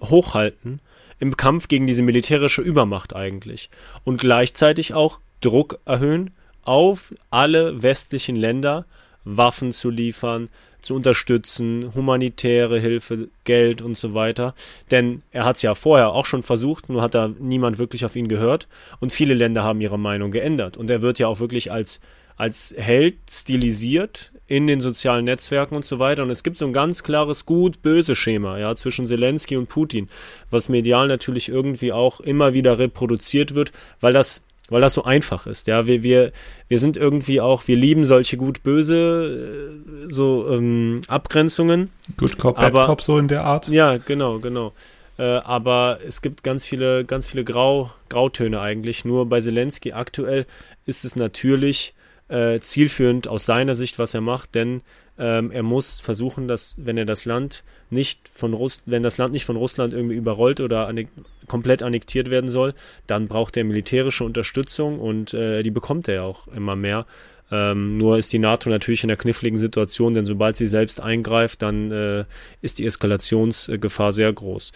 hochhalten 0.00 0.80
im 1.18 1.36
Kampf 1.36 1.68
gegen 1.68 1.86
diese 1.86 2.02
militärische 2.02 2.62
Übermacht 2.62 3.14
eigentlich 3.14 3.70
und 4.04 4.20
gleichzeitig 4.20 4.94
auch 4.94 5.20
Druck 5.40 5.78
erhöhen 5.84 6.32
auf 6.64 7.14
alle 7.30 7.82
westlichen 7.82 8.36
Länder, 8.36 8.84
Waffen 9.24 9.72
zu 9.72 9.90
liefern, 9.90 10.48
zu 10.80 10.94
unterstützen, 10.94 11.92
humanitäre 11.94 12.78
Hilfe, 12.78 13.28
Geld 13.44 13.82
und 13.82 13.96
so 13.96 14.14
weiter. 14.14 14.54
Denn 14.90 15.22
er 15.32 15.44
hat 15.44 15.56
es 15.56 15.62
ja 15.62 15.74
vorher 15.74 16.10
auch 16.10 16.26
schon 16.26 16.42
versucht, 16.42 16.88
nur 16.88 17.02
hat 17.02 17.14
da 17.14 17.30
niemand 17.38 17.78
wirklich 17.78 18.04
auf 18.04 18.16
ihn 18.16 18.28
gehört. 18.28 18.68
Und 19.00 19.12
viele 19.12 19.34
Länder 19.34 19.62
haben 19.62 19.80
ihre 19.80 19.98
Meinung 19.98 20.30
geändert. 20.30 20.76
Und 20.76 20.90
er 20.90 21.02
wird 21.02 21.18
ja 21.18 21.28
auch 21.28 21.40
wirklich 21.40 21.72
als, 21.72 22.00
als 22.36 22.74
Held 22.76 23.16
stilisiert 23.28 24.32
in 24.48 24.66
den 24.66 24.80
sozialen 24.80 25.24
Netzwerken 25.24 25.74
und 25.74 25.84
so 25.84 25.98
weiter. 25.98 26.22
Und 26.22 26.30
es 26.30 26.42
gibt 26.42 26.56
so 26.56 26.66
ein 26.66 26.72
ganz 26.72 27.02
klares 27.02 27.46
Gut-Böse-Schema, 27.46 28.58
ja, 28.58 28.74
zwischen 28.76 29.06
Zelensky 29.06 29.56
und 29.56 29.68
Putin, 29.68 30.08
was 30.50 30.68
medial 30.68 31.08
natürlich 31.08 31.48
irgendwie 31.48 31.92
auch 31.92 32.20
immer 32.20 32.54
wieder 32.54 32.78
reproduziert 32.78 33.54
wird, 33.54 33.72
weil 34.00 34.12
das 34.12 34.44
weil 34.68 34.80
das 34.80 34.94
so 34.94 35.04
einfach 35.04 35.46
ist. 35.46 35.66
Ja, 35.66 35.86
wir, 35.86 36.02
wir, 36.02 36.32
wir 36.68 36.78
sind 36.78 36.96
irgendwie 36.96 37.40
auch, 37.40 37.66
wir 37.68 37.76
lieben 37.76 38.04
solche 38.04 38.36
gut-böse 38.36 39.72
äh, 40.06 40.12
so 40.12 40.48
ähm, 40.50 41.00
Abgrenzungen. 41.08 41.90
Good 42.16 42.38
Cop, 42.38 42.56
Bad 42.56 42.72
Cop, 42.72 43.02
so 43.02 43.18
in 43.18 43.28
der 43.28 43.44
Art. 43.44 43.68
Ja, 43.68 43.96
genau, 43.98 44.38
genau. 44.38 44.72
Äh, 45.18 45.22
aber 45.22 45.98
es 46.06 46.20
gibt 46.20 46.42
ganz 46.42 46.64
viele, 46.64 47.04
ganz 47.04 47.26
viele 47.26 47.44
Grau, 47.44 47.90
Grautöne 48.08 48.60
eigentlich. 48.60 49.04
Nur 49.04 49.26
bei 49.28 49.40
Zelensky 49.40 49.92
aktuell 49.92 50.46
ist 50.84 51.04
es 51.04 51.16
natürlich 51.16 51.94
äh, 52.28 52.60
zielführend 52.60 53.28
aus 53.28 53.46
seiner 53.46 53.74
Sicht, 53.74 53.98
was 53.98 54.14
er 54.14 54.20
macht, 54.20 54.54
denn 54.54 54.82
ähm, 55.18 55.50
er 55.50 55.62
muss 55.62 56.00
versuchen, 56.00 56.48
dass, 56.48 56.76
wenn 56.78 56.98
er 56.98 57.06
das 57.06 57.24
Land 57.24 57.64
nicht 57.88 58.28
von 58.28 58.52
Russ 58.52 58.82
wenn 58.86 59.02
das 59.02 59.16
Land 59.16 59.32
nicht 59.32 59.44
von 59.44 59.56
Russland 59.56 59.94
irgendwie 59.94 60.16
überrollt 60.16 60.60
oder 60.60 60.88
annek 60.88 61.08
komplett 61.46 61.82
annektiert 61.82 62.28
werden 62.28 62.50
soll, 62.50 62.74
dann 63.06 63.28
braucht 63.28 63.56
er 63.56 63.62
militärische 63.62 64.24
Unterstützung 64.24 64.98
und 64.98 65.32
äh, 65.32 65.62
die 65.62 65.70
bekommt 65.70 66.08
er 66.08 66.14
ja 66.14 66.22
auch 66.22 66.48
immer 66.48 66.74
mehr. 66.74 67.06
Ähm, 67.52 67.98
nur 67.98 68.18
ist 68.18 68.32
die 68.32 68.40
NATO 68.40 68.68
natürlich 68.68 69.04
in 69.04 69.08
der 69.08 69.16
kniffligen 69.16 69.56
Situation, 69.56 70.14
denn 70.14 70.26
sobald 70.26 70.56
sie 70.56 70.66
selbst 70.66 71.00
eingreift, 71.00 71.62
dann 71.62 71.92
äh, 71.92 72.24
ist 72.60 72.80
die 72.80 72.86
Eskalationsgefahr 72.86 74.10
sehr 74.10 74.32
groß. 74.32 74.72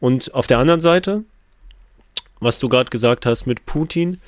Und 0.00 0.32
auf 0.32 0.46
der 0.46 0.58
anderen 0.58 0.80
Seite, 0.80 1.24
was 2.40 2.58
du 2.58 2.70
gerade 2.70 2.88
gesagt 2.88 3.26
hast 3.26 3.46
mit 3.46 3.66
Putin, 3.66 4.20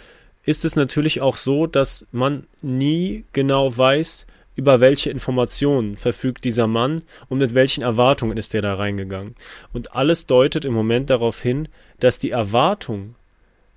ist 0.47 0.65
es 0.65 0.77
natürlich 0.77 1.21
auch 1.21 1.37
so, 1.37 1.67
dass 1.67 2.07
man 2.13 2.47
nie 2.63 3.25
genau 3.33 3.77
weiß, 3.77 4.27
über 4.55 4.81
welche 4.81 5.11
Informationen 5.11 5.97
verfügt 5.97 6.45
dieser 6.45 6.67
Mann 6.67 7.03
und 7.29 7.39
mit 7.39 7.55
welchen 7.55 7.83
Erwartungen 7.83 8.39
ist 8.39 8.55
er 8.55 8.63
da 8.63 8.75
reingegangen. 8.75 9.35
Und 9.75 9.95
alles 9.95 10.27
deutet 10.27 10.65
im 10.65 10.73
Moment 10.73 11.11
darauf 11.11 11.43
hin, 11.43 11.69
dass 12.01 12.19
die 12.19 12.31
Erwartung 12.31 13.17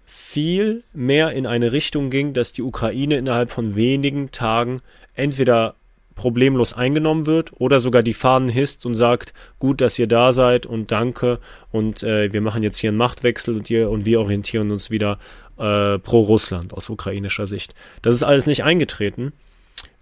viel 0.06 0.84
mehr 0.94 1.32
in 1.32 1.46
eine 1.46 1.74
Richtung 1.74 2.10
ging, 2.10 2.34
dass 2.34 2.54
die 2.54 2.62
Ukraine 2.62 3.18
innerhalb 3.18 3.52
von 3.52 3.76
wenigen 3.76 4.32
Tagen 4.32 4.80
entweder 5.16 5.76
problemlos 6.16 6.74
eingenommen 6.74 7.26
wird 7.26 7.54
oder 7.60 7.80
sogar 7.80 8.04
die 8.04 8.14
Fahnen 8.14 8.50
hisst 8.50 8.86
und 8.86 8.94
sagt, 8.94 9.34
gut, 9.58 9.80
dass 9.80 9.98
ihr 9.98 10.08
da 10.08 10.34
seid 10.34 10.66
und 10.66 10.92
danke 10.92 11.40
und 11.72 12.04
äh, 12.04 12.34
wir 12.34 12.42
machen 12.42 12.62
jetzt 12.62 12.78
hier 12.78 12.90
einen 12.90 12.98
Machtwechsel 12.98 13.56
und, 13.56 13.70
ihr, 13.70 13.90
und 13.90 14.06
wir 14.06 14.20
orientieren 14.20 14.70
uns 14.72 14.92
wieder 14.92 15.18
äh, 15.60 16.00
pro 16.00 16.22
Russland 16.22 16.74
aus 16.74 16.90
ukrainischer 16.90 17.48
Sicht. 17.48 17.74
Das 18.02 18.16
ist 18.16 18.24
alles 18.24 18.48
nicht 18.48 18.64
eingetreten 18.64 19.34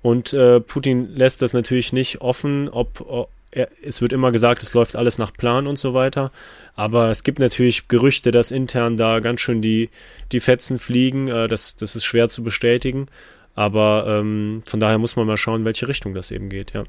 und 0.01 0.33
äh, 0.33 0.59
Putin 0.59 1.15
lässt 1.15 1.41
das 1.41 1.53
natürlich 1.53 1.93
nicht 1.93 2.21
offen, 2.21 2.69
ob, 2.69 3.29
er, 3.51 3.69
es 3.83 4.01
wird 4.01 4.13
immer 4.13 4.31
gesagt, 4.31 4.61
es 4.63 4.73
läuft 4.73 4.95
alles 4.95 5.17
nach 5.17 5.33
Plan 5.33 5.67
und 5.67 5.77
so 5.77 5.93
weiter. 5.93 6.31
Aber 6.75 7.09
es 7.09 7.23
gibt 7.23 7.39
natürlich 7.39 7.87
Gerüchte, 7.87 8.31
dass 8.31 8.51
intern 8.51 8.97
da 8.97 9.19
ganz 9.19 9.41
schön 9.41 9.61
die, 9.61 9.89
die 10.31 10.39
Fetzen 10.39 10.79
fliegen. 10.79 11.27
Äh, 11.27 11.47
das, 11.47 11.75
das 11.75 11.95
ist 11.95 12.05
schwer 12.05 12.29
zu 12.29 12.43
bestätigen. 12.43 13.07
Aber 13.55 14.05
ähm, 14.07 14.61
von 14.65 14.79
daher 14.79 14.99
muss 14.99 15.15
man 15.15 15.25
mal 15.25 15.37
schauen, 15.37 15.65
welche 15.65 15.87
Richtung 15.87 16.13
das 16.13 16.31
eben 16.31 16.49
geht, 16.49 16.73
ja. 16.73 16.83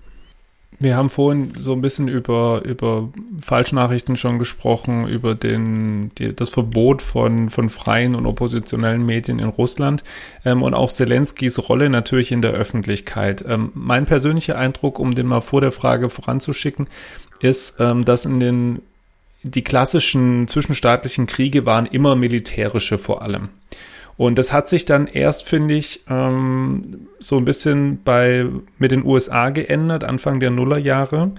Wir 0.81 0.97
haben 0.97 1.11
vorhin 1.11 1.55
so 1.59 1.73
ein 1.73 1.81
bisschen 1.81 2.07
über, 2.07 2.63
über 2.65 3.09
Falschnachrichten 3.41 4.17
schon 4.17 4.39
gesprochen, 4.39 5.09
über 5.09 5.35
den, 5.35 6.13
die, 6.19 6.35
das 6.35 6.51
Verbot 6.51 7.03
von, 7.03 7.51
von 7.51 7.69
freien 7.69 8.15
und 8.15 8.27
oppositionellen 8.27 9.05
Medien 9.05 9.41
in 9.41 9.49
Russland 9.49 10.05
ähm, 10.45 10.63
und 10.63 10.75
auch 10.75 10.93
Zelenskys 10.93 11.69
Rolle 11.69 11.91
natürlich 11.91 12.31
in 12.31 12.43
der 12.43 12.53
Öffentlichkeit. 12.53 13.45
Ähm, 13.49 13.73
mein 13.75 14.07
persönlicher 14.07 14.57
Eindruck, 14.57 15.01
um 15.01 15.17
den 15.17 15.27
mal 15.27 15.41
vor 15.41 15.61
der 15.61 15.73
Frage 15.73 16.11
voranzuschicken, 16.11 16.87
ist, 17.41 17.81
ähm, 17.81 18.05
dass 18.05 18.25
in 18.25 18.39
den 18.39 18.83
die 19.43 19.63
klassischen 19.63 20.49
zwischenstaatlichen 20.49 21.27
Kriege 21.27 21.65
waren 21.65 21.87
immer 21.87 22.17
militärische 22.17 22.99
vor 22.99 23.23
allem. 23.23 23.49
Und 24.19 24.37
das 24.37 24.53
hat 24.53 24.69
sich 24.69 24.85
dann 24.85 25.07
erst, 25.07 25.49
finde 25.49 25.75
ich, 25.75 26.01
ähm, 26.11 27.07
so 27.21 27.39
ein 27.39 27.45
bisschen 27.45 28.03
bei 28.03 28.47
mit 28.77 28.91
den 28.91 29.07
USA 29.07 29.51
geändert, 29.51 30.03
Anfang 30.03 30.41
der 30.41 30.51
Nullerjahre, 30.51 31.31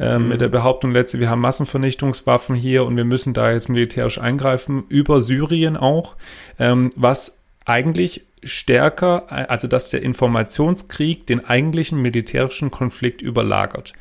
äh, 0.00 0.18
mhm. 0.18 0.28
mit 0.28 0.40
der 0.40 0.48
Behauptung 0.48 0.90
letzte, 0.90 1.20
wir 1.20 1.30
haben 1.30 1.40
Massenvernichtungswaffen 1.40 2.56
hier 2.56 2.84
und 2.84 2.96
wir 2.96 3.04
müssen 3.04 3.34
da 3.34 3.52
jetzt 3.52 3.68
militärisch 3.68 4.18
eingreifen, 4.18 4.82
über 4.88 5.20
Syrien 5.20 5.76
auch, 5.76 6.16
ähm, 6.58 6.90
was 6.96 7.38
eigentlich 7.64 8.24
stärker, 8.42 9.30
also 9.48 9.68
dass 9.68 9.90
der 9.90 10.02
Informationskrieg 10.02 11.28
den 11.28 11.46
eigentlichen 11.46 12.02
militärischen 12.02 12.72
Konflikt 12.72 13.22
überlagert. 13.22 13.92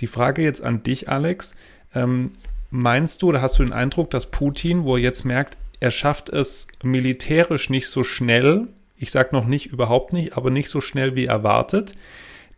Die 0.00 0.08
Frage 0.08 0.42
jetzt 0.42 0.62
an 0.62 0.82
dich, 0.82 1.08
Alex. 1.08 1.54
Ähm, 1.94 2.32
meinst 2.70 3.22
du 3.22 3.28
oder 3.28 3.42
hast 3.42 3.60
du 3.60 3.62
den 3.62 3.72
Eindruck, 3.72 4.10
dass 4.10 4.26
Putin, 4.26 4.82
wo 4.82 4.96
er 4.96 5.02
jetzt 5.02 5.24
merkt, 5.24 5.56
er 5.80 5.90
schafft 5.90 6.28
es 6.28 6.68
militärisch 6.82 7.70
nicht 7.70 7.88
so 7.88 8.04
schnell, 8.04 8.68
ich 8.98 9.10
sage 9.10 9.30
noch 9.32 9.46
nicht 9.46 9.66
überhaupt 9.66 10.12
nicht, 10.12 10.36
aber 10.36 10.50
nicht 10.50 10.70
so 10.70 10.80
schnell 10.80 11.14
wie 11.14 11.26
erwartet. 11.26 11.92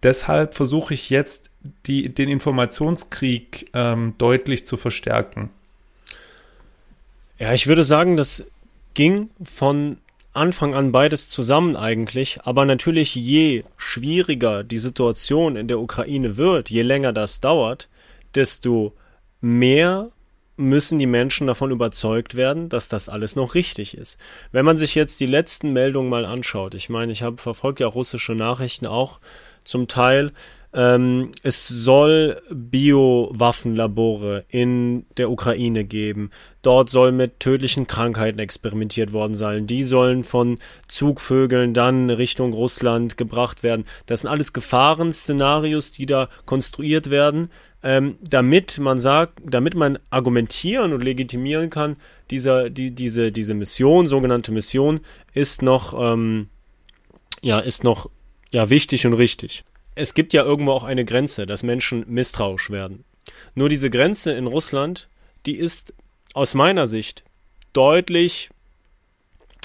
Deshalb 0.02 0.54
versuche 0.54 0.94
ich 0.94 1.10
jetzt, 1.10 1.50
die, 1.86 2.14
den 2.14 2.28
Informationskrieg 2.28 3.70
ähm, 3.74 4.14
deutlich 4.18 4.64
zu 4.64 4.76
verstärken. 4.76 5.50
Ja, 7.38 7.52
ich 7.52 7.66
würde 7.66 7.84
sagen, 7.84 8.16
das 8.16 8.46
ging 8.94 9.30
von 9.42 9.98
Anfang 10.32 10.74
an 10.74 10.92
beides 10.92 11.28
zusammen 11.28 11.74
eigentlich, 11.74 12.40
aber 12.44 12.64
natürlich 12.64 13.14
je 13.16 13.64
schwieriger 13.76 14.62
die 14.62 14.78
Situation 14.78 15.56
in 15.56 15.66
der 15.66 15.80
Ukraine 15.80 16.36
wird, 16.36 16.70
je 16.70 16.82
länger 16.82 17.12
das 17.12 17.40
dauert, 17.40 17.88
desto 18.34 18.92
mehr 19.40 20.10
müssen 20.58 20.98
die 20.98 21.06
Menschen 21.06 21.46
davon 21.46 21.70
überzeugt 21.70 22.34
werden, 22.34 22.68
dass 22.68 22.88
das 22.88 23.08
alles 23.08 23.36
noch 23.36 23.54
richtig 23.54 23.96
ist. 23.96 24.18
Wenn 24.52 24.64
man 24.64 24.76
sich 24.76 24.94
jetzt 24.94 25.20
die 25.20 25.26
letzten 25.26 25.72
Meldungen 25.72 26.10
mal 26.10 26.24
anschaut, 26.24 26.74
ich 26.74 26.88
meine, 26.88 27.12
ich 27.12 27.22
habe 27.22 27.40
verfolgt 27.40 27.80
ja 27.80 27.86
russische 27.86 28.34
Nachrichten 28.34 28.86
auch 28.86 29.20
zum 29.64 29.88
Teil, 29.88 30.32
ähm, 30.74 31.32
es 31.42 31.66
soll 31.66 32.42
Biowaffenlabore 32.50 34.44
in 34.48 35.06
der 35.16 35.30
Ukraine 35.30 35.84
geben. 35.84 36.30
Dort 36.60 36.90
soll 36.90 37.12
mit 37.12 37.40
tödlichen 37.40 37.86
Krankheiten 37.86 38.38
experimentiert 38.38 39.12
worden 39.12 39.34
sein. 39.34 39.66
Die 39.66 39.82
sollen 39.82 40.24
von 40.24 40.58
Zugvögeln 40.86 41.72
dann 41.72 42.10
Richtung 42.10 42.52
Russland 42.52 43.16
gebracht 43.16 43.62
werden. 43.62 43.86
Das 44.06 44.20
sind 44.20 44.30
alles 44.30 44.52
Gefahrenszenarios, 44.52 45.92
die 45.92 46.06
da 46.06 46.28
konstruiert 46.44 47.08
werden 47.08 47.50
ähm, 47.82 48.16
damit 48.20 48.78
man 48.78 48.98
sagt, 48.98 49.40
damit 49.44 49.74
man 49.74 49.98
argumentieren 50.10 50.92
und 50.92 51.02
legitimieren 51.02 51.70
kann, 51.70 51.96
dieser, 52.30 52.70
die, 52.70 52.90
diese, 52.90 53.30
diese 53.30 53.54
Mission, 53.54 54.08
sogenannte 54.08 54.52
Mission, 54.52 55.00
ist 55.32 55.62
noch, 55.62 55.94
ähm, 55.98 56.48
ja, 57.42 57.60
ist 57.60 57.84
noch, 57.84 58.10
ja, 58.52 58.70
wichtig 58.70 59.06
und 59.06 59.14
richtig. 59.14 59.64
Es 59.94 60.14
gibt 60.14 60.32
ja 60.32 60.42
irgendwo 60.42 60.72
auch 60.72 60.84
eine 60.84 61.04
Grenze, 61.04 61.46
dass 61.46 61.62
Menschen 61.62 62.04
misstrauisch 62.08 62.70
werden. 62.70 63.04
Nur 63.54 63.68
diese 63.68 63.90
Grenze 63.90 64.32
in 64.32 64.46
Russland, 64.46 65.08
die 65.46 65.56
ist 65.56 65.94
aus 66.34 66.54
meiner 66.54 66.86
Sicht 66.86 67.24
deutlich 67.72 68.50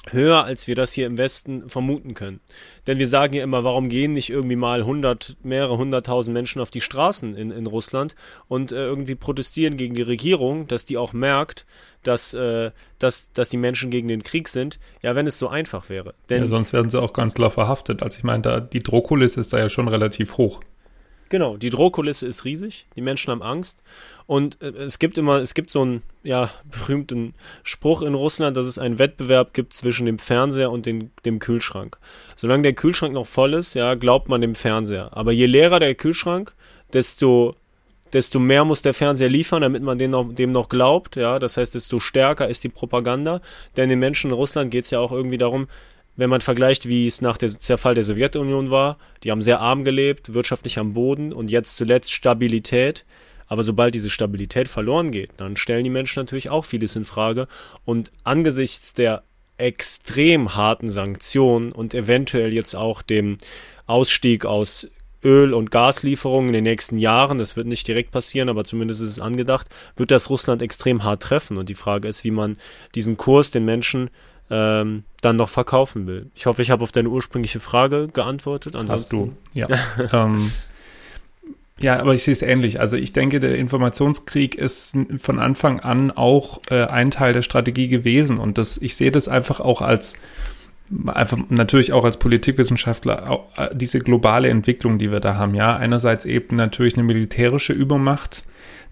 höher, 0.09 0.43
als 0.43 0.67
wir 0.67 0.75
das 0.75 0.91
hier 0.91 1.07
im 1.07 1.17
Westen 1.17 1.69
vermuten 1.69 2.13
können. 2.13 2.41
Denn 2.87 2.99
wir 2.99 3.07
sagen 3.07 3.33
ja 3.33 3.43
immer, 3.43 3.63
warum 3.63 3.89
gehen 3.89 4.13
nicht 4.13 4.29
irgendwie 4.29 4.55
mal 4.55 4.83
hundert, 4.83 5.37
mehrere 5.43 5.77
hunderttausend 5.77 6.33
Menschen 6.33 6.61
auf 6.61 6.71
die 6.71 6.81
Straßen 6.81 7.35
in, 7.35 7.51
in 7.51 7.67
Russland 7.67 8.15
und 8.47 8.71
äh, 8.71 8.83
irgendwie 8.83 9.15
protestieren 9.15 9.77
gegen 9.77 9.95
die 9.95 10.01
Regierung, 10.01 10.67
dass 10.67 10.85
die 10.85 10.97
auch 10.97 11.13
merkt, 11.13 11.65
dass, 12.03 12.33
äh, 12.33 12.71
dass, 12.99 13.31
dass 13.31 13.49
die 13.49 13.57
Menschen 13.57 13.89
gegen 13.89 14.09
den 14.09 14.23
Krieg 14.23 14.49
sind. 14.49 14.79
Ja, 15.01 15.15
wenn 15.15 15.25
es 15.25 15.39
so 15.39 15.47
einfach 15.47 15.89
wäre. 15.89 16.13
Denn 16.29 16.43
ja, 16.43 16.47
sonst 16.47 16.73
werden 16.73 16.89
sie 16.89 17.01
auch 17.01 17.13
ganz 17.13 17.33
klar 17.33 17.51
verhaftet. 17.51 18.03
Also 18.03 18.17
ich 18.17 18.23
meine, 18.23 18.41
da, 18.41 18.59
die 18.59 18.79
Drohkulisse 18.79 19.39
ist 19.39 19.53
da 19.53 19.59
ja 19.59 19.69
schon 19.69 19.87
relativ 19.87 20.37
hoch. 20.37 20.59
Genau, 21.33 21.57
die 21.57 21.71
Drohkulisse 21.71 22.27
ist 22.27 22.45
riesig, 22.45 22.85
die 22.95 23.01
Menschen 23.01 23.31
haben 23.31 23.41
Angst 23.41 23.81
und 24.27 24.61
äh, 24.61 24.67
es 24.67 24.99
gibt 24.99 25.17
immer, 25.17 25.37
es 25.37 25.55
gibt 25.55 25.71
so 25.71 25.81
einen 25.81 26.03
ja, 26.21 26.51
berühmten 26.63 27.33
Spruch 27.63 28.03
in 28.03 28.13
Russland, 28.13 28.55
dass 28.55 28.67
es 28.67 28.77
einen 28.77 28.99
Wettbewerb 28.99 29.51
gibt 29.51 29.73
zwischen 29.73 30.05
dem 30.05 30.19
Fernseher 30.19 30.69
und 30.69 30.85
den, 30.85 31.09
dem 31.25 31.39
Kühlschrank. 31.39 31.97
Solange 32.35 32.61
der 32.61 32.73
Kühlschrank 32.73 33.15
noch 33.15 33.25
voll 33.25 33.55
ist, 33.55 33.73
ja, 33.73 33.95
glaubt 33.95 34.29
man 34.29 34.41
dem 34.41 34.53
Fernseher. 34.53 35.17
Aber 35.17 35.31
je 35.31 35.47
leerer 35.47 35.79
der 35.79 35.95
Kühlschrank, 35.95 36.53
desto 36.93 37.55
desto 38.13 38.37
mehr 38.37 38.63
muss 38.63 38.83
der 38.83 38.93
Fernseher 38.93 39.29
liefern, 39.29 39.63
damit 39.63 39.81
man 39.81 39.97
dem 39.97 40.11
noch, 40.11 40.35
dem 40.35 40.51
noch 40.51 40.69
glaubt. 40.69 41.15
Ja, 41.15 41.39
das 41.39 41.57
heißt, 41.57 41.73
desto 41.73 41.99
stärker 41.99 42.47
ist 42.47 42.63
die 42.63 42.69
Propaganda. 42.69 43.41
Denn 43.75 43.89
den 43.89 43.97
Menschen 43.97 44.29
in 44.29 44.35
Russland 44.35 44.69
geht 44.69 44.83
es 44.83 44.91
ja 44.91 44.99
auch 44.99 45.11
irgendwie 45.11 45.39
darum, 45.39 45.67
wenn 46.15 46.29
man 46.29 46.41
vergleicht, 46.41 46.87
wie 46.87 47.07
es 47.07 47.21
nach 47.21 47.37
dem 47.37 47.49
Zerfall 47.49 47.95
der 47.95 48.03
Sowjetunion 48.03 48.69
war, 48.69 48.97
die 49.23 49.31
haben 49.31 49.41
sehr 49.41 49.59
arm 49.59 49.83
gelebt, 49.83 50.33
wirtschaftlich 50.33 50.77
am 50.77 50.93
Boden 50.93 51.33
und 51.33 51.49
jetzt 51.49 51.75
zuletzt 51.75 52.11
Stabilität. 52.11 53.05
Aber 53.47 53.63
sobald 53.63 53.93
diese 53.93 54.09
Stabilität 54.09 54.67
verloren 54.67 55.11
geht, 55.11 55.31
dann 55.37 55.57
stellen 55.57 55.83
die 55.83 55.89
Menschen 55.89 56.19
natürlich 56.19 56.49
auch 56.49 56.65
vieles 56.65 56.95
in 56.95 57.05
Frage. 57.05 57.47
Und 57.85 58.11
angesichts 58.23 58.93
der 58.93 59.23
extrem 59.57 60.55
harten 60.55 60.89
Sanktionen 60.89 61.71
und 61.71 61.93
eventuell 61.93 62.53
jetzt 62.53 62.75
auch 62.75 63.01
dem 63.01 63.37
Ausstieg 63.85 64.45
aus 64.45 64.89
Öl- 65.23 65.53
und 65.53 65.71
Gaslieferungen 65.71 66.49
in 66.49 66.53
den 66.53 66.63
nächsten 66.65 66.97
Jahren, 66.97 67.37
das 67.37 67.55
wird 67.55 67.67
nicht 67.67 67.87
direkt 67.87 68.11
passieren, 68.11 68.49
aber 68.49 68.65
zumindest 68.65 69.01
ist 69.01 69.09
es 69.09 69.19
angedacht, 69.19 69.67
wird 69.95 70.11
das 70.11 70.29
Russland 70.29 70.61
extrem 70.61 71.03
hart 71.03 71.23
treffen. 71.23 71.57
Und 71.57 71.69
die 71.69 71.75
Frage 71.75 72.07
ist, 72.07 72.23
wie 72.23 72.31
man 72.31 72.57
diesen 72.93 73.17
Kurs 73.17 73.51
den 73.51 73.63
Menschen 73.63 74.09
ähm, 74.49 75.03
dann 75.21 75.35
noch 75.35 75.49
verkaufen 75.49 76.07
will. 76.07 76.29
Ich 76.35 76.45
hoffe, 76.45 76.61
ich 76.61 76.71
habe 76.71 76.83
auf 76.83 76.91
deine 76.91 77.09
ursprüngliche 77.09 77.59
Frage 77.59 78.07
geantwortet. 78.07 78.75
Ansonsten, 78.75 78.93
Hast 78.93 79.11
du, 79.13 79.33
ja. 79.53 79.67
ähm, 80.11 80.51
ja, 81.79 81.99
aber 81.99 82.13
ich 82.13 82.23
sehe 82.23 82.33
es 82.33 82.41
ähnlich. 82.41 82.79
Also 82.79 82.95
ich 82.95 83.13
denke, 83.13 83.39
der 83.39 83.57
Informationskrieg 83.57 84.55
ist 84.55 84.95
von 85.17 85.39
Anfang 85.39 85.79
an 85.79 86.11
auch 86.11 86.61
äh, 86.69 86.85
ein 86.85 87.11
Teil 87.11 87.33
der 87.33 87.41
Strategie 87.41 87.87
gewesen. 87.87 88.37
Und 88.37 88.57
das, 88.57 88.77
ich 88.77 88.95
sehe 88.95 89.11
das 89.11 89.27
einfach 89.27 89.59
auch 89.59 89.81
als 89.81 90.15
einfach 91.07 91.37
natürlich 91.49 91.93
auch 91.93 92.05
als 92.05 92.17
Politikwissenschaftler 92.17 93.45
äh, 93.55 93.69
diese 93.73 93.99
globale 93.99 94.49
Entwicklung, 94.49 94.99
die 94.99 95.11
wir 95.11 95.19
da 95.19 95.35
haben. 95.35 95.55
Ja, 95.55 95.75
einerseits 95.75 96.25
eben 96.25 96.55
natürlich 96.55 96.95
eine 96.95 97.03
militärische 97.03 97.73
Übermacht 97.73 98.43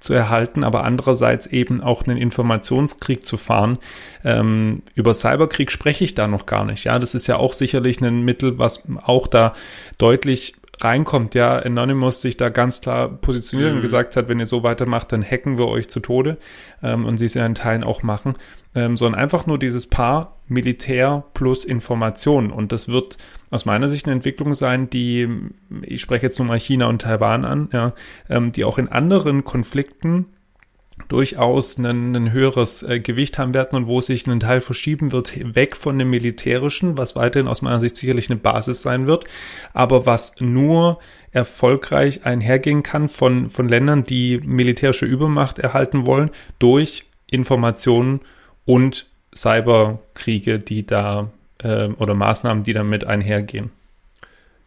zu 0.02 0.14
erhalten, 0.14 0.64
aber 0.64 0.84
andererseits 0.84 1.48
eben 1.48 1.82
auch 1.82 2.06
einen 2.06 2.18
Informationskrieg 2.18 3.26
zu 3.26 3.38
fahren. 3.38 3.78
Ähm, 4.26 4.82
über 4.96 5.14
Cyberkrieg 5.14 5.72
spreche 5.72 6.04
ich 6.04 6.16
da 6.16 6.28
noch 6.28 6.46
gar 6.46 6.66
nicht. 6.66 6.84
Ja, 6.84 7.00
das 7.00 7.16
ist 7.16 7.28
ja 7.28 7.38
auch 7.38 7.54
sicherlich 7.54 8.02
ein 8.02 8.24
Mittel, 8.24 8.58
was 8.58 8.84
auch 9.04 9.28
da 9.28 9.54
deutlich 9.98 10.56
reinkommt, 10.84 11.36
ja, 11.36 11.58
Anonymous 11.60 12.22
sich 12.22 12.38
da 12.38 12.50
ganz 12.50 12.82
klar 12.82 13.10
positioniert 13.10 13.72
mhm. 13.72 13.78
und 13.78 13.82
gesagt 13.82 14.16
hat, 14.16 14.28
wenn 14.28 14.40
ihr 14.40 14.46
so 14.46 14.64
weitermacht, 14.64 15.12
dann 15.12 15.24
hacken 15.24 15.58
wir 15.58 15.68
euch 15.68 15.90
zu 15.90 16.00
Tode 16.00 16.38
ähm, 16.82 17.06
und 17.06 17.18
sie 17.18 17.26
es 17.26 17.36
ja 17.36 17.46
in 17.46 17.56
Teilen 17.56 17.84
auch 17.84 18.04
machen, 18.04 18.36
ähm, 18.76 18.98
sondern 18.98 19.20
einfach 19.20 19.46
nur 19.46 19.60
dieses 19.60 19.88
Paar 19.88 20.38
Militär 20.52 21.24
plus 21.34 21.66
Information. 21.66 22.52
Und 22.52 22.72
das 22.72 22.90
wird 22.90 23.18
aus 23.50 23.66
meiner 23.66 23.88
Sicht 23.90 24.06
eine 24.06 24.16
Entwicklung 24.16 24.54
sein, 24.54 24.90
die, 24.90 25.28
ich 25.82 26.02
spreche 26.02 26.26
jetzt 26.26 26.38
nur 26.38 26.48
mal 26.48 26.60
China 26.60 26.88
und 26.88 27.02
Taiwan 27.02 27.46
an, 27.46 27.70
ja, 27.72 27.94
ähm, 28.30 28.52
die 28.52 28.66
auch 28.66 28.78
in 28.78 28.90
anderen 28.90 29.44
Konflikten 29.44 30.26
durchaus 31.08 31.78
ein, 31.78 32.16
ein 32.16 32.32
höheres 32.32 32.84
äh, 32.84 33.00
Gewicht 33.00 33.38
haben 33.38 33.54
werden 33.54 33.76
und 33.76 33.88
wo 33.88 34.02
sich 34.02 34.28
ein 34.28 34.40
Teil 34.40 34.62
verschieben 34.62 35.12
wird, 35.12 35.56
weg 35.56 35.76
von 35.76 35.98
dem 35.98 36.10
Militärischen, 36.10 36.98
was 36.98 37.16
weiterhin 37.16 37.48
aus 37.48 37.62
meiner 37.62 37.80
Sicht 37.80 37.96
sicherlich 37.96 38.30
eine 38.30 38.40
Basis 38.40 38.82
sein 38.82 39.08
wird, 39.08 39.26
aber 39.74 40.06
was 40.06 40.36
nur 40.40 41.00
erfolgreich 41.32 42.26
einhergehen 42.26 42.84
kann 42.84 43.08
von, 43.08 43.50
von 43.50 43.70
Ländern, 43.70 44.04
die 44.04 44.40
militärische 44.40 45.06
Übermacht 45.06 45.60
erhalten 45.60 46.06
wollen, 46.06 46.30
durch 46.60 47.06
Informationen 47.30 48.20
und 48.66 49.11
Cyberkriege, 49.36 50.60
die 50.60 50.86
da 50.86 51.30
äh, 51.60 51.88
oder 51.98 52.14
Maßnahmen, 52.14 52.64
die 52.64 52.74
damit 52.74 53.06
einhergehen. 53.06 53.72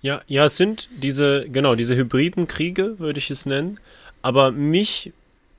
Ja, 0.01 0.21
ja, 0.27 0.45
es 0.45 0.57
sind 0.57 0.89
diese, 1.03 1.49
genau, 1.49 1.75
diese 1.75 1.97
hybriden 1.97 2.47
Kriege, 2.47 2.99
würde 2.99 3.19
ich 3.19 3.31
es 3.31 3.47
nennen. 3.47 3.81
Aber 4.23 4.51
mich 4.53 5.12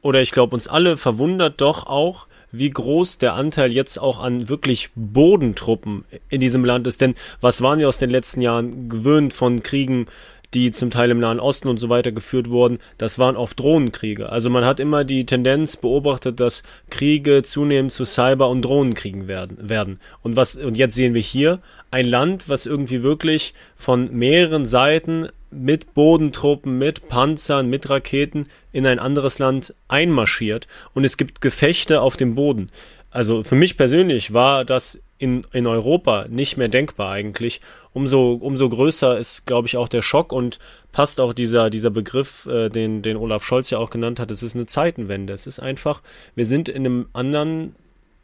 oder 0.05 0.21
ich 0.21 0.31
glaube 0.31 0.53
uns 0.53 0.67
alle 0.67 0.97
verwundert 0.97 1.61
doch 1.61 1.87
auch, 1.87 2.27
wie 2.51 2.69
groß 2.69 3.17
der 3.17 3.33
Anteil 3.33 3.71
jetzt 3.71 3.97
auch 3.97 4.21
an 4.21 4.47
wirklich 4.47 4.91
Bodentruppen 4.93 6.05
in 6.29 6.39
diesem 6.39 6.63
Land 6.63 6.85
ist. 6.85 7.01
Denn 7.01 7.15
was 7.41 7.63
waren 7.63 7.79
wir 7.79 7.89
aus 7.89 7.97
den 7.97 8.11
letzten 8.11 8.41
Jahren 8.41 8.87
gewöhnt 8.87 9.33
von 9.33 9.63
Kriegen, 9.63 10.05
die 10.53 10.71
zum 10.71 10.91
Teil 10.91 11.11
im 11.11 11.19
Nahen 11.19 11.39
Osten 11.39 11.67
und 11.67 11.79
so 11.79 11.89
weiter 11.89 12.11
geführt 12.11 12.49
wurden? 12.49 12.79
Das 12.97 13.19
waren 13.19 13.35
oft 13.35 13.59
Drohnenkriege. 13.59 14.29
Also 14.29 14.49
man 14.49 14.65
hat 14.65 14.79
immer 14.79 15.03
die 15.03 15.25
Tendenz 15.25 15.77
beobachtet, 15.77 16.39
dass 16.39 16.63
Kriege 16.89 17.43
zunehmend 17.43 17.91
zu 17.91 18.05
Cyber- 18.05 18.49
und 18.49 18.61
Drohnenkriegen 18.63 19.27
werden, 19.27 19.69
werden. 19.69 19.99
Und 20.21 20.35
was, 20.35 20.55
und 20.55 20.77
jetzt 20.77 20.95
sehen 20.95 21.13
wir 21.13 21.21
hier 21.21 21.59
ein 21.91 22.07
Land, 22.07 22.49
was 22.49 22.65
irgendwie 22.65 23.03
wirklich 23.03 23.53
von 23.75 24.13
mehreren 24.13 24.65
Seiten 24.65 25.29
mit 25.51 25.93
Bodentruppen, 25.93 26.77
mit 26.77 27.07
Panzern, 27.07 27.69
mit 27.69 27.89
Raketen 27.89 28.47
in 28.71 28.85
ein 28.85 28.99
anderes 28.99 29.39
Land 29.39 29.73
einmarschiert 29.87 30.67
und 30.93 31.05
es 31.05 31.17
gibt 31.17 31.41
Gefechte 31.41 32.01
auf 32.01 32.17
dem 32.17 32.35
Boden. 32.35 32.69
Also 33.11 33.43
für 33.43 33.55
mich 33.55 33.77
persönlich 33.77 34.33
war 34.33 34.65
das 34.65 34.99
in, 35.17 35.45
in 35.53 35.67
Europa 35.67 36.25
nicht 36.29 36.57
mehr 36.57 36.67
denkbar 36.67 37.11
eigentlich. 37.11 37.61
Umso, 37.93 38.33
umso 38.33 38.67
größer 38.67 39.17
ist, 39.17 39.45
glaube 39.45 39.67
ich, 39.67 39.77
auch 39.77 39.87
der 39.87 40.01
Schock 40.01 40.33
und 40.33 40.59
passt 40.91 41.19
auch 41.21 41.33
dieser, 41.33 41.69
dieser 41.69 41.89
Begriff, 41.89 42.45
äh, 42.47 42.69
den, 42.69 43.01
den 43.01 43.17
Olaf 43.17 43.43
Scholz 43.43 43.69
ja 43.69 43.77
auch 43.77 43.89
genannt 43.89 44.19
hat. 44.19 44.31
Es 44.31 44.43
ist 44.43 44.55
eine 44.55 44.65
Zeitenwende. 44.65 45.33
Es 45.33 45.47
ist 45.47 45.59
einfach, 45.59 46.01
wir 46.35 46.45
sind 46.45 46.67
in 46.67 46.85
einem 46.85 47.07
anderen 47.13 47.75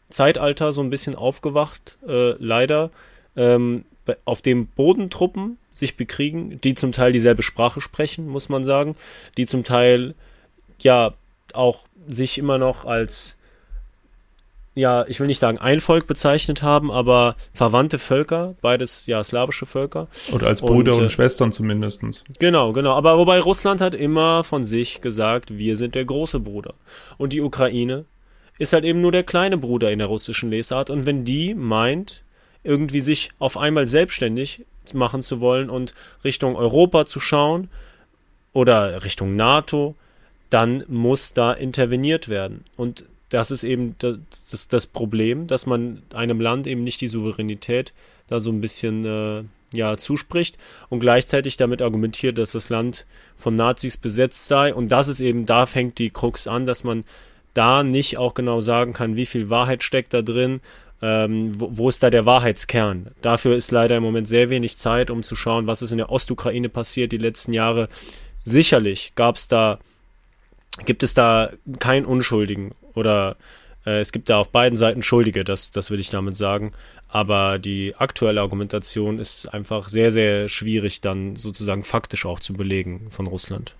Zeitalter 0.09 0.73
so 0.73 0.81
ein 0.81 0.89
bisschen 0.89 1.15
aufgewacht, 1.15 1.97
äh, 2.07 2.31
leider, 2.43 2.91
ähm, 3.37 3.85
auf 4.25 4.41
dem 4.41 4.67
Bodentruppen 4.67 5.57
sich 5.71 5.95
bekriegen, 5.95 6.59
die 6.61 6.75
zum 6.75 6.91
Teil 6.91 7.13
dieselbe 7.13 7.43
Sprache 7.43 7.79
sprechen, 7.79 8.27
muss 8.27 8.49
man 8.49 8.63
sagen, 8.63 8.95
die 9.37 9.45
zum 9.45 9.63
Teil 9.63 10.15
ja 10.79 11.13
auch 11.53 11.87
sich 12.07 12.37
immer 12.37 12.57
noch 12.57 12.83
als 12.83 13.37
ja, 14.73 15.05
ich 15.07 15.19
will 15.19 15.27
nicht 15.27 15.39
sagen 15.39 15.57
ein 15.57 15.81
Volk 15.81 16.07
bezeichnet 16.07 16.63
haben, 16.63 16.91
aber 16.91 17.35
verwandte 17.53 17.99
Völker, 17.99 18.55
beides 18.61 19.05
ja 19.05 19.23
slawische 19.23 19.65
Völker. 19.65 20.07
Oder 20.31 20.47
als 20.47 20.61
Brüder 20.61 20.93
und, 20.93 20.99
und 20.99 21.05
äh, 21.07 21.09
Schwestern 21.09 21.51
zumindestens. 21.51 22.23
Genau, 22.39 22.71
genau. 22.71 22.93
Aber 22.93 23.17
wobei 23.17 23.39
Russland 23.39 23.81
hat 23.81 23.93
immer 23.93 24.43
von 24.43 24.63
sich 24.63 25.01
gesagt, 25.01 25.57
wir 25.57 25.75
sind 25.75 25.95
der 25.95 26.05
große 26.05 26.39
Bruder. 26.39 26.73
Und 27.17 27.33
die 27.33 27.41
Ukraine 27.41 28.05
ist 28.59 28.71
halt 28.71 28.85
eben 28.85 29.01
nur 29.01 29.11
der 29.11 29.23
kleine 29.23 29.57
Bruder 29.57 29.91
in 29.91 29.99
der 29.99 30.07
russischen 30.07 30.49
Lesart. 30.49 30.89
Und 30.89 31.05
wenn 31.05 31.25
die 31.25 31.53
meint, 31.53 32.23
irgendwie 32.63 33.01
sich 33.01 33.31
auf 33.39 33.57
einmal 33.57 33.87
selbstständig 33.87 34.65
machen 34.93 35.21
zu 35.21 35.41
wollen 35.41 35.69
und 35.69 35.93
Richtung 36.23 36.55
Europa 36.55 37.05
zu 37.05 37.19
schauen 37.19 37.69
oder 38.53 39.03
Richtung 39.03 39.35
NATO, 39.35 39.95
dann 40.49 40.83
muss 40.87 41.33
da 41.33 41.53
interveniert 41.53 42.29
werden. 42.29 42.63
Und 42.75 43.05
das 43.31 43.49
ist 43.49 43.63
eben 43.63 43.95
das, 43.97 44.19
das, 44.51 44.67
das 44.67 44.87
Problem, 44.87 45.47
dass 45.47 45.65
man 45.65 46.03
einem 46.13 46.39
Land 46.39 46.67
eben 46.67 46.83
nicht 46.83 47.01
die 47.01 47.07
Souveränität 47.07 47.93
da 48.27 48.39
so 48.39 48.51
ein 48.51 48.61
bisschen 48.61 49.05
äh, 49.05 49.43
ja, 49.73 49.97
zuspricht 49.97 50.57
und 50.89 50.99
gleichzeitig 50.99 51.57
damit 51.57 51.81
argumentiert, 51.81 52.37
dass 52.37 52.51
das 52.51 52.69
Land 52.69 53.05
von 53.35 53.55
Nazis 53.55 53.97
besetzt 53.97 54.47
sei. 54.47 54.73
Und 54.73 54.91
das 54.91 55.07
ist 55.07 55.19
eben, 55.19 55.45
da 55.45 55.65
fängt 55.65 55.97
die 55.97 56.11
Krux 56.11 56.47
an, 56.47 56.65
dass 56.65 56.83
man 56.83 57.03
da 57.53 57.83
nicht 57.83 58.17
auch 58.17 58.33
genau 58.33 58.61
sagen 58.61 58.93
kann, 58.93 59.15
wie 59.15 59.25
viel 59.25 59.49
Wahrheit 59.49 59.83
steckt 59.83 60.13
da 60.13 60.21
drin 60.21 60.61
ähm, 61.01 61.59
wo, 61.59 61.69
wo 61.71 61.89
ist 61.89 62.03
da 62.03 62.09
der 62.09 62.25
Wahrheitskern? 62.25 63.07
Dafür 63.21 63.55
ist 63.55 63.71
leider 63.71 63.97
im 63.97 64.03
Moment 64.03 64.27
sehr 64.27 64.49
wenig 64.49 64.77
Zeit, 64.77 65.09
um 65.09 65.23
zu 65.23 65.35
schauen, 65.35 65.67
was 65.67 65.81
ist 65.81 65.91
in 65.91 65.97
der 65.97 66.11
Ostukraine 66.11 66.69
passiert 66.69 67.11
die 67.11 67.17
letzten 67.17 67.53
Jahre. 67.53 67.89
Sicherlich 68.43 69.13
gab 69.15 69.35
es 69.35 69.47
da, 69.47 69.79
gibt 70.85 71.03
es 71.03 71.13
da 71.13 71.51
keinen 71.79 72.05
Unschuldigen 72.05 72.71
oder 72.95 73.35
äh, 73.85 73.99
es 73.99 74.11
gibt 74.11 74.29
da 74.29 74.39
auf 74.39 74.49
beiden 74.49 74.75
Seiten 74.75 75.03
Schuldige, 75.03 75.43
das, 75.43 75.71
das 75.71 75.91
will 75.91 75.99
ich 75.99 76.09
damit 76.09 76.35
sagen. 76.35 76.73
Aber 77.07 77.59
die 77.59 77.95
aktuelle 77.97 78.39
Argumentation 78.41 79.19
ist 79.19 79.47
einfach 79.47 79.89
sehr, 79.89 80.11
sehr 80.11 80.47
schwierig 80.47 81.01
dann 81.01 81.35
sozusagen 81.35 81.83
faktisch 81.83 82.25
auch 82.25 82.39
zu 82.39 82.53
belegen 82.53 83.07
von 83.09 83.27
Russland. 83.27 83.75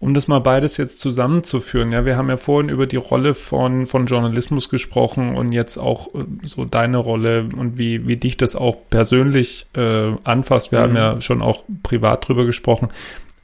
Um 0.00 0.14
das 0.14 0.28
mal 0.28 0.38
beides 0.38 0.78
jetzt 0.78 0.98
zusammenzuführen, 0.98 1.92
ja, 1.92 2.06
wir 2.06 2.16
haben 2.16 2.30
ja 2.30 2.38
vorhin 2.38 2.70
über 2.70 2.86
die 2.86 2.96
Rolle 2.96 3.34
von, 3.34 3.86
von 3.86 4.06
Journalismus 4.06 4.70
gesprochen 4.70 5.36
und 5.36 5.52
jetzt 5.52 5.76
auch 5.76 6.14
äh, 6.14 6.24
so 6.42 6.64
deine 6.64 6.96
Rolle 6.96 7.48
und 7.54 7.76
wie, 7.76 8.06
wie 8.06 8.16
dich 8.16 8.38
das 8.38 8.56
auch 8.56 8.76
persönlich 8.88 9.66
äh, 9.74 10.12
anfasst. 10.24 10.72
Wir 10.72 10.78
mhm. 10.78 10.82
haben 10.82 10.96
ja 10.96 11.20
schon 11.20 11.42
auch 11.42 11.64
privat 11.82 12.26
drüber 12.26 12.46
gesprochen. 12.46 12.88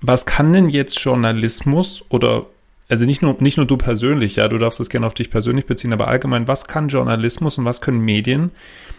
Was 0.00 0.24
kann 0.24 0.52
denn 0.52 0.70
jetzt 0.70 0.98
Journalismus 0.98 2.04
oder 2.08 2.46
also 2.88 3.04
nicht 3.04 3.22
nur, 3.22 3.36
nicht 3.40 3.56
nur 3.56 3.66
du 3.66 3.76
persönlich, 3.76 4.36
ja, 4.36 4.48
du 4.48 4.58
darfst 4.58 4.78
das 4.78 4.88
gerne 4.88 5.06
auf 5.06 5.14
dich 5.14 5.30
persönlich 5.30 5.66
beziehen, 5.66 5.92
aber 5.92 6.08
allgemein, 6.08 6.46
was 6.46 6.66
kann 6.66 6.88
Journalismus 6.88 7.58
und 7.58 7.64
was 7.64 7.80
können 7.80 8.00
Medien 8.00 8.52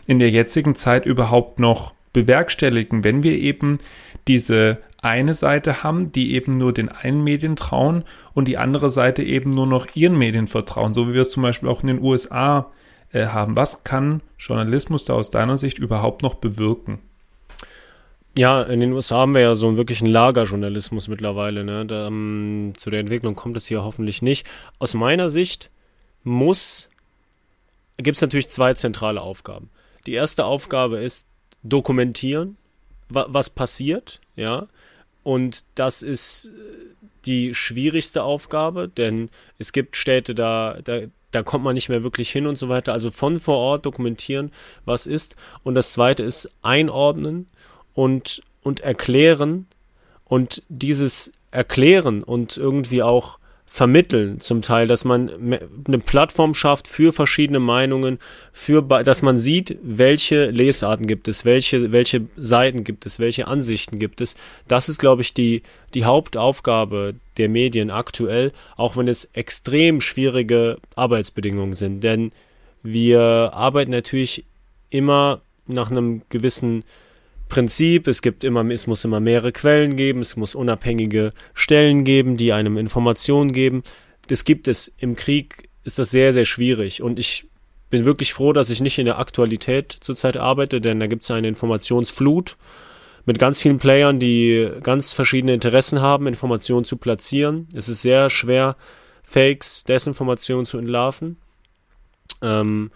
in 0.07 0.19
der 0.19 0.29
jetzigen 0.29 0.75
Zeit 0.75 1.05
überhaupt 1.05 1.59
noch 1.59 1.93
bewerkstelligen, 2.13 3.03
wenn 3.03 3.23
wir 3.23 3.33
eben 3.33 3.79
diese 4.27 4.79
eine 5.01 5.33
Seite 5.33 5.83
haben, 5.83 6.11
die 6.11 6.33
eben 6.33 6.57
nur 6.57 6.73
den 6.73 6.89
einen 6.89 7.23
Medien 7.23 7.55
trauen 7.55 8.03
und 8.33 8.47
die 8.47 8.57
andere 8.57 8.89
Seite 8.89 9.23
eben 9.23 9.51
nur 9.51 9.67
noch 9.67 9.87
ihren 9.93 10.17
Medien 10.17 10.47
vertrauen, 10.47 10.93
so 10.93 11.07
wie 11.07 11.13
wir 11.13 11.21
es 11.21 11.29
zum 11.29 11.43
Beispiel 11.43 11.69
auch 11.69 11.81
in 11.81 11.87
den 11.87 12.01
USA 12.01 12.71
äh, 13.11 13.27
haben. 13.27 13.55
Was 13.55 13.83
kann 13.83 14.21
Journalismus 14.37 15.05
da 15.05 15.13
aus 15.13 15.31
deiner 15.31 15.57
Sicht 15.57 15.77
überhaupt 15.77 16.23
noch 16.23 16.35
bewirken? 16.35 16.99
Ja, 18.37 18.61
in 18.61 18.81
den 18.81 18.93
USA 18.93 19.17
haben 19.17 19.33
wir 19.33 19.41
ja 19.41 19.55
so 19.55 19.67
einen 19.67 19.77
wirklichen 19.77 20.05
Lagerjournalismus 20.05 21.07
mittlerweile. 21.07 21.63
Ne? 21.63 21.87
Da, 21.87 22.07
um, 22.07 22.67
ähm, 22.67 22.73
zu 22.77 22.91
der 22.91 22.99
Entwicklung 22.99 23.35
kommt 23.35 23.57
es 23.57 23.65
hier 23.65 23.83
hoffentlich 23.83 24.21
nicht. 24.21 24.45
Aus 24.77 24.93
meiner 24.93 25.31
Sicht 25.31 25.71
muss, 26.23 26.87
gibt 27.97 28.17
es 28.17 28.21
natürlich 28.21 28.49
zwei 28.49 28.75
zentrale 28.75 29.21
Aufgaben. 29.21 29.71
Die 30.05 30.13
erste 30.13 30.45
Aufgabe 30.45 30.99
ist 30.99 31.25
dokumentieren, 31.63 32.57
wa 33.09 33.25
was 33.27 33.49
passiert, 33.49 34.21
ja. 34.35 34.67
Und 35.23 35.63
das 35.73 36.03
ist 36.03 36.45
äh, 36.45 36.51
die 37.25 37.55
schwierigste 37.55 38.23
Aufgabe, 38.23 38.87
denn 38.87 39.31
es 39.57 39.71
gibt 39.71 39.97
Städte, 39.97 40.35
da, 40.35 40.77
da, 40.83 40.99
da 41.31 41.41
kommt 41.41 41.63
man 41.63 41.73
nicht 41.73 41.89
mehr 41.89 42.03
wirklich 42.03 42.29
hin 42.29 42.45
und 42.45 42.59
so 42.59 42.69
weiter. 42.69 42.93
Also 42.93 43.09
von 43.09 43.39
vor 43.39 43.57
Ort 43.57 43.87
dokumentieren, 43.87 44.51
was 44.85 45.07
ist. 45.07 45.35
Und 45.63 45.73
das 45.73 45.91
zweite 45.91 46.21
ist 46.21 46.51
einordnen 46.61 47.47
und, 47.97 48.43
und 48.61 48.81
erklären 48.81 49.65
und 50.25 50.61
dieses 50.69 51.31
Erklären 51.49 52.21
und 52.21 52.55
irgendwie 52.55 53.01
auch 53.01 53.39
vermitteln 53.65 54.39
zum 54.39 54.61
Teil, 54.61 54.85
dass 54.85 55.03
man 55.03 55.59
eine 55.87 55.97
Plattform 55.97 56.53
schafft 56.53 56.87
für 56.87 57.11
verschiedene 57.11 57.59
Meinungen, 57.59 58.19
für, 58.53 58.83
dass 58.83 59.23
man 59.23 59.39
sieht, 59.39 59.79
welche 59.81 60.51
Lesarten 60.51 61.07
gibt 61.07 61.27
es, 61.27 61.43
welche, 61.43 61.91
welche 61.91 62.27
Seiten 62.37 62.83
gibt 62.83 63.07
es, 63.07 63.17
welche 63.17 63.47
Ansichten 63.47 63.97
gibt 63.97 64.21
es. 64.21 64.35
Das 64.67 64.89
ist, 64.89 64.99
glaube 64.99 65.23
ich, 65.23 65.33
die, 65.33 65.63
die 65.95 66.05
Hauptaufgabe 66.05 67.15
der 67.37 67.49
Medien 67.49 67.89
aktuell, 67.89 68.53
auch 68.75 68.95
wenn 68.95 69.07
es 69.07 69.25
extrem 69.33 70.01
schwierige 70.01 70.77
Arbeitsbedingungen 70.95 71.73
sind. 71.73 72.03
Denn 72.03 72.29
wir 72.83 73.51
arbeiten 73.53 73.91
natürlich 73.91 74.45
immer 74.91 75.41
nach 75.65 75.89
einem 75.89 76.21
gewissen 76.29 76.83
Prinzip. 77.47 78.07
Es 78.07 78.21
gibt 78.21 78.43
immer, 78.43 78.65
es 78.69 78.87
muss 78.87 79.03
immer 79.05 79.19
mehrere 79.19 79.51
Quellen 79.51 79.95
geben, 79.95 80.19
es 80.19 80.35
muss 80.35 80.55
unabhängige 80.55 81.33
Stellen 81.53 82.03
geben, 82.03 82.37
die 82.37 82.53
einem 82.53 82.77
Informationen 82.77 83.51
geben. 83.51 83.83
Das 84.27 84.43
gibt 84.43 84.67
es 84.67 84.93
im 84.97 85.15
Krieg, 85.15 85.69
ist 85.83 85.99
das 85.99 86.11
sehr, 86.11 86.33
sehr 86.33 86.45
schwierig. 86.45 87.01
Und 87.01 87.19
ich 87.19 87.47
bin 87.89 88.05
wirklich 88.05 88.33
froh, 88.33 88.53
dass 88.53 88.69
ich 88.69 88.81
nicht 88.81 88.97
in 88.99 89.05
der 89.05 89.19
Aktualität 89.19 89.91
zurzeit 89.91 90.37
arbeite, 90.37 90.81
denn 90.81 90.99
da 90.99 91.07
gibt 91.07 91.23
es 91.23 91.31
eine 91.31 91.47
Informationsflut 91.47 92.57
mit 93.25 93.39
ganz 93.39 93.61
vielen 93.61 93.77
Playern, 93.77 94.19
die 94.19 94.69
ganz 94.83 95.13
verschiedene 95.13 95.53
Interessen 95.53 96.01
haben, 96.01 96.27
Informationen 96.27 96.85
zu 96.85 96.97
platzieren. 96.97 97.67
Es 97.73 97.89
ist 97.89 98.01
sehr 98.01 98.29
schwer, 98.29 98.75
Fakes, 99.21 99.83
Desinformationen 99.83 100.65
zu 100.65 100.77
entlarven. 100.77 101.37
Ähm, 102.41 102.91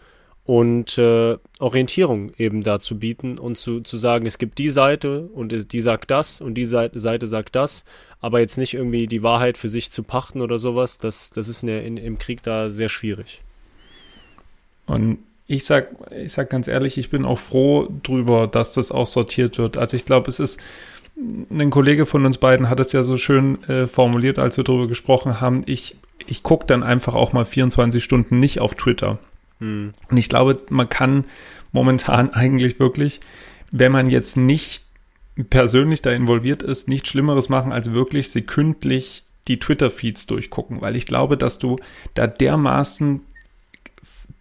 und 0.51 0.97
äh, 0.97 1.37
Orientierung 1.59 2.33
eben 2.37 2.61
dazu 2.61 2.99
bieten 2.99 3.39
und 3.39 3.57
zu, 3.57 3.79
zu 3.79 3.95
sagen, 3.95 4.25
es 4.25 4.37
gibt 4.37 4.57
die 4.57 4.69
Seite 4.69 5.29
und 5.33 5.71
die 5.71 5.79
sagt 5.79 6.11
das 6.11 6.41
und 6.41 6.55
die 6.55 6.65
Seite, 6.65 6.99
Seite 6.99 7.25
sagt 7.25 7.55
das, 7.55 7.85
aber 8.19 8.41
jetzt 8.41 8.57
nicht 8.57 8.73
irgendwie 8.73 9.07
die 9.07 9.23
Wahrheit 9.23 9.57
für 9.57 9.69
sich 9.69 9.93
zu 9.93 10.03
pachten 10.03 10.41
oder 10.41 10.59
sowas, 10.59 10.97
das, 10.97 11.29
das 11.29 11.47
ist 11.47 11.63
in 11.63 11.67
der, 11.67 11.85
in, 11.85 11.95
im 11.95 12.17
Krieg 12.17 12.43
da 12.43 12.69
sehr 12.69 12.89
schwierig. 12.89 13.39
Und 14.87 15.19
ich 15.47 15.63
sag, 15.63 15.87
ich 16.21 16.33
sag 16.33 16.49
ganz 16.49 16.67
ehrlich, 16.67 16.97
ich 16.97 17.09
bin 17.09 17.23
auch 17.23 17.39
froh 17.39 17.87
drüber, 18.03 18.47
dass 18.47 18.73
das 18.73 18.91
auch 18.91 19.07
sortiert 19.07 19.57
wird. 19.57 19.77
Also 19.77 19.95
ich 19.95 20.03
glaube, 20.03 20.27
es 20.27 20.41
ist, 20.41 20.59
ein 21.49 21.69
Kollege 21.69 22.05
von 22.05 22.25
uns 22.25 22.37
beiden 22.37 22.67
hat 22.67 22.81
es 22.81 22.91
ja 22.91 23.05
so 23.05 23.15
schön 23.15 23.63
äh, 23.69 23.87
formuliert, 23.87 24.37
als 24.37 24.57
wir 24.57 24.65
darüber 24.65 24.89
gesprochen 24.89 25.39
haben. 25.39 25.61
Ich, 25.65 25.95
ich 26.27 26.43
gucke 26.43 26.65
dann 26.65 26.83
einfach 26.83 27.15
auch 27.15 27.31
mal 27.31 27.45
24 27.45 28.03
Stunden 28.03 28.41
nicht 28.41 28.59
auf 28.59 28.75
Twitter. 28.75 29.17
Und 29.61 30.17
ich 30.17 30.27
glaube, 30.27 30.59
man 30.69 30.89
kann 30.89 31.25
momentan 31.71 32.29
eigentlich 32.33 32.79
wirklich, 32.79 33.19
wenn 33.71 33.91
man 33.91 34.09
jetzt 34.09 34.35
nicht 34.37 34.83
persönlich 35.49 36.01
da 36.01 36.11
involviert 36.11 36.61
ist, 36.61 36.89
nichts 36.89 37.09
Schlimmeres 37.09 37.47
machen, 37.49 37.71
als 37.71 37.93
wirklich 37.93 38.31
sekündlich 38.31 39.23
die 39.47 39.59
Twitter-Feeds 39.59 40.27
durchgucken, 40.27 40.81
weil 40.81 40.95
ich 40.95 41.05
glaube, 41.05 41.37
dass 41.37 41.57
du 41.57 41.77
da 42.13 42.27
dermaßen 42.27 43.21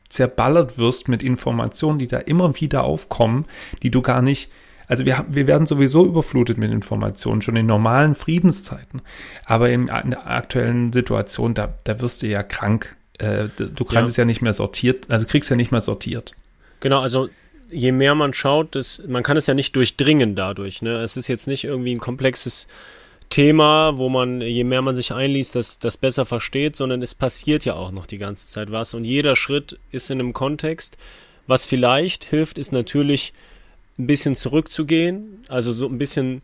zerballert 0.08 0.76
wirst 0.76 1.08
mit 1.08 1.22
Informationen, 1.22 1.98
die 1.98 2.08
da 2.08 2.18
immer 2.18 2.60
wieder 2.60 2.84
aufkommen, 2.84 3.46
die 3.82 3.90
du 3.90 4.02
gar 4.02 4.20
nicht, 4.20 4.50
also 4.88 5.06
wir, 5.06 5.24
wir 5.28 5.46
werden 5.46 5.66
sowieso 5.66 6.04
überflutet 6.04 6.58
mit 6.58 6.70
Informationen, 6.72 7.42
schon 7.42 7.56
in 7.56 7.66
normalen 7.66 8.14
Friedenszeiten, 8.14 9.02
aber 9.44 9.70
in, 9.70 9.88
in 9.88 10.10
der 10.10 10.26
aktuellen 10.26 10.92
Situation, 10.92 11.54
da, 11.54 11.74
da 11.84 12.00
wirst 12.00 12.22
du 12.22 12.26
ja 12.26 12.42
krank 12.42 12.96
äh, 13.20 13.48
du 13.56 13.84
kannst 13.84 14.08
ja. 14.08 14.10
es 14.10 14.16
ja 14.16 14.24
nicht 14.24 14.42
mehr 14.42 14.54
sortiert, 14.54 15.10
also 15.10 15.26
kriegst 15.26 15.50
ja 15.50 15.56
nicht 15.56 15.70
mehr 15.70 15.80
sortiert. 15.80 16.32
Genau, 16.80 17.00
also 17.00 17.28
je 17.70 17.92
mehr 17.92 18.14
man 18.14 18.32
schaut, 18.32 18.74
das, 18.74 19.02
man 19.06 19.22
kann 19.22 19.36
es 19.36 19.46
ja 19.46 19.54
nicht 19.54 19.76
durchdringen 19.76 20.34
dadurch. 20.34 20.82
Ne? 20.82 20.96
Es 21.02 21.16
ist 21.16 21.28
jetzt 21.28 21.46
nicht 21.46 21.64
irgendwie 21.64 21.94
ein 21.94 22.00
komplexes 22.00 22.66
Thema, 23.28 23.96
wo 23.96 24.08
man, 24.08 24.40
je 24.40 24.64
mehr 24.64 24.82
man 24.82 24.96
sich 24.96 25.12
einliest, 25.12 25.54
das, 25.54 25.78
das 25.78 25.96
besser 25.96 26.26
versteht, 26.26 26.76
sondern 26.76 27.02
es 27.02 27.14
passiert 27.14 27.64
ja 27.64 27.74
auch 27.74 27.92
noch 27.92 28.06
die 28.06 28.18
ganze 28.18 28.48
Zeit 28.48 28.72
was 28.72 28.94
und 28.94 29.04
jeder 29.04 29.36
Schritt 29.36 29.78
ist 29.92 30.10
in 30.10 30.18
einem 30.18 30.32
Kontext. 30.32 30.96
Was 31.46 31.66
vielleicht 31.66 32.24
hilft, 32.24 32.58
ist 32.58 32.72
natürlich 32.72 33.32
ein 33.98 34.06
bisschen 34.06 34.34
zurückzugehen, 34.34 35.44
also 35.48 35.72
so 35.72 35.86
ein 35.86 35.98
bisschen 35.98 36.42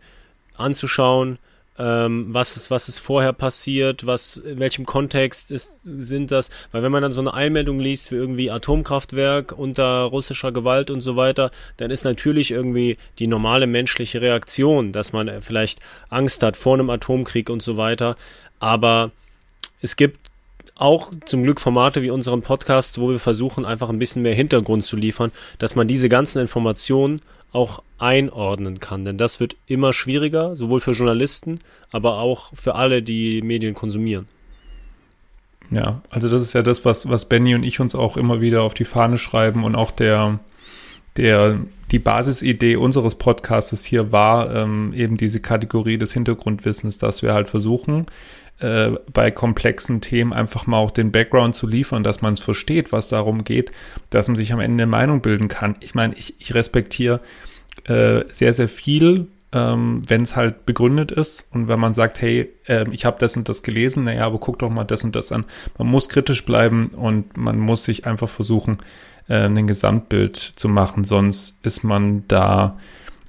anzuschauen, 0.56 1.38
ähm, 1.78 2.26
was 2.28 2.56
ist, 2.56 2.70
was 2.70 2.88
ist 2.88 2.98
vorher 2.98 3.32
passiert, 3.32 4.06
was, 4.06 4.36
in 4.36 4.58
welchem 4.58 4.86
Kontext 4.86 5.50
ist, 5.50 5.80
sind 5.84 6.30
das, 6.30 6.50
weil 6.72 6.82
wenn 6.82 6.92
man 6.92 7.02
dann 7.02 7.12
so 7.12 7.20
eine 7.20 7.34
Eilmeldung 7.34 7.80
liest 7.80 8.12
wie 8.12 8.16
irgendwie 8.16 8.50
Atomkraftwerk 8.50 9.52
unter 9.52 10.02
russischer 10.02 10.52
Gewalt 10.52 10.90
und 10.90 11.00
so 11.00 11.16
weiter, 11.16 11.50
dann 11.76 11.90
ist 11.90 12.04
natürlich 12.04 12.50
irgendwie 12.50 12.96
die 13.18 13.26
normale 13.26 13.66
menschliche 13.66 14.20
Reaktion, 14.20 14.92
dass 14.92 15.12
man 15.12 15.42
vielleicht 15.42 15.80
Angst 16.08 16.42
hat 16.42 16.56
vor 16.56 16.74
einem 16.74 16.90
Atomkrieg 16.90 17.50
und 17.50 17.62
so 17.62 17.76
weiter, 17.76 18.16
aber 18.58 19.10
es 19.82 19.96
gibt 19.96 20.18
auch 20.78 21.10
zum 21.24 21.42
Glück 21.42 21.60
Formate 21.60 22.02
wie 22.02 22.10
unseren 22.10 22.42
Podcast, 22.42 22.98
wo 23.00 23.10
wir 23.10 23.18
versuchen, 23.18 23.64
einfach 23.64 23.88
ein 23.88 23.98
bisschen 23.98 24.22
mehr 24.22 24.34
Hintergrund 24.34 24.84
zu 24.84 24.96
liefern, 24.96 25.32
dass 25.58 25.74
man 25.74 25.88
diese 25.88 26.08
ganzen 26.08 26.40
Informationen 26.40 27.22
auch 27.56 27.82
einordnen 27.98 28.78
kann. 28.78 29.04
Denn 29.04 29.16
das 29.16 29.40
wird 29.40 29.56
immer 29.66 29.92
schwieriger, 29.92 30.54
sowohl 30.54 30.80
für 30.80 30.92
Journalisten, 30.92 31.58
aber 31.90 32.18
auch 32.18 32.52
für 32.54 32.74
alle, 32.74 33.02
die 33.02 33.40
Medien 33.42 33.74
konsumieren. 33.74 34.28
Ja, 35.70 36.02
also 36.10 36.28
das 36.28 36.42
ist 36.42 36.52
ja 36.52 36.62
das, 36.62 36.84
was, 36.84 37.08
was 37.08 37.24
Benny 37.24 37.54
und 37.54 37.64
ich 37.64 37.80
uns 37.80 37.94
auch 37.94 38.16
immer 38.16 38.40
wieder 38.40 38.62
auf 38.62 38.74
die 38.74 38.84
Fahne 38.84 39.18
schreiben 39.18 39.64
und 39.64 39.74
auch 39.74 39.90
der, 39.90 40.38
der, 41.16 41.58
die 41.90 41.98
Basisidee 41.98 42.76
unseres 42.76 43.16
Podcasts 43.16 43.84
hier 43.84 44.12
war 44.12 44.54
ähm, 44.54 44.92
eben 44.94 45.16
diese 45.16 45.40
Kategorie 45.40 45.98
des 45.98 46.12
Hintergrundwissens, 46.12 46.98
dass 46.98 47.22
wir 47.22 47.34
halt 47.34 47.48
versuchen, 47.48 48.06
äh, 48.60 48.92
bei 49.12 49.30
komplexen 49.30 50.00
Themen 50.00 50.32
einfach 50.32 50.66
mal 50.66 50.78
auch 50.78 50.90
den 50.90 51.12
Background 51.12 51.54
zu 51.54 51.66
liefern, 51.66 52.02
dass 52.02 52.22
man 52.22 52.34
es 52.34 52.40
versteht, 52.40 52.92
was 52.92 53.08
darum 53.08 53.44
geht, 53.44 53.70
dass 54.10 54.28
man 54.28 54.36
sich 54.36 54.52
am 54.52 54.60
Ende 54.60 54.84
eine 54.84 54.90
Meinung 54.90 55.20
bilden 55.20 55.48
kann. 55.48 55.76
Ich 55.80 55.94
meine, 55.94 56.14
ich, 56.14 56.40
ich 56.40 56.54
respektiere 56.54 57.20
äh, 57.84 58.24
sehr, 58.30 58.52
sehr 58.52 58.68
viel, 58.68 59.28
ähm, 59.52 60.02
wenn 60.08 60.22
es 60.22 60.36
halt 60.36 60.66
begründet 60.66 61.12
ist 61.12 61.44
und 61.52 61.68
wenn 61.68 61.78
man 61.78 61.94
sagt, 61.94 62.20
hey, 62.20 62.50
äh, 62.66 62.86
ich 62.90 63.04
habe 63.04 63.18
das 63.20 63.36
und 63.36 63.48
das 63.48 63.62
gelesen, 63.62 64.04
naja, 64.04 64.26
aber 64.26 64.38
guck 64.38 64.58
doch 64.58 64.70
mal 64.70 64.84
das 64.84 65.04
und 65.04 65.14
das 65.14 65.32
an. 65.32 65.44
Man 65.78 65.88
muss 65.88 66.08
kritisch 66.08 66.44
bleiben 66.44 66.88
und 66.88 67.36
man 67.36 67.58
muss 67.58 67.84
sich 67.84 68.06
einfach 68.06 68.28
versuchen, 68.28 68.78
äh, 69.28 69.44
ein 69.44 69.66
Gesamtbild 69.66 70.36
zu 70.36 70.68
machen, 70.68 71.04
sonst 71.04 71.64
ist 71.64 71.84
man 71.84 72.24
da 72.28 72.78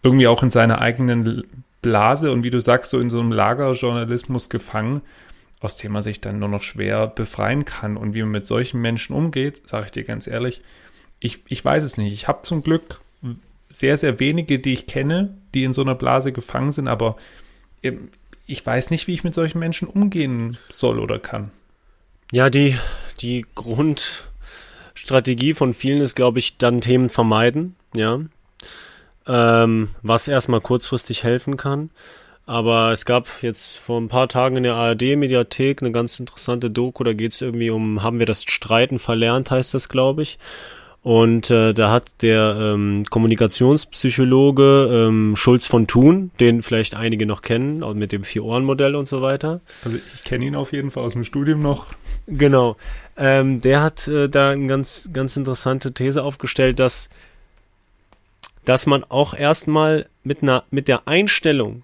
irgendwie 0.03 0.27
auch 0.27 0.43
in 0.43 0.49
seiner 0.49 0.79
eigenen 0.79 1.43
Blase 1.81 2.31
und 2.31 2.43
wie 2.43 2.49
du 2.49 2.61
sagst, 2.61 2.91
so 2.91 2.99
in 2.99 3.09
so 3.09 3.19
einem 3.19 3.31
Lagerjournalismus 3.31 4.49
gefangen, 4.49 5.01
aus 5.59 5.75
dem 5.75 5.91
man 5.91 6.03
sich 6.03 6.21
dann 6.21 6.39
nur 6.39 6.49
noch 6.49 6.61
schwer 6.61 7.07
befreien 7.07 7.65
kann. 7.65 7.97
Und 7.97 8.13
wie 8.13 8.21
man 8.21 8.31
mit 8.31 8.45
solchen 8.47 8.81
Menschen 8.81 9.15
umgeht, 9.15 9.67
sage 9.67 9.85
ich 9.85 9.91
dir 9.91 10.03
ganz 10.03 10.27
ehrlich, 10.27 10.61
ich, 11.19 11.41
ich 11.47 11.63
weiß 11.63 11.83
es 11.83 11.97
nicht. 11.97 12.13
Ich 12.13 12.27
habe 12.27 12.43
zum 12.43 12.63
Glück 12.63 12.99
sehr, 13.69 13.97
sehr 13.97 14.19
wenige, 14.19 14.59
die 14.59 14.73
ich 14.73 14.87
kenne, 14.87 15.35
die 15.53 15.63
in 15.63 15.73
so 15.73 15.81
einer 15.81 15.95
Blase 15.95 16.31
gefangen 16.31 16.71
sind, 16.71 16.87
aber 16.87 17.17
ich 18.45 18.65
weiß 18.65 18.91
nicht, 18.91 19.07
wie 19.07 19.13
ich 19.13 19.23
mit 19.23 19.35
solchen 19.35 19.59
Menschen 19.59 19.87
umgehen 19.87 20.57
soll 20.69 20.99
oder 20.99 21.19
kann. 21.19 21.51
Ja, 22.31 22.49
die, 22.49 22.75
die 23.19 23.45
Grundstrategie 23.55 25.53
von 25.53 25.73
vielen 25.73 26.01
ist, 26.01 26.15
glaube 26.15 26.39
ich, 26.39 26.57
dann 26.57 26.81
Themen 26.81 27.09
vermeiden, 27.09 27.75
ja. 27.93 28.19
Ähm, 29.27 29.89
was 30.01 30.27
erstmal 30.27 30.61
kurzfristig 30.61 31.23
helfen 31.23 31.57
kann. 31.57 31.89
Aber 32.45 32.93
es 32.93 33.03
gab 33.03 33.27
jetzt 33.41 33.77
vor 33.77 33.99
ein 33.99 34.07
paar 34.07 34.29
Tagen 34.29 34.55
in 34.55 34.63
der 34.63 34.75
ARD-Mediathek 34.75 35.81
eine 35.81 35.91
ganz 35.91 36.17
interessante 36.17 36.71
Doku, 36.71 37.03
da 37.03 37.11
geht 37.11 37.33
es 37.33 37.41
irgendwie 37.41 37.69
um, 37.69 38.03
haben 38.03 38.19
wir 38.19 38.25
das 38.25 38.43
Streiten 38.43 38.99
verlernt, 38.99 39.51
heißt 39.51 39.73
das, 39.73 39.89
glaube 39.89 40.21
ich. 40.21 40.37
Und 41.03 41.51
äh, 41.51 41.73
da 41.73 41.91
hat 41.91 42.21
der 42.21 42.57
ähm, 42.59 43.05
Kommunikationspsychologe 43.09 44.89
ähm, 45.07 45.35
Schulz 45.35 45.65
von 45.65 45.87
Thun, 45.87 46.31
den 46.39 46.61
vielleicht 46.61 46.95
einige 46.95 47.25
noch 47.25 47.41
kennen, 47.41 47.79
mit 47.97 48.11
dem 48.11 48.23
Vier-Ohren-Modell 48.23 48.95
und 48.95 49.07
so 49.07 49.21
weiter. 49.21 49.61
Also 49.85 49.97
ich 50.15 50.23
kenne 50.23 50.45
ihn 50.45 50.55
auf 50.55 50.73
jeden 50.73 50.91
Fall 50.91 51.03
aus 51.03 51.13
dem 51.13 51.23
Studium 51.23 51.61
noch. 51.61 51.85
Genau. 52.27 52.75
Ähm, 53.15 53.61
der 53.61 53.81
hat 53.81 54.07
äh, 54.07 54.27
da 54.27 54.49
eine 54.49 54.67
ganz, 54.67 55.09
ganz 55.13 55.37
interessante 55.37 55.93
These 55.93 56.23
aufgestellt, 56.23 56.79
dass, 56.79 57.09
dass 58.67 58.85
man 58.85 59.05
auch 59.05 59.33
erstmal 59.33 60.07
mit 60.23 60.43
einer, 60.43 60.65
mit 60.71 60.89
der 60.89 61.07
Einstellung 61.07 61.83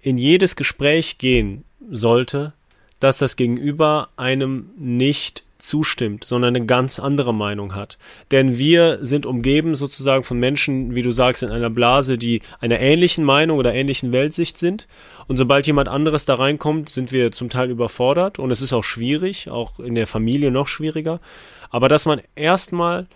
in 0.00 0.16
jedes 0.16 0.56
Gespräch 0.56 1.18
gehen 1.18 1.64
sollte, 1.90 2.54
dass 3.00 3.18
das 3.18 3.36
Gegenüber 3.36 4.08
einem 4.16 4.70
nicht 4.78 5.44
zustimmt, 5.58 6.24
sondern 6.24 6.56
eine 6.56 6.64
ganz 6.64 6.98
andere 6.98 7.34
Meinung 7.34 7.74
hat. 7.74 7.98
Denn 8.30 8.56
wir 8.56 9.04
sind 9.04 9.26
umgeben 9.26 9.74
sozusagen 9.74 10.24
von 10.24 10.38
Menschen, 10.38 10.94
wie 10.94 11.02
du 11.02 11.10
sagst, 11.10 11.42
in 11.42 11.50
einer 11.50 11.68
Blase, 11.68 12.16
die 12.16 12.40
einer 12.60 12.80
ähnlichen 12.80 13.22
Meinung 13.22 13.58
oder 13.58 13.74
ähnlichen 13.74 14.10
Weltsicht 14.10 14.56
sind. 14.56 14.88
Und 15.28 15.36
sobald 15.36 15.66
jemand 15.66 15.88
anderes 15.88 16.24
da 16.24 16.36
reinkommt, 16.36 16.88
sind 16.88 17.12
wir 17.12 17.30
zum 17.30 17.50
Teil 17.50 17.68
überfordert 17.68 18.38
und 18.38 18.50
es 18.50 18.62
ist 18.62 18.72
auch 18.72 18.84
schwierig, 18.84 19.50
auch 19.50 19.80
in 19.80 19.94
der 19.94 20.06
Familie 20.06 20.50
noch 20.50 20.68
schwieriger. 20.68 21.20
Aber 21.68 21.90
dass 21.90 22.06
man 22.06 22.22
erstmal 22.36 23.06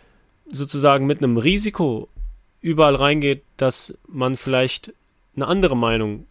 sozusagen 0.51 1.07
mit 1.07 1.23
einem 1.23 1.39
Risiko 1.39 2.09
überall 2.61 2.95
reingeht, 2.95 3.43
dass 3.57 3.97
man 4.07 4.37
vielleicht 4.37 4.93
eine 5.37 5.47
andere 5.47 5.77
Meinung 5.77 6.27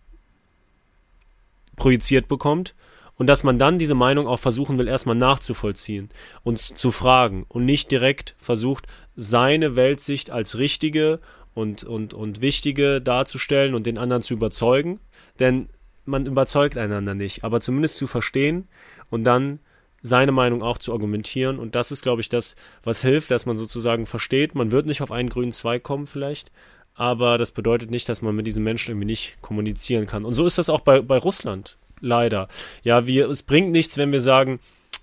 projiziert 1.76 2.28
bekommt 2.28 2.76
und 3.16 3.28
dass 3.28 3.44
man 3.44 3.58
dann 3.58 3.80
diese 3.80 3.96
Meinung 3.96 4.28
auch 4.28 4.40
versuchen 4.40 4.78
will, 4.78 4.88
erstmal 4.88 5.16
nachzuvollziehen 5.16 6.10
und 6.44 6.60
zu 6.60 6.92
fragen 6.92 7.46
und 7.50 7.66
nicht 7.66 7.92
direkt 7.92 8.36
versucht, 8.40 8.88
seine 9.16 9.76
Weltsicht 9.76 10.32
als 10.32 10.58
richtige 10.58 11.20
und, 11.54 11.84
und, 11.84 12.14
und 12.14 12.42
wichtige 12.42 13.02
darzustellen 13.02 13.76
und 13.76 13.86
den 13.86 13.98
anderen 13.98 14.22
zu 14.22 14.34
überzeugen, 14.34 15.00
denn 15.40 15.70
man 16.06 16.26
überzeugt 16.26 16.78
einander 16.78 17.14
nicht, 17.14 17.44
aber 17.44 17.62
zumindest 17.62 17.98
zu 17.98 18.08
verstehen 18.08 18.68
und 19.10 19.24
dann 19.24 19.60
seine 20.02 20.32
Meinung 20.32 20.62
auch 20.62 20.78
zu 20.78 20.94
argumentieren. 20.94 21.60
Und 21.60 21.76
das 21.76 21.92
ist, 21.92 22.02
glaube 22.02 22.22
ich, 22.22 22.30
das, 22.30 22.56
was 22.84 23.02
hilft, 23.02 23.32
dass 23.32 23.46
man 23.46 23.58
sozusagen 23.58 24.06
versteht, 24.06 24.56
man 24.56 24.72
wird 24.72 24.86
nicht 24.86 25.02
auf 25.02 25.12
einen 25.12 25.30
grünen 25.30 25.52
Zweig 25.52 25.84
kommen 25.84 26.08
vielleicht, 26.08 26.52
aber 26.96 27.38
das 27.38 27.52
bedeutet 27.52 27.92
nicht, 27.92 28.10
dass 28.10 28.22
man 28.22 28.36
mit 28.36 28.48
diesen 28.48 28.64
Menschen 28.64 28.92
irgendwie 28.92 29.06
nicht 29.06 29.42
kommunizieren 29.42 30.06
kann. 30.06 30.26
Und 30.26 30.34
so 30.34 30.46
ist 30.46 30.58
das 30.58 30.70
auch 30.70 30.82
bei, 30.82 31.02
bei 31.02 31.18
Russland, 31.18 31.78
leider. 32.02 32.48
Ja, 32.84 33.08
wir, 33.08 33.30
es 33.30 33.44
bringt 33.44 33.72
nichts, 33.72 33.98
wenn 33.98 34.12
wir 34.12 34.22
sagen, 34.22 34.60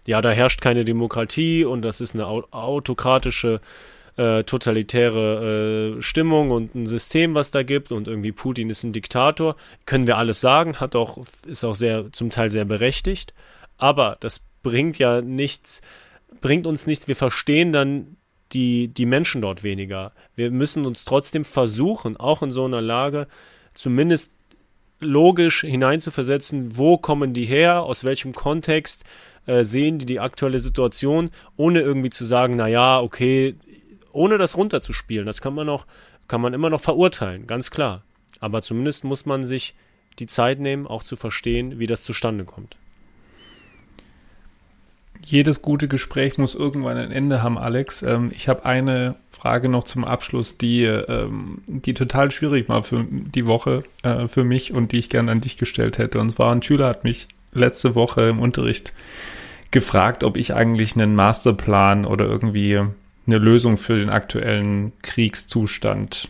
ja, 0.07 0.21
da 0.21 0.31
herrscht 0.31 0.61
keine 0.61 0.85
Demokratie 0.85 1.65
und 1.65 1.83
das 1.83 2.01
ist 2.01 2.15
eine 2.15 2.27
autokratische, 2.27 3.61
äh, 4.17 4.45
totalitäre 4.45 5.97
äh, 5.99 6.03
Stimmung 6.03 6.51
und 6.51 6.75
ein 6.75 6.87
System, 6.87 7.35
was 7.35 7.51
da 7.51 7.63
gibt 7.63 7.93
und 7.93 8.09
irgendwie 8.09 8.33
Putin 8.33 8.71
ist 8.71 8.83
ein 8.83 8.93
Diktator. 8.93 9.57
Können 9.85 10.07
wir 10.07 10.17
alles 10.17 10.41
sagen, 10.41 10.81
hat 10.81 10.97
auch, 10.97 11.19
ist 11.47 11.65
auch 11.65 11.75
sehr, 11.75 12.13
zum 12.13 12.31
Teil 12.31 12.51
sehr 12.51 12.65
berechtigt. 12.65 13.35
Aber 13.79 14.17
das 14.21 14.41
bringt 14.67 14.99
ja 14.99 15.21
nichts, 15.21 15.81
bringt 16.41 16.67
uns 16.67 16.89
nichts. 16.89 17.07
Wir 17.07 17.15
verstehen 17.15 17.73
dann 17.73 18.17
die, 18.51 18.89
die 18.89 19.07
Menschen 19.07 19.41
dort 19.41 19.63
weniger. 19.63 20.11
Wir 20.35 20.51
müssen 20.51 20.87
uns 20.87 21.05
trotzdem 21.05 21.45
versuchen, 21.45 22.17
auch 22.17 22.43
in 22.43 22.51
so 22.51 22.65
einer 22.65 22.81
Lage, 22.81 23.29
zumindest 23.75 24.33
logisch 24.99 25.61
hineinzuversetzen, 25.61 26.77
wo 26.77 26.99
kommen 26.99 27.33
die 27.33 27.45
her, 27.45 27.85
aus 27.85 28.03
welchem 28.03 28.33
Kontext 28.33 29.05
äh, 29.47 29.63
sehen 29.63 30.01
die 30.01 30.07
die 30.07 30.19
aktuelle 30.19 30.59
Situation, 30.59 31.31
ohne 31.57 31.81
irgendwie 31.81 32.11
zu 32.11 32.25
sagen, 32.25 32.57
na 32.57 32.67
ja, 32.67 33.01
okay, 33.01 33.55
ohne 34.11 34.37
das 34.37 34.57
runterzuspielen. 34.57 35.27
Das 35.27 35.41
kann 35.41 35.55
man 35.55 35.67
noch, 35.67 35.87
kann 36.27 36.41
man 36.41 36.55
immer 36.55 36.71
noch 36.71 36.81
verurteilen, 36.81 37.47
ganz 37.47 37.71
klar. 37.71 38.03
Aber 38.41 38.63
zumindest 38.63 39.05
muss 39.05 39.27
man 39.27 39.45
sich 39.45 39.77
die 40.19 40.27
Zeit 40.27 40.59
nehmen, 40.59 40.89
auch 40.89 41.05
zu 41.05 41.15
verstehen, 41.15 41.79
wie 41.79 41.87
das 41.87 42.03
zustande 42.03 42.45
kommt 42.45 42.79
jedes 45.27 45.61
gute 45.61 45.89
Gespräch 45.89 46.39
muss 46.39 46.55
irgendwann 46.55 46.97
ein 46.97 47.11
Ende 47.11 47.43
haben, 47.43 47.59
Alex. 47.59 48.03
Ähm, 48.03 48.31
ich 48.35 48.49
habe 48.49 48.65
eine 48.65 49.17
Frage 49.29 49.69
noch 49.69 49.85
zum 49.85 50.05
Abschluss, 50.05 50.57
die, 50.57 50.85
ähm, 50.85 51.63
die 51.67 51.95
total 51.95 52.31
schwierig 52.31 52.69
war 52.69 52.83
für 52.85 53.05
die 53.11 53.45
Woche 53.45 53.83
äh, 54.03 54.29
für 54.29 54.45
mich 54.45 54.73
und 54.73 54.93
die 54.93 54.99
ich 54.99 55.11
gerne 55.11 55.33
an 55.33 55.41
dich 55.41 55.57
gestellt 55.59 55.99
hätte. 55.99 56.21
Und 56.21 56.31
zwar 56.31 56.53
ein 56.53 56.63
Schüler 56.63 56.87
hat 56.89 57.03
mich 57.03 57.27
letzte 57.53 57.97
Woche 57.97 58.29
im 58.29 58.39
Unterricht 58.39 58.93
gefragt, 59.73 60.23
ob 60.23 60.37
ich 60.37 60.55
eigentlich 60.55 60.95
einen 60.95 61.17
Masterplan 61.17 62.05
oder 62.05 62.27
irgendwie 62.27 62.81
eine 63.27 63.39
Lösung 63.39 63.77
für 63.77 63.99
den 63.99 64.11
aktuellen 64.11 64.93
Kriegszustand 65.03 66.29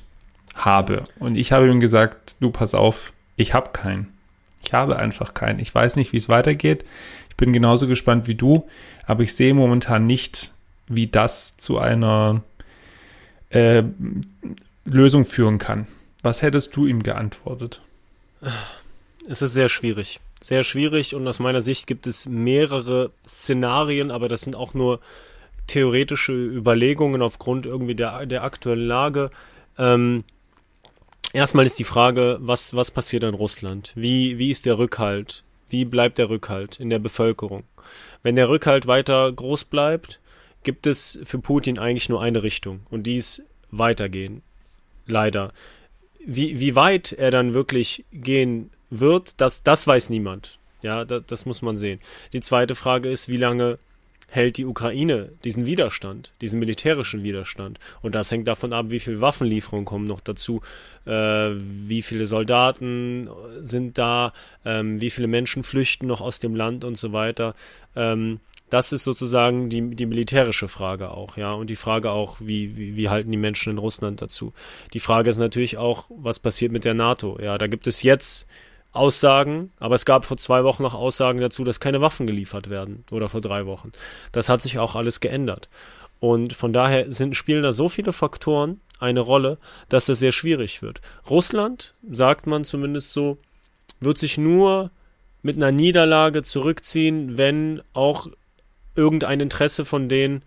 habe. 0.55 1.05
Und 1.19 1.37
ich 1.37 1.53
habe 1.53 1.69
ihm 1.69 1.81
gesagt, 1.81 2.37
du 2.41 2.51
pass 2.51 2.75
auf, 2.75 3.13
ich 3.37 3.53
habe 3.53 3.71
keinen. 3.73 4.09
Ich 4.63 4.73
habe 4.73 4.99
einfach 4.99 5.35
keinen. 5.35 5.59
Ich 5.61 5.73
weiß 5.73 5.97
nicht, 5.97 6.15
wie 6.15 6.17
es 6.17 6.31
weitergeht. 6.31 6.85
Ich 7.37 7.39
bin 7.39 7.53
genauso 7.53 7.87
gespannt 7.87 8.29
wie 8.29 8.35
du, 8.35 8.67
aber 9.05 9.23
ich 9.23 9.35
sehe 9.35 9.53
momentan 9.53 10.07
nicht, 10.07 10.53
wie 10.89 11.07
das 11.07 11.59
zu 11.59 11.77
einer 11.77 12.43
äh, 13.51 13.83
Lösung 14.87 15.27
führen 15.27 15.59
kann. 15.59 15.87
Was 16.23 16.41
hättest 16.41 16.75
du 16.77 16.87
ihm 16.87 17.03
geantwortet? 17.03 17.83
Es 19.29 19.43
ist 19.43 19.53
sehr 19.53 19.69
schwierig. 19.69 20.19
Sehr 20.41 20.63
schwierig 20.63 21.15
und 21.15 21.29
aus 21.29 21.39
meiner 21.39 21.61
Sicht 21.61 21.87
gibt 21.87 22.07
es 22.07 22.25
mehrere 22.25 23.11
Szenarien, 23.27 24.11
aber 24.11 24.29
das 24.29 24.41
sind 24.41 24.57
auch 24.57 24.73
nur 24.73 25.01
theoretische 25.67 26.33
Überlegungen 26.33 27.21
aufgrund 27.21 27.67
irgendwie 27.67 27.95
der, 27.95 28.25
der 28.25 28.45
aktuellen 28.45 28.87
Lage. 28.87 29.31
Ähm, 29.77 30.25
erstmal 31.35 31.67
ist 31.67 31.79
die 31.79 31.85
Frage, 31.85 32.39
was, 32.41 32.73
was 32.73 32.91
passiert 32.91 33.25
in 33.25 33.35
Russland? 33.35 33.93
Wie, 33.95 34.39
wie 34.39 34.51
ist 34.51 34.65
der 34.65 34.79
Rückhalt? 34.79 35.43
Wie 35.69 35.85
bleibt 35.85 36.19
der 36.19 36.31
Rückhalt 36.31 36.81
in 36.81 36.91
der 36.91 36.99
Bevölkerung? 36.99 37.65
Wenn 38.23 38.37
der 38.37 38.49
Rückhalt 38.49 38.87
weiter 38.87 39.31
groß 39.33 39.65
bleibt, 39.65 40.21
gibt 40.63 40.87
es 40.87 41.19
für 41.25 41.39
Putin 41.39 41.79
eigentlich 41.79 42.09
nur 42.09 42.23
eine 42.23 42.43
Richtung 42.43 42.81
und 42.91 43.05
dies 43.05 43.45
weitergehen. 43.71 44.43
Leider. 45.07 45.53
Wie, 46.25 46.59
wie 46.59 46.75
weit 46.75 47.13
er 47.13 47.31
dann 47.31 47.55
wirklich 47.55 48.05
gehen 48.13 48.71
wird, 48.91 49.41
das, 49.41 49.63
das 49.63 49.87
weiß 49.87 50.11
niemand. 50.11 50.59
Ja, 50.83 51.05
das, 51.05 51.23
das 51.27 51.47
muss 51.47 51.63
man 51.63 51.77
sehen. 51.77 52.01
Die 52.33 52.41
zweite 52.41 52.75
Frage 52.75 53.09
ist, 53.11 53.29
wie 53.29 53.37
lange 53.37 53.79
hält 54.29 54.57
die 54.57 54.67
Ukraine 54.67 55.33
diesen 55.45 55.67
Widerstand, 55.67 56.33
diesen 56.41 56.59
militärischen 56.59 57.23
Widerstand. 57.23 57.79
Und 58.03 58.15
das 58.15 58.31
hängt 58.31 58.49
davon 58.49 58.73
ab, 58.73 58.87
wie 58.89 59.01
viele 59.01 59.21
Waffenlieferungen 59.21 59.85
kommen 59.85 60.07
noch 60.07 60.21
dazu, 60.21 60.63
äh, 61.07 61.11
wie 61.11 62.03
viele 62.03 62.27
Soldaten 62.27 63.29
sind 63.61 63.99
da, 63.99 64.33
ähm, 64.65 65.01
wie 65.01 65.11
viele 65.11 65.29
Menschen 65.29 65.63
flüchten 65.63 66.07
noch 66.07 66.21
aus 66.21 66.41
dem 66.41 66.55
Land 66.55 66.85
und 66.85 66.99
so 66.99 67.13
weiter. 67.13 67.55
Ähm, 67.95 68.41
das 68.69 68.93
ist 68.93 69.05
sozusagen 69.05 69.71
die, 69.71 69.95
die 69.95 70.07
militärische 70.07 70.69
Frage 70.69 71.11
auch, 71.11 71.37
ja. 71.37 71.53
Und 71.53 71.71
die 71.71 71.77
Frage 71.77 72.11
auch, 72.11 72.39
wie, 72.41 72.77
wie, 72.77 72.97
wie 72.97 73.09
halten 73.09 73.31
die 73.31 73.37
Menschen 73.37 73.71
in 73.71 73.79
Russland 73.79 74.21
dazu? 74.21 74.53
Die 74.93 74.99
Frage 74.99 75.31
ist 75.31 75.39
natürlich 75.39 75.79
auch, 75.79 76.07
was 76.11 76.41
passiert 76.41 76.73
mit 76.73 76.85
der 76.85 76.95
NATO? 76.95 77.39
Ja, 77.41 77.59
da 77.59 77.69
gibt 77.69 77.87
es 77.87 78.03
jetzt 78.03 78.49
Aussagen, 78.97 79.73
aber 79.79 79.95
es 79.95 80.05
gab 80.05 80.25
vor 80.25 80.37
zwei 80.37 80.65
Wochen 80.65 80.83
noch 80.83 80.95
Aussagen 80.95 81.41
dazu, 81.41 81.65
dass 81.65 81.81
keine 81.81 82.01
Waffen 82.01 82.27
geliefert 82.27 82.71
werden 82.71 83.05
oder 83.11 83.29
vor 83.29 83.41
drei 83.41 83.67
Wochen. 83.67 83.93
Das 84.33 84.49
hat 84.49 84.63
sich 84.63 84.79
auch 84.79 84.95
alles 84.95 85.21
geändert. 85.21 85.69
Und 86.19 86.55
von 86.55 86.73
daher 86.73 87.11
sind, 87.13 87.37
spielen 87.37 87.63
da 87.63 87.73
so 87.73 87.89
viele 87.89 88.13
Faktoren 88.13 88.81
eine 88.99 89.21
Rolle, 89.21 89.59
dass 89.89 90.07
das 90.07 90.19
sehr 90.19 90.33
schwierig 90.33 90.83
wird. 90.83 91.01
Russland, 91.29 91.95
sagt 92.11 92.47
man 92.47 92.65
zumindest 92.65 93.13
so, 93.13 93.39
wird 94.01 94.19
sich 94.19 94.39
nur 94.39 94.91
mit 95.43 95.57
einer 95.57 95.73
Niederlage 95.73 96.43
zurückziehen, 96.43 97.37
wenn 97.39 97.83
auch 97.93 98.27
irgendein 98.95 99.41
Interesse 99.41 99.85
von 99.85 100.09
denen 100.09 100.43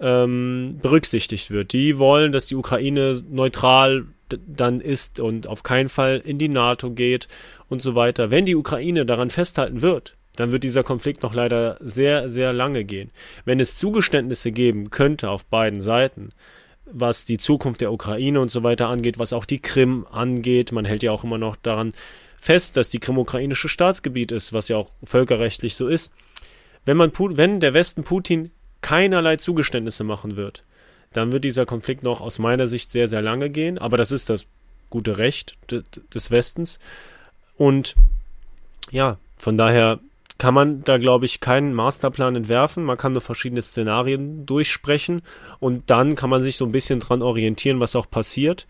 ähm, 0.00 0.78
berücksichtigt 0.82 1.50
wird. 1.50 1.72
Die 1.72 1.98
wollen, 1.98 2.32
dass 2.32 2.46
die 2.46 2.56
Ukraine 2.56 3.22
neutral 3.28 4.06
dann 4.28 4.80
ist 4.80 5.20
und 5.20 5.46
auf 5.46 5.62
keinen 5.62 5.88
Fall 5.88 6.20
in 6.24 6.38
die 6.38 6.48
NATO 6.48 6.90
geht 6.90 7.28
und 7.68 7.82
so 7.82 7.94
weiter. 7.94 8.30
Wenn 8.30 8.46
die 8.46 8.56
Ukraine 8.56 9.06
daran 9.06 9.30
festhalten 9.30 9.82
wird, 9.82 10.16
dann 10.36 10.52
wird 10.52 10.64
dieser 10.64 10.82
Konflikt 10.82 11.22
noch 11.22 11.34
leider 11.34 11.76
sehr, 11.80 12.28
sehr 12.28 12.52
lange 12.52 12.84
gehen. 12.84 13.10
Wenn 13.44 13.60
es 13.60 13.76
Zugeständnisse 13.76 14.52
geben 14.52 14.90
könnte 14.90 15.30
auf 15.30 15.44
beiden 15.44 15.80
Seiten, 15.80 16.30
was 16.86 17.24
die 17.24 17.38
Zukunft 17.38 17.80
der 17.80 17.92
Ukraine 17.92 18.40
und 18.40 18.50
so 18.50 18.62
weiter 18.62 18.88
angeht, 18.88 19.18
was 19.18 19.32
auch 19.32 19.44
die 19.44 19.60
Krim 19.60 20.06
angeht, 20.10 20.72
man 20.72 20.84
hält 20.84 21.02
ja 21.02 21.12
auch 21.12 21.24
immer 21.24 21.38
noch 21.38 21.56
daran 21.56 21.92
fest, 22.36 22.76
dass 22.76 22.88
die 22.88 22.98
Krim 22.98 23.18
ukrainische 23.18 23.68
Staatsgebiet 23.68 24.32
ist, 24.32 24.52
was 24.52 24.68
ja 24.68 24.76
auch 24.76 24.90
völkerrechtlich 25.02 25.76
so 25.76 25.88
ist. 25.88 26.12
Wenn, 26.84 26.96
man, 26.96 27.12
wenn 27.16 27.60
der 27.60 27.72
Westen 27.72 28.04
Putin 28.04 28.50
keinerlei 28.82 29.36
Zugeständnisse 29.36 30.04
machen 30.04 30.36
wird, 30.36 30.64
dann 31.14 31.32
wird 31.32 31.44
dieser 31.44 31.64
Konflikt 31.64 32.02
noch 32.02 32.20
aus 32.20 32.38
meiner 32.38 32.66
Sicht 32.66 32.92
sehr, 32.92 33.08
sehr 33.08 33.22
lange 33.22 33.48
gehen. 33.48 33.78
Aber 33.78 33.96
das 33.96 34.12
ist 34.12 34.28
das 34.28 34.46
gute 34.90 35.16
Recht 35.16 35.56
des 36.14 36.30
Westens. 36.30 36.78
Und 37.56 37.94
ja, 38.90 39.18
von 39.38 39.56
daher 39.56 40.00
kann 40.38 40.54
man 40.54 40.82
da, 40.82 40.98
glaube 40.98 41.24
ich, 41.24 41.40
keinen 41.40 41.72
Masterplan 41.72 42.36
entwerfen. 42.36 42.84
Man 42.84 42.98
kann 42.98 43.12
nur 43.12 43.22
verschiedene 43.22 43.62
Szenarien 43.62 44.44
durchsprechen 44.46 45.22
und 45.60 45.90
dann 45.90 46.16
kann 46.16 46.30
man 46.30 46.42
sich 46.42 46.56
so 46.56 46.64
ein 46.64 46.72
bisschen 46.72 47.00
dran 47.00 47.22
orientieren, 47.22 47.80
was 47.80 47.96
auch 47.96 48.10
passiert. 48.10 48.66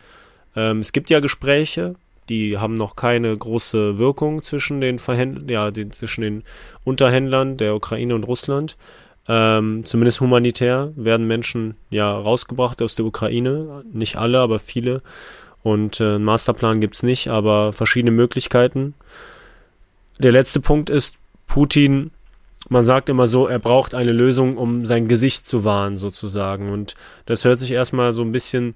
Ähm, 0.54 0.80
es 0.80 0.92
gibt 0.92 1.10
ja 1.10 1.20
Gespräche, 1.20 1.96
die 2.28 2.58
haben 2.58 2.74
noch 2.74 2.96
keine 2.96 3.36
große 3.36 3.98
Wirkung 3.98 4.42
zwischen 4.42 4.80
den 4.80 4.98
Verhänd 4.98 5.50
ja, 5.50 5.70
den, 5.70 5.90
zwischen 5.90 6.22
den 6.22 6.44
Unterhändlern 6.84 7.56
der 7.56 7.74
Ukraine 7.74 8.14
und 8.14 8.24
Russland. 8.24 8.76
Ähm, 9.26 9.84
zumindest 9.84 10.20
humanitär 10.20 10.92
werden 10.96 11.26
Menschen 11.26 11.76
ja 11.90 12.10
rausgebracht 12.16 12.82
aus 12.82 12.94
der 12.94 13.06
Ukraine. 13.06 13.82
Nicht 13.92 14.16
alle, 14.16 14.40
aber 14.40 14.58
viele. 14.58 15.02
Und 15.62 16.00
äh, 16.00 16.16
einen 16.16 16.24
Masterplan 16.24 16.80
gibt 16.80 16.94
es 16.94 17.02
nicht, 17.02 17.28
aber 17.28 17.72
verschiedene 17.72 18.10
Möglichkeiten. 18.10 18.94
Der 20.18 20.32
letzte 20.32 20.60
Punkt 20.60 20.90
ist, 20.90 21.16
Putin, 21.46 22.10
man 22.68 22.84
sagt 22.84 23.08
immer 23.08 23.26
so, 23.26 23.46
er 23.46 23.58
braucht 23.58 23.94
eine 23.94 24.12
Lösung, 24.12 24.56
um 24.56 24.84
sein 24.84 25.08
Gesicht 25.08 25.46
zu 25.46 25.64
wahren, 25.64 25.96
sozusagen. 25.96 26.70
Und 26.70 26.94
das 27.26 27.44
hört 27.44 27.58
sich 27.58 27.72
erstmal 27.72 28.12
so 28.12 28.22
ein 28.22 28.32
bisschen 28.32 28.74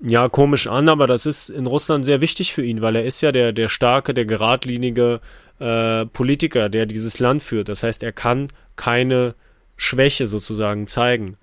ja, 0.00 0.28
komisch 0.28 0.66
an, 0.66 0.88
aber 0.88 1.06
das 1.06 1.24
ist 1.24 1.48
in 1.48 1.66
Russland 1.66 2.04
sehr 2.04 2.20
wichtig 2.20 2.52
für 2.52 2.64
ihn, 2.64 2.82
weil 2.82 2.96
er 2.96 3.04
ist 3.04 3.20
ja 3.20 3.32
der, 3.32 3.52
der 3.52 3.68
starke, 3.68 4.12
der 4.12 4.26
geradlinige 4.26 5.20
äh, 5.58 6.04
Politiker, 6.06 6.68
der 6.68 6.86
dieses 6.86 7.18
Land 7.18 7.42
führt. 7.42 7.68
Das 7.68 7.82
heißt, 7.82 8.02
er 8.02 8.12
kann 8.12 8.48
keine 8.76 9.34
Schwäche 9.76 10.26
sozusagen 10.26 10.86
zeigen 10.86 11.36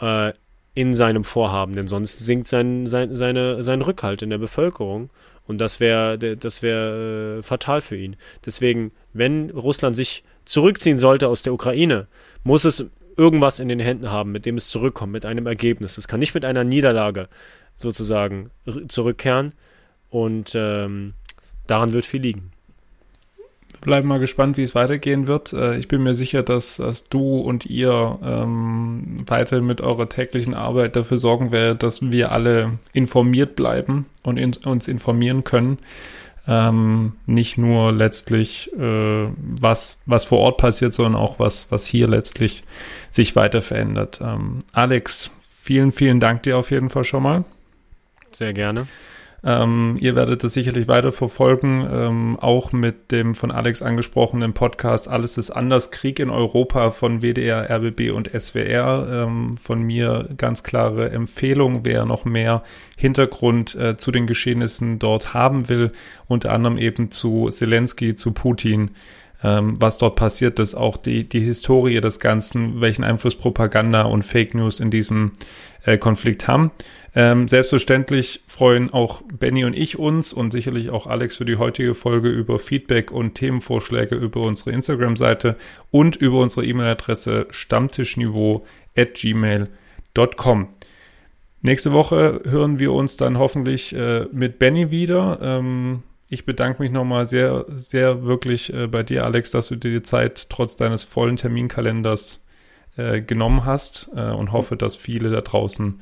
äh, 0.00 0.32
in 0.74 0.94
seinem 0.94 1.24
Vorhaben, 1.24 1.74
denn 1.74 1.88
sonst 1.88 2.18
sinkt 2.18 2.46
sein, 2.46 2.86
sein, 2.86 3.14
seine, 3.16 3.62
sein 3.62 3.82
Rückhalt 3.82 4.22
in 4.22 4.30
der 4.30 4.38
Bevölkerung 4.38 5.10
und 5.46 5.60
das 5.60 5.80
wäre 5.80 6.18
das 6.18 6.62
wäre 6.62 7.38
äh, 7.38 7.42
fatal 7.42 7.80
für 7.80 7.96
ihn. 7.96 8.16
Deswegen, 8.44 8.92
wenn 9.12 9.50
Russland 9.50 9.96
sich 9.96 10.22
zurückziehen 10.44 10.98
sollte 10.98 11.28
aus 11.28 11.42
der 11.42 11.52
Ukraine, 11.52 12.06
muss 12.44 12.64
es 12.64 12.84
irgendwas 13.16 13.58
in 13.58 13.68
den 13.68 13.80
Händen 13.80 14.10
haben, 14.10 14.30
mit 14.30 14.46
dem 14.46 14.56
es 14.56 14.68
zurückkommt, 14.68 15.12
mit 15.12 15.26
einem 15.26 15.46
Ergebnis. 15.46 15.98
Es 15.98 16.06
kann 16.06 16.20
nicht 16.20 16.34
mit 16.34 16.44
einer 16.44 16.64
Niederlage 16.64 17.28
sozusagen 17.76 18.50
zurückkehren 18.88 19.54
und 20.10 20.52
ähm, 20.54 21.14
daran 21.66 21.92
wird 21.92 22.04
viel 22.04 22.20
liegen 22.20 22.52
bleiben 23.80 24.08
mal 24.08 24.18
gespannt, 24.18 24.56
wie 24.56 24.62
es 24.62 24.74
weitergehen 24.74 25.26
wird. 25.26 25.52
Äh, 25.52 25.78
ich 25.78 25.88
bin 25.88 26.02
mir 26.02 26.14
sicher, 26.14 26.42
dass, 26.42 26.76
dass 26.76 27.08
du 27.08 27.38
und 27.38 27.66
ihr 27.66 28.18
ähm, 28.22 29.24
weiter 29.26 29.60
mit 29.60 29.80
eurer 29.80 30.08
täglichen 30.08 30.54
Arbeit 30.54 30.96
dafür 30.96 31.18
sorgen 31.18 31.52
werdet, 31.52 31.82
dass 31.82 32.10
wir 32.10 32.32
alle 32.32 32.78
informiert 32.92 33.56
bleiben 33.56 34.06
und 34.22 34.36
in, 34.36 34.52
uns 34.64 34.88
informieren 34.88 35.44
können. 35.44 35.78
Ähm, 36.46 37.12
nicht 37.26 37.58
nur 37.58 37.92
letztlich, 37.92 38.72
äh, 38.74 39.28
was, 39.38 40.00
was 40.06 40.24
vor 40.24 40.38
Ort 40.38 40.56
passiert, 40.58 40.94
sondern 40.94 41.14
auch 41.14 41.38
was, 41.38 41.70
was 41.70 41.86
hier 41.86 42.08
letztlich 42.08 42.64
sich 43.10 43.36
weiter 43.36 43.60
verändert. 43.60 44.20
Ähm, 44.22 44.60
Alex, 44.72 45.30
vielen, 45.62 45.92
vielen 45.92 46.20
Dank 46.20 46.44
dir 46.44 46.56
auf 46.56 46.70
jeden 46.70 46.88
Fall 46.88 47.04
schon 47.04 47.22
mal. 47.22 47.44
Sehr 48.32 48.54
gerne. 48.54 48.86
Ähm, 49.44 49.96
ihr 50.00 50.16
werdet 50.16 50.42
das 50.42 50.54
sicherlich 50.54 50.88
weiter 50.88 51.12
verfolgen, 51.12 51.88
ähm, 51.92 52.38
auch 52.40 52.72
mit 52.72 53.12
dem 53.12 53.36
von 53.36 53.52
Alex 53.52 53.82
angesprochenen 53.82 54.52
Podcast 54.52 55.06
Alles 55.06 55.38
ist 55.38 55.52
anders, 55.52 55.92
Krieg 55.92 56.18
in 56.18 56.28
Europa 56.28 56.90
von 56.90 57.22
WDR, 57.22 57.70
RBB 57.70 58.10
und 58.10 58.28
SWR. 58.36 59.06
Ähm, 59.10 59.56
von 59.56 59.82
mir 59.82 60.28
ganz 60.36 60.64
klare 60.64 61.10
Empfehlung, 61.10 61.84
wer 61.84 62.04
noch 62.04 62.24
mehr 62.24 62.64
Hintergrund 62.96 63.76
äh, 63.76 63.96
zu 63.96 64.10
den 64.10 64.26
Geschehnissen 64.26 64.98
dort 64.98 65.34
haben 65.34 65.68
will, 65.68 65.92
unter 66.26 66.50
anderem 66.50 66.76
eben 66.76 67.12
zu 67.12 67.48
Zelensky, 67.48 68.16
zu 68.16 68.32
Putin, 68.32 68.90
ähm, 69.44 69.76
was 69.78 69.98
dort 69.98 70.16
passiert 70.16 70.58
ist, 70.58 70.74
auch 70.74 70.96
die, 70.96 71.28
die 71.28 71.40
Historie 71.40 72.00
des 72.00 72.18
Ganzen, 72.18 72.80
welchen 72.80 73.04
Einfluss 73.04 73.36
Propaganda 73.36 74.02
und 74.02 74.24
Fake 74.24 74.54
News 74.54 74.80
in 74.80 74.90
diesem 74.90 75.32
äh, 75.84 75.96
Konflikt 75.96 76.48
haben. 76.48 76.72
Ähm, 77.18 77.48
selbstverständlich 77.48 78.42
freuen 78.46 78.92
auch 78.92 79.22
Benny 79.22 79.64
und 79.64 79.74
ich 79.74 79.98
uns 79.98 80.32
und 80.32 80.52
sicherlich 80.52 80.90
auch 80.90 81.08
Alex 81.08 81.34
für 81.34 81.44
die 81.44 81.56
heutige 81.56 81.96
Folge 81.96 82.28
über 82.28 82.60
Feedback 82.60 83.10
und 83.10 83.34
Themenvorschläge 83.34 84.14
über 84.14 84.42
unsere 84.42 84.70
Instagram-Seite 84.70 85.56
und 85.90 86.14
über 86.14 86.38
unsere 86.38 86.64
E-Mail-Adresse 86.64 87.48
stammtischniveau 87.50 88.64
at 88.96 89.14
gmail.com. 89.14 90.68
Nächste 91.60 91.92
Woche 91.92 92.40
hören 92.44 92.78
wir 92.78 92.92
uns 92.92 93.16
dann 93.16 93.36
hoffentlich 93.36 93.96
äh, 93.96 94.26
mit 94.30 94.60
Benny 94.60 94.92
wieder. 94.92 95.40
Ähm, 95.42 96.04
ich 96.28 96.46
bedanke 96.46 96.80
mich 96.80 96.92
nochmal 96.92 97.26
sehr, 97.26 97.66
sehr 97.74 98.26
wirklich 98.26 98.72
äh, 98.72 98.86
bei 98.86 99.02
dir, 99.02 99.24
Alex, 99.24 99.50
dass 99.50 99.66
du 99.66 99.74
dir 99.74 99.90
die 99.90 100.02
Zeit 100.02 100.50
trotz 100.50 100.76
deines 100.76 101.02
vollen 101.02 101.34
Terminkalenders 101.34 102.44
äh, 102.96 103.20
genommen 103.20 103.64
hast 103.64 104.08
äh, 104.14 104.30
und 104.30 104.52
hoffe, 104.52 104.76
dass 104.76 104.94
viele 104.94 105.30
da 105.30 105.40
draußen 105.40 105.98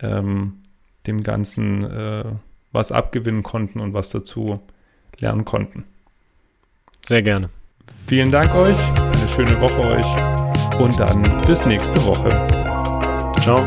ähm, 0.00 0.58
dem 1.06 1.22
Ganzen 1.22 1.84
äh, 1.84 2.24
was 2.72 2.92
abgewinnen 2.92 3.42
konnten 3.42 3.80
und 3.80 3.94
was 3.94 4.10
dazu 4.10 4.60
lernen 5.18 5.44
konnten. 5.44 5.84
Sehr 7.04 7.22
gerne. 7.22 7.50
Vielen 8.06 8.30
Dank 8.30 8.54
euch, 8.54 8.76
eine 8.96 9.28
schöne 9.28 9.60
Woche 9.60 9.80
euch 9.80 10.78
und 10.80 10.98
dann 11.00 11.40
bis 11.46 11.64
nächste 11.64 12.04
Woche. 12.04 12.30
Ciao. 13.40 13.64